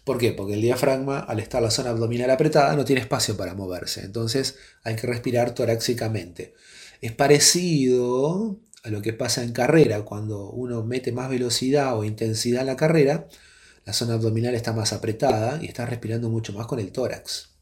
¿Por 0.04 0.18
qué? 0.18 0.32
Porque 0.32 0.54
el 0.54 0.60
diafragma, 0.60 1.20
al 1.20 1.40
estar 1.40 1.62
la 1.62 1.70
zona 1.70 1.90
abdominal 1.90 2.30
apretada, 2.30 2.76
no 2.76 2.84
tiene 2.84 3.00
espacio 3.00 3.38
para 3.38 3.54
moverse. 3.54 4.04
Entonces 4.04 4.58
hay 4.82 4.96
que 4.96 5.06
respirar 5.06 5.54
torácicamente. 5.54 6.54
Es 7.00 7.12
parecido 7.12 8.60
a 8.82 8.90
lo 8.90 9.02
que 9.02 9.12
pasa 9.12 9.42
en 9.42 9.52
carrera, 9.52 10.04
cuando 10.04 10.50
uno 10.50 10.84
mete 10.84 11.12
más 11.12 11.28
velocidad 11.28 11.98
o 11.98 12.04
intensidad 12.04 12.62
en 12.62 12.66
la 12.66 12.76
carrera, 12.76 13.28
la 13.84 13.92
zona 13.92 14.14
abdominal 14.14 14.54
está 14.54 14.72
más 14.72 14.92
apretada 14.92 15.62
y 15.62 15.66
está 15.66 15.86
respirando 15.86 16.30
mucho 16.30 16.52
más 16.52 16.66
con 16.66 16.78
el 16.78 16.92
tórax. 16.92 17.56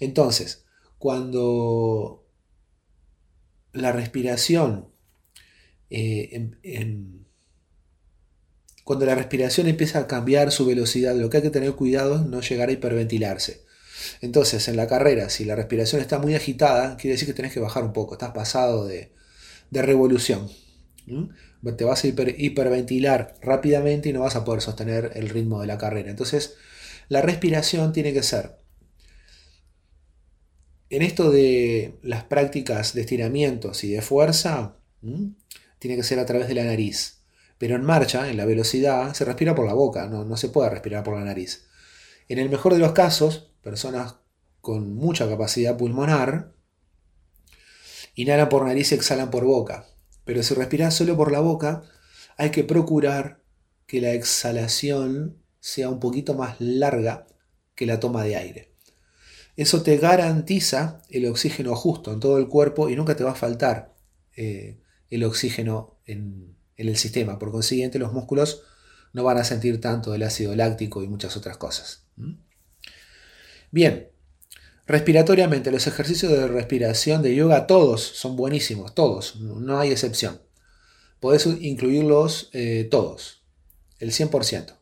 Entonces, 0.00 0.64
cuando 0.98 2.26
la 3.72 3.92
respiración 3.92 4.94
eh, 5.90 6.50
cuando 8.84 9.06
la 9.06 9.14
respiración 9.14 9.66
empieza 9.66 10.00
a 10.00 10.06
cambiar 10.06 10.52
su 10.52 10.66
velocidad, 10.66 11.14
lo 11.16 11.30
que 11.30 11.38
hay 11.38 11.42
que 11.42 11.50
tener 11.50 11.72
cuidado 11.72 12.16
es 12.16 12.26
no 12.26 12.40
llegar 12.40 12.68
a 12.68 12.72
hiperventilarse. 12.72 13.63
Entonces, 14.20 14.68
en 14.68 14.76
la 14.76 14.86
carrera, 14.86 15.28
si 15.30 15.44
la 15.44 15.56
respiración 15.56 16.00
está 16.00 16.18
muy 16.18 16.34
agitada, 16.34 16.96
quiere 16.96 17.14
decir 17.14 17.28
que 17.28 17.34
tenés 17.34 17.52
que 17.52 17.60
bajar 17.60 17.84
un 17.84 17.92
poco, 17.92 18.14
estás 18.14 18.32
pasado 18.32 18.86
de, 18.86 19.12
revolución. 19.70 20.48
Te 21.76 21.84
vas 21.84 22.04
a 22.04 22.06
hiperventilar 22.06 23.34
rápidamente 23.42 24.08
y 24.08 24.12
no 24.12 24.20
vas 24.20 24.36
a 24.36 24.44
poder 24.44 24.62
sostener 24.62 25.12
el 25.14 25.28
ritmo 25.28 25.60
de 25.60 25.66
la 25.66 25.78
carrera. 25.78 26.10
Entonces, 26.10 26.54
la 27.08 27.22
respiración 27.22 27.92
tiene 27.92 28.12
que 28.12 28.22
ser 28.22 28.64
en 30.90 31.02
esto 31.02 31.30
de 31.30 31.98
las 32.02 32.24
prácticas 32.24 32.94
de 32.94 33.00
estiramientos 33.00 33.84
y 33.84 33.90
de 33.90 34.02
fuerza, 34.02 34.76
tiene 35.78 35.96
que 35.96 36.02
ser 36.02 36.18
a 36.18 36.26
través 36.26 36.48
de 36.48 36.54
la 36.54 36.64
nariz. 36.64 37.22
Pero 37.58 37.76
en 37.76 37.84
marcha, 37.84 38.30
en 38.30 38.36
la 38.36 38.44
velocidad, 38.44 39.12
se 39.14 39.24
respira 39.24 39.54
por 39.54 39.66
la 39.66 39.74
boca, 39.74 40.06
no 40.06 40.36
se 40.36 40.48
puede 40.48 40.70
respirar 40.70 41.02
por 41.02 41.18
la 41.18 41.24
nariz. 41.24 41.66
En 42.28 42.38
el 42.38 42.48
mejor 42.48 42.74
de 42.74 42.78
los 42.78 42.92
casos, 42.92 43.53
personas 43.64 44.16
con 44.60 44.94
mucha 44.94 45.28
capacidad 45.28 45.76
pulmonar, 45.76 46.54
inhalan 48.14 48.48
por 48.48 48.64
nariz 48.64 48.92
y 48.92 48.94
exhalan 48.94 49.30
por 49.30 49.44
boca. 49.44 49.86
Pero 50.24 50.42
si 50.42 50.54
respiras 50.54 50.94
solo 50.94 51.16
por 51.16 51.32
la 51.32 51.40
boca, 51.40 51.82
hay 52.36 52.50
que 52.50 52.64
procurar 52.64 53.42
que 53.86 54.00
la 54.00 54.12
exhalación 54.12 55.42
sea 55.60 55.88
un 55.88 56.00
poquito 56.00 56.34
más 56.34 56.60
larga 56.60 57.26
que 57.74 57.86
la 57.86 58.00
toma 58.00 58.22
de 58.22 58.36
aire. 58.36 58.74
Eso 59.56 59.82
te 59.82 59.98
garantiza 59.98 61.02
el 61.10 61.26
oxígeno 61.26 61.74
justo 61.76 62.12
en 62.12 62.20
todo 62.20 62.38
el 62.38 62.48
cuerpo 62.48 62.88
y 62.88 62.96
nunca 62.96 63.16
te 63.16 63.24
va 63.24 63.32
a 63.32 63.36
faltar 63.36 63.94
eh, 64.36 64.80
el 65.10 65.24
oxígeno 65.24 66.00
en, 66.06 66.56
el 66.76 66.96
sistema. 66.96 67.38
Por 67.38 67.52
consiguiente, 67.52 68.00
los 68.00 68.12
músculos 68.12 68.62
no 69.12 69.22
van 69.22 69.38
a 69.38 69.44
sentir 69.44 69.80
tanto 69.80 70.12
el 70.12 70.24
ácido 70.24 70.56
láctico 70.56 71.04
y 71.04 71.08
muchas 71.08 71.36
otras 71.36 71.56
cosas. 71.56 72.08
Bien, 73.74 74.08
respiratoriamente, 74.86 75.72
los 75.72 75.88
ejercicios 75.88 76.30
de 76.30 76.46
respiración 76.46 77.22
de 77.22 77.34
yoga, 77.34 77.66
todos 77.66 78.02
son 78.02 78.36
buenísimos, 78.36 78.94
todos, 78.94 79.40
no 79.40 79.80
hay 79.80 79.90
excepción. 79.90 80.40
Podés 81.18 81.44
incluirlos 81.46 82.50
eh, 82.52 82.86
todos, 82.88 83.42
el 83.98 84.12
100%. 84.12 84.76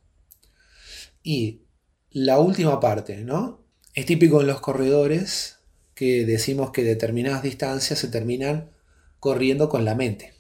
Y 1.23 1.63
la 2.11 2.39
última 2.39 2.81
parte, 2.81 3.25
¿no? 3.25 3.65
Es 3.95 4.05
típico 4.05 4.43
en 4.43 4.47
los 4.47 4.61
corredores 4.61 5.61
que 5.95 6.27
decimos 6.27 6.71
que 6.71 6.85
determinadas 6.85 7.43
distancias 7.43 7.99
se 7.99 8.09
terminan 8.09 8.73
corriendo 9.21 9.71
con 9.71 9.87
la 9.87 9.95
mente. 9.95 10.35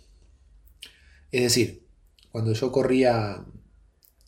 Es 1.30 1.40
decir, 1.40 1.86
cuando 2.30 2.53
yo 2.53 2.70
corría 2.70 3.46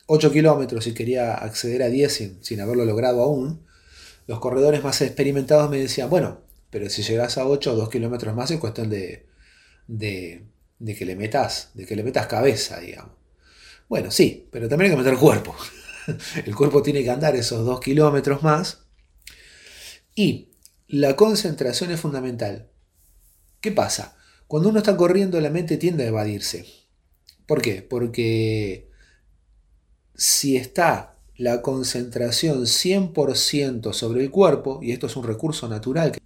8 0.06 0.32
kilómetros 0.32 0.86
y 0.86 0.94
quería 0.94 1.34
acceder 1.34 1.82
a 1.82 1.88
10 1.88 2.38
sin, 2.40 2.60
haberlo 2.62 2.86
logrado 2.86 3.22
aún, 3.22 3.63
los 4.26 4.38
corredores 4.40 4.82
más 4.82 5.00
experimentados 5.00 5.70
me 5.70 5.78
decían, 5.78 6.08
bueno, 6.10 6.42
pero 6.70 6.88
si 6.90 7.02
llegas 7.02 7.38
a 7.38 7.46
8 7.46 7.72
o 7.72 7.76
2 7.76 7.90
kilómetros 7.90 8.34
más 8.34 8.50
es 8.50 8.58
cuestión 8.58 8.90
de, 8.90 9.26
de, 9.86 10.46
que 10.96 11.04
le 11.04 11.16
metas, 11.16 11.70
de 11.74 11.86
que 11.86 11.96
le 11.96 12.02
metas 12.02 12.26
cabeza, 12.26 12.80
digamos. 12.80 13.12
Bueno, 13.88 14.10
sí, 14.10 14.48
pero 14.50 14.68
también 14.68 14.90
hay 14.90 14.96
que 14.96 15.02
meter 15.02 15.18
cuerpo. 15.18 15.54
El 16.44 16.54
cuerpo 16.54 16.82
tiene 16.82 17.02
que 17.02 17.10
andar 17.10 17.36
esos 17.36 17.64
2 17.64 17.80
kilómetros 17.80 18.42
más. 18.42 18.86
Y 20.14 20.50
la 20.88 21.16
concentración 21.16 21.90
es 21.90 22.00
fundamental. 22.00 22.70
¿Qué 23.60 23.72
pasa? 23.72 24.16
Cuando 24.46 24.68
uno 24.68 24.78
está 24.78 24.96
corriendo, 24.96 25.40
la 25.40 25.50
mente 25.50 25.76
tiende 25.76 26.04
a 26.04 26.08
evadirse. 26.08 26.66
¿Por 27.46 27.60
qué? 27.62 27.82
Porque 27.82 28.90
si 30.14 30.56
está 30.56 31.13
la 31.36 31.62
concentración 31.62 32.62
100% 32.62 33.92
sobre 33.92 34.22
el 34.22 34.30
cuerpo, 34.30 34.80
y 34.82 34.92
esto 34.92 35.06
es 35.06 35.16
un 35.16 35.24
recurso 35.24 35.68
natural 35.68 36.12
que, 36.12 36.20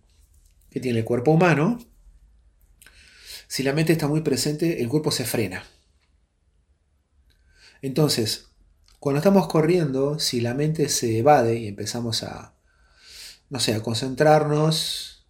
tiene 0.81 1.01
el 1.01 1.05
cuerpo 1.05 1.33
humano, 1.33 1.79
si 3.49 3.65
la 3.65 3.73
mente 3.73 3.93
está 3.93 4.07
muy 4.07 4.21
presente, 4.21 4.81
el 4.81 4.89
cuerpo 4.89 5.11
se 5.11 5.25
frena. 5.25 5.65
Entonces, 7.83 8.51
cuando 9.01 9.19
estamos 9.19 9.49
corriendo, 9.49 10.21
si 10.21 10.41
la 10.41 10.55
mente 10.55 10.89
se 10.89 11.19
evade 11.19 11.57
y 11.59 11.67
empezamos 11.67 12.23
a, 12.23 12.55
no 13.51 13.59
sé, 13.59 13.75
a 13.75 13.83
concentrarnos 13.83 15.27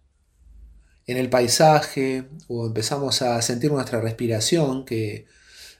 en 1.07 1.17
el 1.17 1.29
paisaje 1.31 2.29
o 2.47 2.67
empezamos 2.67 3.23
a 3.23 3.41
sentir 3.41 3.71
nuestra 3.71 4.01
respiración, 4.01 4.85
que 4.85 5.25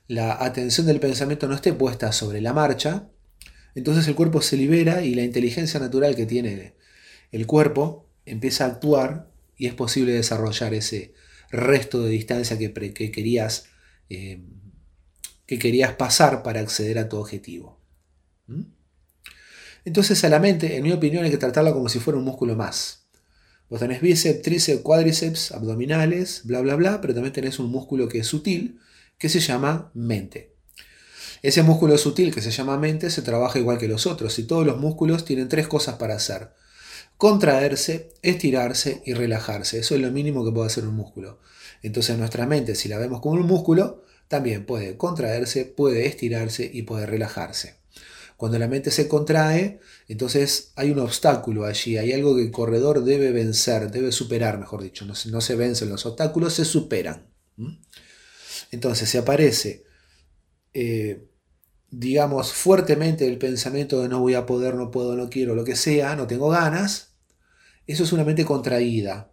la 0.08 0.44
atención 0.44 0.88
del 0.88 1.00
pensamiento 1.00 1.48
no 1.48 1.54
esté 1.54 1.74
puesta 1.74 2.12
sobre 2.12 2.42
la 2.42 2.54
marcha, 2.54 3.10
entonces 3.80 4.08
el 4.08 4.16
cuerpo 4.16 4.42
se 4.42 4.58
libera 4.58 5.04
y 5.04 5.16
la 5.16 5.24
inteligencia 5.24 5.80
natural 5.80 6.16
que 6.16 6.26
tiene 6.26 6.76
el 7.32 7.46
cuerpo 7.48 8.08
empieza 8.26 8.66
a 8.66 8.68
actuar 8.68 9.32
y 9.58 9.68
es 9.68 9.74
posible 9.74 10.14
desarrollar 10.14 10.74
ese 10.74 11.14
resto 11.52 12.04
de 12.04 12.12
distancia 12.12 12.58
que, 12.58 12.72
querías, 13.12 13.66
eh, 14.10 14.44
que 15.46 15.60
querías 15.60 15.94
pasar 15.94 16.44
para 16.44 16.62
acceder 16.62 16.98
a 17.00 17.10
tu 17.10 17.18
objetivo. 17.18 17.80
¿Mm? 18.48 18.64
Entonces 19.86 20.24
a 20.24 20.30
la 20.30 20.40
mente, 20.40 20.78
en 20.78 20.84
mi 20.84 20.92
opinión, 20.92 21.24
hay 21.24 21.32
que 21.32 21.38
tratarla 21.38 21.74
como 21.74 21.90
si 21.90 22.00
fuera 22.00 22.20
un 22.20 22.26
músculo 22.26 22.56
más. 22.56 23.08
Vos 23.70 23.80
tenés 23.80 24.02
bíceps, 24.02 24.42
tríceps, 24.42 24.82
cuádriceps, 24.82 25.52
abdominales, 25.52 26.42
bla, 26.44 26.62
bla, 26.62 26.76
bla, 26.76 27.02
pero 27.02 27.14
también 27.14 27.34
tenés 27.34 27.60
un 27.60 27.72
músculo 27.72 28.08
que 28.08 28.20
es 28.20 28.28
sutil, 28.28 28.80
que 29.18 29.30
se 29.30 29.40
llama 29.40 29.92
mente. 29.94 30.56
Ese 31.42 31.64
músculo 31.64 31.98
sutil 31.98 32.34
que 32.34 32.42
se 32.42 32.52
llama 32.52 32.78
mente 32.78 33.10
se 33.10 33.22
trabaja 33.22 33.60
igual 33.60 33.78
que 33.78 33.88
los 33.88 34.08
otros 34.08 34.38
y 34.40 34.44
todos 34.44 34.66
los 34.66 34.78
músculos 34.78 35.26
tienen 35.26 35.48
tres 35.48 35.68
cosas 35.68 35.96
para 35.96 36.16
hacer. 36.16 36.52
Contraerse, 37.18 38.12
estirarse 38.22 39.02
y 39.06 39.14
relajarse. 39.14 39.80
Eso 39.80 39.96
es 39.96 40.02
lo 40.02 40.12
mínimo 40.12 40.44
que 40.44 40.52
puede 40.52 40.68
hacer 40.68 40.86
un 40.86 40.96
músculo. 40.96 41.40
Entonces 41.82 42.18
nuestra 42.18 42.46
mente, 42.46 42.76
si 42.76 42.90
la 42.90 42.98
vemos 42.98 43.22
como 43.22 43.36
un 43.36 43.48
músculo, 43.48 44.04
también 44.28 44.66
puede 44.66 44.98
contraerse, 44.98 45.66
puede 45.66 46.06
estirarse 46.06 46.70
y 46.72 46.84
puede 46.84 47.06
relajarse. 47.06 47.80
Cuando 48.38 48.58
la 48.58 48.70
mente 48.70 48.90
se 48.90 49.10
contrae, 49.10 49.82
entonces 50.08 50.72
hay 50.76 50.92
un 50.92 51.00
obstáculo 51.00 51.66
allí, 51.66 51.98
hay 51.98 52.14
algo 52.14 52.38
que 52.38 52.44
el 52.44 52.52
corredor 52.52 53.04
debe 53.04 53.32
vencer, 53.32 53.92
debe 53.92 54.14
superar, 54.14 54.58
mejor 54.58 54.82
dicho. 54.82 55.06
No, 55.06 55.14
no 55.26 55.42
se 55.42 55.56
vencen 55.56 55.90
los 55.90 56.06
obstáculos, 56.06 56.54
se 56.54 56.64
superan. 56.64 57.34
Entonces, 58.72 59.10
si 59.10 59.18
aparece, 59.18 59.84
eh, 60.74 61.29
digamos, 61.92 62.54
fuertemente 62.54 63.28
el 63.28 63.38
pensamiento 63.38 64.02
de 64.02 64.10
no 64.10 64.20
voy 64.20 64.36
a 64.36 64.46
poder, 64.46 64.76
no 64.76 64.92
puedo, 64.92 65.16
no 65.16 65.30
quiero, 65.30 65.56
lo 65.56 65.64
que 65.64 65.76
sea, 65.76 66.16
no 66.16 66.28
tengo 66.28 66.50
ganas, 66.50 67.16
eso 67.88 68.04
es 68.04 68.12
una 68.14 68.24
mente 68.24 68.46
contraída. 68.46 69.32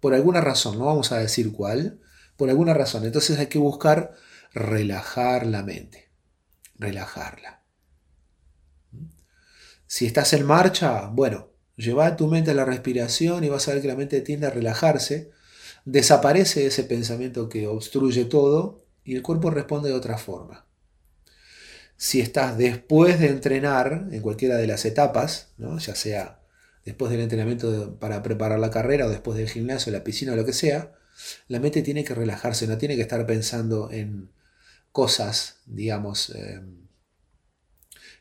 Por 0.00 0.14
alguna 0.14 0.40
razón, 0.40 0.78
no 0.78 0.86
vamos 0.86 1.12
a 1.12 1.18
decir 1.18 1.52
cuál, 1.52 2.00
por 2.36 2.50
alguna 2.50 2.74
razón. 2.74 3.04
Entonces 3.04 3.38
hay 3.38 3.46
que 3.46 3.58
buscar 3.58 4.14
relajar 4.52 5.46
la 5.46 5.62
mente, 5.62 6.10
relajarla. 6.76 7.62
Si 9.86 10.06
estás 10.06 10.32
en 10.32 10.44
marcha, 10.44 11.06
bueno, 11.06 11.50
lleva 11.76 12.16
tu 12.16 12.26
mente 12.26 12.50
a 12.50 12.54
la 12.54 12.64
respiración 12.64 13.44
y 13.44 13.48
vas 13.48 13.68
a 13.68 13.72
ver 13.72 13.82
que 13.82 13.88
la 13.88 13.96
mente 13.96 14.20
tiende 14.20 14.46
a 14.46 14.50
relajarse 14.50 15.30
desaparece 15.86 16.66
ese 16.66 16.82
pensamiento 16.84 17.48
que 17.48 17.66
obstruye 17.66 18.24
todo 18.26 18.84
y 19.04 19.14
el 19.14 19.22
cuerpo 19.22 19.50
responde 19.50 19.88
de 19.88 19.94
otra 19.94 20.18
forma. 20.18 20.65
Si 21.96 22.20
estás 22.20 22.58
después 22.58 23.18
de 23.20 23.28
entrenar 23.28 24.08
en 24.12 24.20
cualquiera 24.20 24.56
de 24.56 24.66
las 24.66 24.84
etapas, 24.84 25.52
ya 25.58 25.94
sea 25.94 26.40
después 26.84 27.10
del 27.10 27.20
entrenamiento 27.20 27.98
para 27.98 28.22
preparar 28.22 28.58
la 28.58 28.70
carrera 28.70 29.06
o 29.06 29.10
después 29.10 29.38
del 29.38 29.48
gimnasio, 29.48 29.92
la 29.92 30.04
piscina 30.04 30.32
o 30.32 30.36
lo 30.36 30.44
que 30.44 30.52
sea, 30.52 30.92
la 31.48 31.60
mente 31.60 31.82
tiene 31.82 32.04
que 32.04 32.14
relajarse, 32.14 32.66
no 32.66 32.78
tiene 32.78 32.96
que 32.96 33.02
estar 33.02 33.26
pensando 33.26 33.90
en 33.90 34.30
cosas, 34.92 35.60
digamos, 35.66 36.30
eh, 36.30 36.60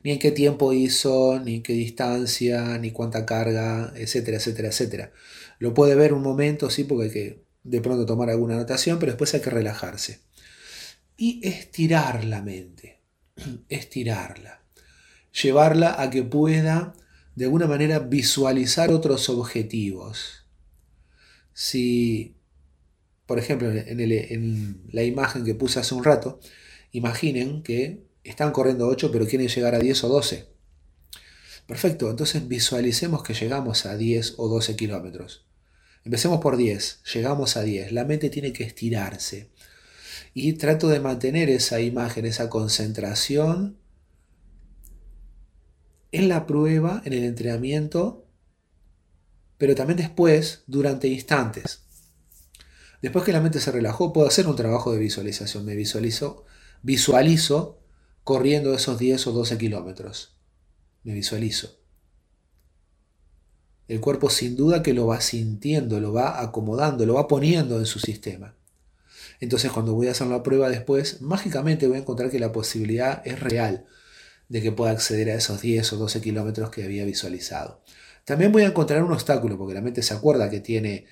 ni 0.03 0.11
en 0.11 0.19
qué 0.19 0.31
tiempo 0.31 0.73
hizo, 0.73 1.39
ni 1.39 1.55
en 1.55 1.63
qué 1.63 1.73
distancia, 1.73 2.77
ni 2.77 2.91
cuánta 2.91 3.25
carga, 3.25 3.93
etcétera, 3.95 4.37
etcétera, 4.37 4.67
etcétera. 4.69 5.11
Lo 5.59 5.73
puede 5.73 5.95
ver 5.95 6.13
un 6.13 6.21
momento, 6.21 6.69
sí, 6.69 6.83
porque 6.83 7.05
hay 7.05 7.11
que 7.11 7.45
de 7.63 7.81
pronto 7.81 8.05
tomar 8.05 8.29
alguna 8.29 8.55
anotación, 8.55 8.99
pero 8.99 9.11
después 9.11 9.33
hay 9.33 9.41
que 9.41 9.49
relajarse. 9.49 10.19
Y 11.17 11.47
estirar 11.47 12.23
la 12.25 12.41
mente, 12.41 12.94
estirarla, 13.69 14.61
llevarla 15.31 16.01
a 16.01 16.09
que 16.09 16.23
pueda 16.23 16.93
de 17.35 17.45
alguna 17.45 17.67
manera 17.67 17.99
visualizar 17.99 18.91
otros 18.91 19.29
objetivos. 19.29 20.45
Si, 21.53 22.35
por 23.25 23.39
ejemplo, 23.39 23.71
en, 23.71 24.81
la 24.91 25.03
imagen 25.03 25.43
que 25.43 25.55
puse 25.55 25.79
hace 25.79 25.95
un 25.95 26.03
rato, 26.03 26.39
imaginen 26.91 27.61
que 27.61 28.05
están 28.23 28.51
corriendo 28.51 28.87
8 28.87 29.11
pero 29.11 29.27
quieren 29.27 29.47
llegar 29.47 29.75
a 29.75 29.79
10 29.79 30.03
o 30.05 30.09
12. 30.09 30.47
Perfecto, 31.67 32.09
entonces 32.09 32.47
visualicemos 32.47 33.23
que 33.23 33.33
llegamos 33.33 33.85
a 33.85 33.97
10 33.97 34.35
o 34.37 34.47
12 34.47 34.75
kilómetros. 34.75 35.45
Empecemos 36.03 36.39
por 36.39 36.55
10, 36.55 37.01
llegamos 37.13 37.57
a 37.57 37.63
10. 37.63 37.91
La 37.91 38.05
mente 38.05 38.29
tiene 38.29 38.53
que 38.53 38.63
estirarse. 38.63 39.49
Y 40.37 40.53
trato 40.53 40.89
de 40.89 40.99
mantener 40.99 41.49
esa 41.49 41.79
imagen, 41.79 42.25
esa 42.25 42.49
concentración 42.49 43.77
en 46.11 46.27
la 46.27 46.45
prueba, 46.45 47.01
en 47.05 47.13
el 47.13 47.23
entrenamiento, 47.23 48.27
pero 49.57 49.75
también 49.75 49.95
después, 49.95 50.65
durante 50.67 51.07
instantes. 51.07 51.83
Después 53.01 53.23
que 53.23 53.31
la 53.31 53.39
mente 53.39 53.61
se 53.61 53.71
relajó, 53.71 54.11
puedo 54.11 54.27
hacer 54.27 54.45
un 54.47 54.57
trabajo 54.57 54.91
de 54.91 54.99
visualización. 54.99 55.63
Me 55.63 55.73
visualizo, 55.73 56.43
visualizo 56.81 57.79
corriendo 58.25 58.73
esos 58.73 58.99
10 58.99 59.27
o 59.27 59.31
12 59.31 59.57
kilómetros. 59.57 60.35
Me 61.03 61.13
visualizo. 61.13 61.79
el 63.87 64.01
cuerpo 64.01 64.29
sin 64.29 64.57
duda 64.57 64.83
que 64.83 64.93
lo 64.93 65.07
va 65.07 65.21
sintiendo, 65.21 66.01
lo 66.01 66.11
va 66.11 66.41
acomodando, 66.41 67.05
lo 67.05 67.13
va 67.13 67.29
poniendo 67.29 67.79
en 67.79 67.85
su 67.85 67.99
sistema. 67.99 68.57
Entonces 69.39 69.71
cuando 69.71 69.93
voy 69.93 70.07
a 70.07 70.11
hacer 70.11 70.27
la 70.27 70.43
prueba 70.43 70.69
después, 70.69 71.21
mágicamente 71.21 71.87
voy 71.87 71.97
a 71.97 72.01
encontrar 72.01 72.29
que 72.29 72.39
la 72.39 72.51
posibilidad 72.51 73.21
es 73.25 73.39
real 73.39 73.85
de 74.49 74.61
que 74.61 74.71
pueda 74.71 74.91
acceder 74.91 75.29
a 75.29 75.35
esos 75.35 75.61
10 75.61 75.93
o 75.93 75.97
12 75.97 76.21
kilómetros 76.21 76.69
que 76.69 76.83
había 76.83 77.05
visualizado. 77.05 77.81
También 78.25 78.51
voy 78.51 78.63
a 78.63 78.67
encontrar 78.67 79.03
un 79.03 79.11
obstáculo, 79.11 79.57
porque 79.57 79.73
la 79.73 79.81
mente 79.81 80.01
se 80.01 80.13
acuerda 80.13 80.49
que 80.49 80.59
tiene 80.59 81.05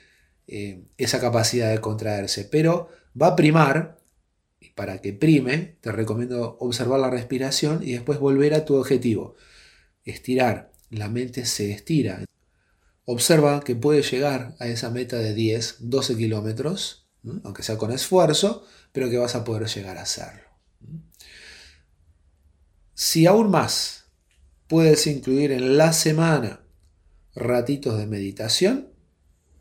eh, 0.47 0.84
esa 0.97 1.19
capacidad 1.19 1.71
de 1.71 1.80
contraerse, 1.80 2.45
pero 2.45 2.89
va 3.19 3.28
a 3.28 3.36
primar, 3.36 3.99
y 4.59 4.71
para 4.71 4.99
que 4.99 5.13
prime, 5.13 5.78
te 5.82 5.91
recomiendo 5.91 6.57
observar 6.59 6.99
la 6.99 7.09
respiración 7.09 7.82
y 7.84 7.93
después 7.93 8.19
volver 8.19 8.53
a 8.53 8.65
tu 8.65 8.76
objetivo. 8.76 9.36
Estirar, 10.05 10.71
la 10.89 11.09
mente 11.09 11.45
se 11.45 11.71
estira. 11.71 12.26
Observa 13.05 13.61
que 13.61 13.76
puede 13.76 14.01
llegar 14.01 14.55
a 14.59 14.67
esa 14.67 14.89
meta 14.89 15.17
de 15.17 15.34
10, 15.34 15.78
12 15.82 16.17
kilómetros, 16.17 17.03
aunque 17.43 17.63
sea 17.63 17.78
con 17.78 17.91
esfuerzo, 17.91 18.65
pero 18.91 19.09
que 19.09 19.17
vas 19.17 19.36
a 19.36 19.43
poder 19.43 19.67
llegar 19.67 19.97
a 19.97 20.03
hacerlo. 20.03 20.43
Si 22.93 23.26
aún 23.26 23.49
más 23.49 24.05
puedes 24.67 25.07
incluir 25.07 25.51
en 25.51 25.78
la 25.78 25.93
semana 25.93 26.61
ratitos 27.36 27.97
de 27.97 28.07
meditación, 28.07 28.89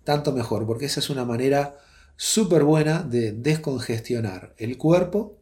tanto 0.04 0.32
mejor, 0.32 0.66
porque 0.66 0.86
esa 0.86 1.00
es 1.00 1.10
una 1.10 1.24
manera 1.24 1.78
súper 2.16 2.64
buena 2.64 3.02
de 3.02 3.32
descongestionar 3.32 4.54
el 4.58 4.76
cuerpo, 4.76 5.40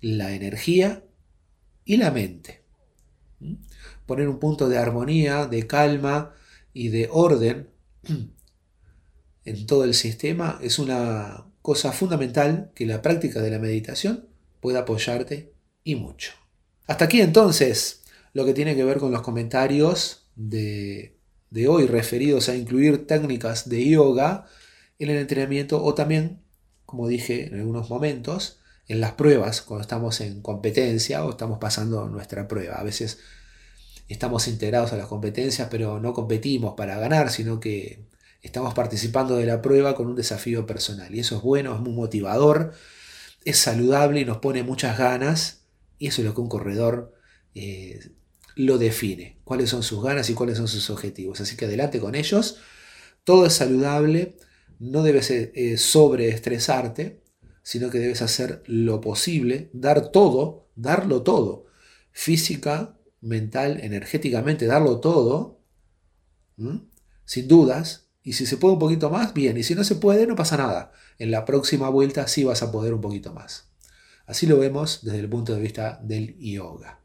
la 0.00 0.32
energía 0.32 1.04
y 1.84 1.96
la 1.96 2.10
mente. 2.10 2.64
Poner 4.06 4.28
un 4.28 4.38
punto 4.38 4.68
de 4.68 4.78
armonía, 4.78 5.46
de 5.46 5.66
calma 5.66 6.34
y 6.72 6.88
de 6.88 7.08
orden 7.10 7.70
en 9.44 9.66
todo 9.66 9.84
el 9.84 9.94
sistema 9.94 10.58
es 10.62 10.78
una 10.78 11.49
cosa 11.62 11.92
fundamental 11.92 12.70
que 12.74 12.86
la 12.86 13.02
práctica 13.02 13.40
de 13.40 13.50
la 13.50 13.58
meditación 13.58 14.28
puede 14.60 14.78
apoyarte 14.78 15.52
y 15.84 15.96
mucho. 15.96 16.32
Hasta 16.86 17.06
aquí 17.06 17.20
entonces 17.20 18.02
lo 18.32 18.44
que 18.44 18.54
tiene 18.54 18.76
que 18.76 18.84
ver 18.84 18.98
con 18.98 19.12
los 19.12 19.22
comentarios 19.22 20.26
de, 20.36 21.18
de 21.50 21.68
hoy 21.68 21.86
referidos 21.86 22.48
a 22.48 22.56
incluir 22.56 23.06
técnicas 23.06 23.68
de 23.68 23.88
yoga 23.88 24.46
en 24.98 25.10
el 25.10 25.16
entrenamiento 25.16 25.82
o 25.82 25.94
también, 25.94 26.42
como 26.86 27.08
dije 27.08 27.46
en 27.46 27.54
algunos 27.54 27.90
momentos, 27.90 28.60
en 28.86 29.00
las 29.00 29.12
pruebas, 29.12 29.62
cuando 29.62 29.82
estamos 29.82 30.20
en 30.20 30.42
competencia 30.42 31.24
o 31.24 31.30
estamos 31.30 31.58
pasando 31.58 32.08
nuestra 32.08 32.48
prueba. 32.48 32.76
A 32.76 32.82
veces 32.82 33.18
estamos 34.08 34.48
integrados 34.48 34.92
a 34.92 34.96
las 34.96 35.06
competencias, 35.06 35.68
pero 35.70 36.00
no 36.00 36.12
competimos 36.12 36.74
para 36.76 36.98
ganar, 36.98 37.30
sino 37.30 37.60
que 37.60 38.09
estamos 38.42 38.74
participando 38.74 39.36
de 39.36 39.46
la 39.46 39.62
prueba 39.62 39.94
con 39.94 40.06
un 40.06 40.16
desafío 40.16 40.66
personal. 40.66 41.14
Y 41.14 41.20
eso 41.20 41.36
es 41.36 41.42
bueno, 41.42 41.74
es 41.74 41.80
muy 41.80 41.92
motivador, 41.92 42.72
es 43.44 43.58
saludable 43.58 44.20
y 44.20 44.24
nos 44.24 44.38
pone 44.38 44.62
muchas 44.62 44.98
ganas. 44.98 45.66
Y 45.98 46.08
eso 46.08 46.22
es 46.22 46.28
lo 46.28 46.34
que 46.34 46.40
un 46.40 46.48
corredor 46.48 47.14
eh, 47.54 48.00
lo 48.56 48.78
define, 48.78 49.38
cuáles 49.44 49.70
son 49.70 49.82
sus 49.82 50.02
ganas 50.02 50.30
y 50.30 50.34
cuáles 50.34 50.56
son 50.56 50.68
sus 50.68 50.90
objetivos. 50.90 51.40
Así 51.40 51.56
que 51.56 51.66
adelante 51.66 52.00
con 52.00 52.14
ellos. 52.14 52.58
Todo 53.24 53.46
es 53.46 53.52
saludable, 53.52 54.36
no 54.78 55.02
debes 55.02 55.30
eh, 55.30 55.76
sobreestresarte, 55.76 57.22
sino 57.62 57.90
que 57.90 57.98
debes 57.98 58.22
hacer 58.22 58.62
lo 58.66 59.00
posible, 59.00 59.70
dar 59.74 60.10
todo, 60.10 60.70
darlo 60.74 61.22
todo, 61.22 61.66
física, 62.12 62.98
mental, 63.20 63.80
energéticamente, 63.82 64.66
darlo 64.66 65.00
todo, 65.00 65.60
sin 67.24 67.48
dudas, 67.48 68.09
y 68.22 68.34
si 68.34 68.46
se 68.46 68.56
puede 68.56 68.74
un 68.74 68.80
poquito 68.80 69.10
más, 69.10 69.32
bien, 69.34 69.56
y 69.56 69.62
si 69.62 69.74
no 69.74 69.84
se 69.84 69.96
puede, 69.96 70.26
no 70.26 70.36
pasa 70.36 70.56
nada. 70.56 70.92
En 71.18 71.30
la 71.30 71.44
próxima 71.44 71.88
vuelta 71.88 72.28
sí 72.28 72.44
vas 72.44 72.62
a 72.62 72.70
poder 72.70 72.94
un 72.94 73.00
poquito 73.00 73.32
más. 73.32 73.70
Así 74.26 74.46
lo 74.46 74.58
vemos 74.58 75.00
desde 75.02 75.20
el 75.20 75.28
punto 75.28 75.54
de 75.54 75.60
vista 75.60 75.98
del 76.02 76.38
yoga. 76.38 77.00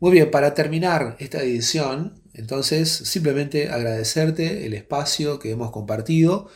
Muy 0.00 0.12
bien, 0.12 0.30
para 0.30 0.54
terminar 0.54 1.16
esta 1.18 1.42
edición, 1.42 2.22
entonces 2.32 2.88
simplemente 2.88 3.68
agradecerte 3.68 4.64
el 4.66 4.74
espacio 4.74 5.40
que 5.40 5.50
hemos 5.50 5.72
compartido. 5.72 6.48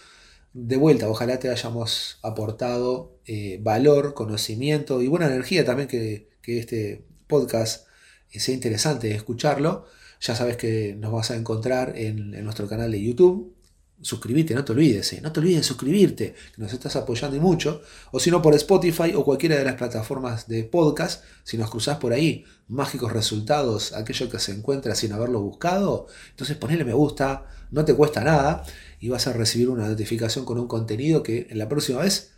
De 0.53 0.77
vuelta, 0.77 1.09
ojalá 1.09 1.39
te 1.41 1.51
hayamos 1.51 2.19
aportado 2.23 3.19
eh, 3.27 3.59
valor, 3.63 4.15
conocimiento 4.15 5.03
y 5.03 5.09
buena 5.09 5.27
energía 5.27 5.65
también 5.65 5.89
que, 5.89 6.31
este 6.45 7.05
podcast 7.27 7.87
sea 8.29 8.55
interesante 8.55 9.13
escucharlo. 9.13 9.87
Ya 10.23 10.37
sabes 10.37 10.57
que 10.57 10.95
nos 10.95 11.11
vas 11.11 11.33
a 11.33 11.37
encontrar 11.37 11.95
en, 11.97 12.31
nuestro 12.45 12.69
canal 12.69 12.93
de 12.93 13.03
YouTube, 13.03 13.57
suscribirte, 14.01 14.55
no 14.55 14.65
te 14.65 14.71
olvides, 14.71 15.13
eh, 15.15 15.21
no 15.21 15.33
te 15.33 15.41
olvides 15.41 15.59
de 15.59 15.65
suscribirte, 15.65 16.35
que 16.55 16.63
nos 16.63 16.73
estás 16.73 16.95
apoyando 16.95 17.37
y 17.37 17.41
mucho, 17.41 17.83
o 18.13 18.21
si 18.21 18.31
no 18.31 18.41
por 18.41 18.55
Spotify 18.55 19.15
o 19.17 19.25
cualquiera 19.25 19.57
de 19.57 19.65
las 19.65 19.75
plataformas 19.75 20.47
de 20.47 20.63
podcast, 20.63 21.25
si 21.43 21.59
nos 21.59 21.71
cruzás 21.71 21.99
por 21.99 22.13
ahí, 22.13 22.45
mágicos 22.69 23.13
resultados, 23.13 23.95
aquello 23.95 24.31
que 24.31 24.39
se 24.39 24.53
encuentra 24.53 24.95
sin 24.95 25.13
haberlo 25.13 25.41
buscado, 25.41 26.07
entonces 26.31 26.57
ponele 26.57 26.85
me 26.85 26.95
gusta, 26.95 27.47
no 27.73 27.85
te 27.85 27.93
cuesta 27.93 28.23
nada 28.23 28.63
y 29.01 29.09
vas 29.09 29.27
a 29.27 29.33
recibir 29.33 29.71
una 29.71 29.89
notificación 29.89 30.45
con 30.45 30.57
un 30.57 30.69
contenido 30.69 31.25
que 31.25 31.49
en 31.51 31.59
la 31.59 31.69
próxima 31.69 32.01
vez, 32.01 32.31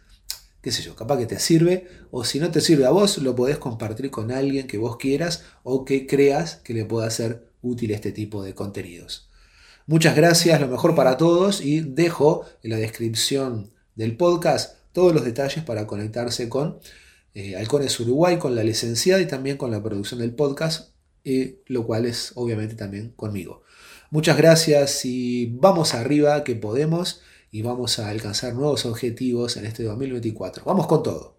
qué 0.62 0.72
sé 0.72 0.82
yo, 0.82 0.96
capaz 0.96 1.18
que 1.18 1.26
te 1.26 1.38
sirve, 1.38 1.86
o 2.10 2.24
si 2.24 2.40
no 2.40 2.50
te 2.50 2.62
sirve 2.62 2.86
a 2.86 2.90
vos, 2.90 3.18
lo 3.18 3.34
podés 3.36 3.58
compartir 3.58 4.10
con 4.10 4.32
alguien 4.32 4.66
que 4.66 4.78
vos 4.78 4.96
quieras 4.96 5.44
o 5.64 5.84
que 5.84 6.06
creas 6.06 6.56
que 6.56 6.72
le 6.72 6.86
pueda 6.86 7.10
ser 7.10 7.52
útil 7.64 7.90
este 7.90 8.12
tipo 8.12 8.44
de 8.44 8.54
contenidos. 8.54 9.28
Muchas 9.86 10.16
gracias, 10.16 10.60
lo 10.60 10.68
mejor 10.68 10.94
para 10.94 11.16
todos 11.16 11.60
y 11.60 11.80
dejo 11.80 12.46
en 12.62 12.70
la 12.70 12.76
descripción 12.76 13.70
del 13.96 14.16
podcast 14.16 14.76
todos 14.92 15.12
los 15.12 15.24
detalles 15.24 15.64
para 15.64 15.86
conectarse 15.86 16.48
con 16.48 16.78
eh, 17.34 17.56
Halcones 17.56 17.98
Uruguay, 18.00 18.38
con 18.38 18.54
la 18.54 18.62
licenciada 18.62 19.20
y 19.20 19.26
también 19.26 19.56
con 19.56 19.70
la 19.70 19.82
producción 19.82 20.20
del 20.20 20.34
podcast, 20.34 20.94
eh, 21.24 21.62
lo 21.66 21.86
cual 21.86 22.06
es 22.06 22.32
obviamente 22.36 22.76
también 22.76 23.10
conmigo. 23.10 23.62
Muchas 24.10 24.36
gracias 24.36 25.04
y 25.04 25.46
vamos 25.46 25.94
arriba 25.94 26.44
que 26.44 26.54
podemos 26.54 27.20
y 27.50 27.62
vamos 27.62 27.98
a 27.98 28.08
alcanzar 28.08 28.54
nuevos 28.54 28.86
objetivos 28.86 29.56
en 29.56 29.66
este 29.66 29.82
2024. 29.82 30.64
Vamos 30.64 30.86
con 30.86 31.02
todo. 31.02 31.33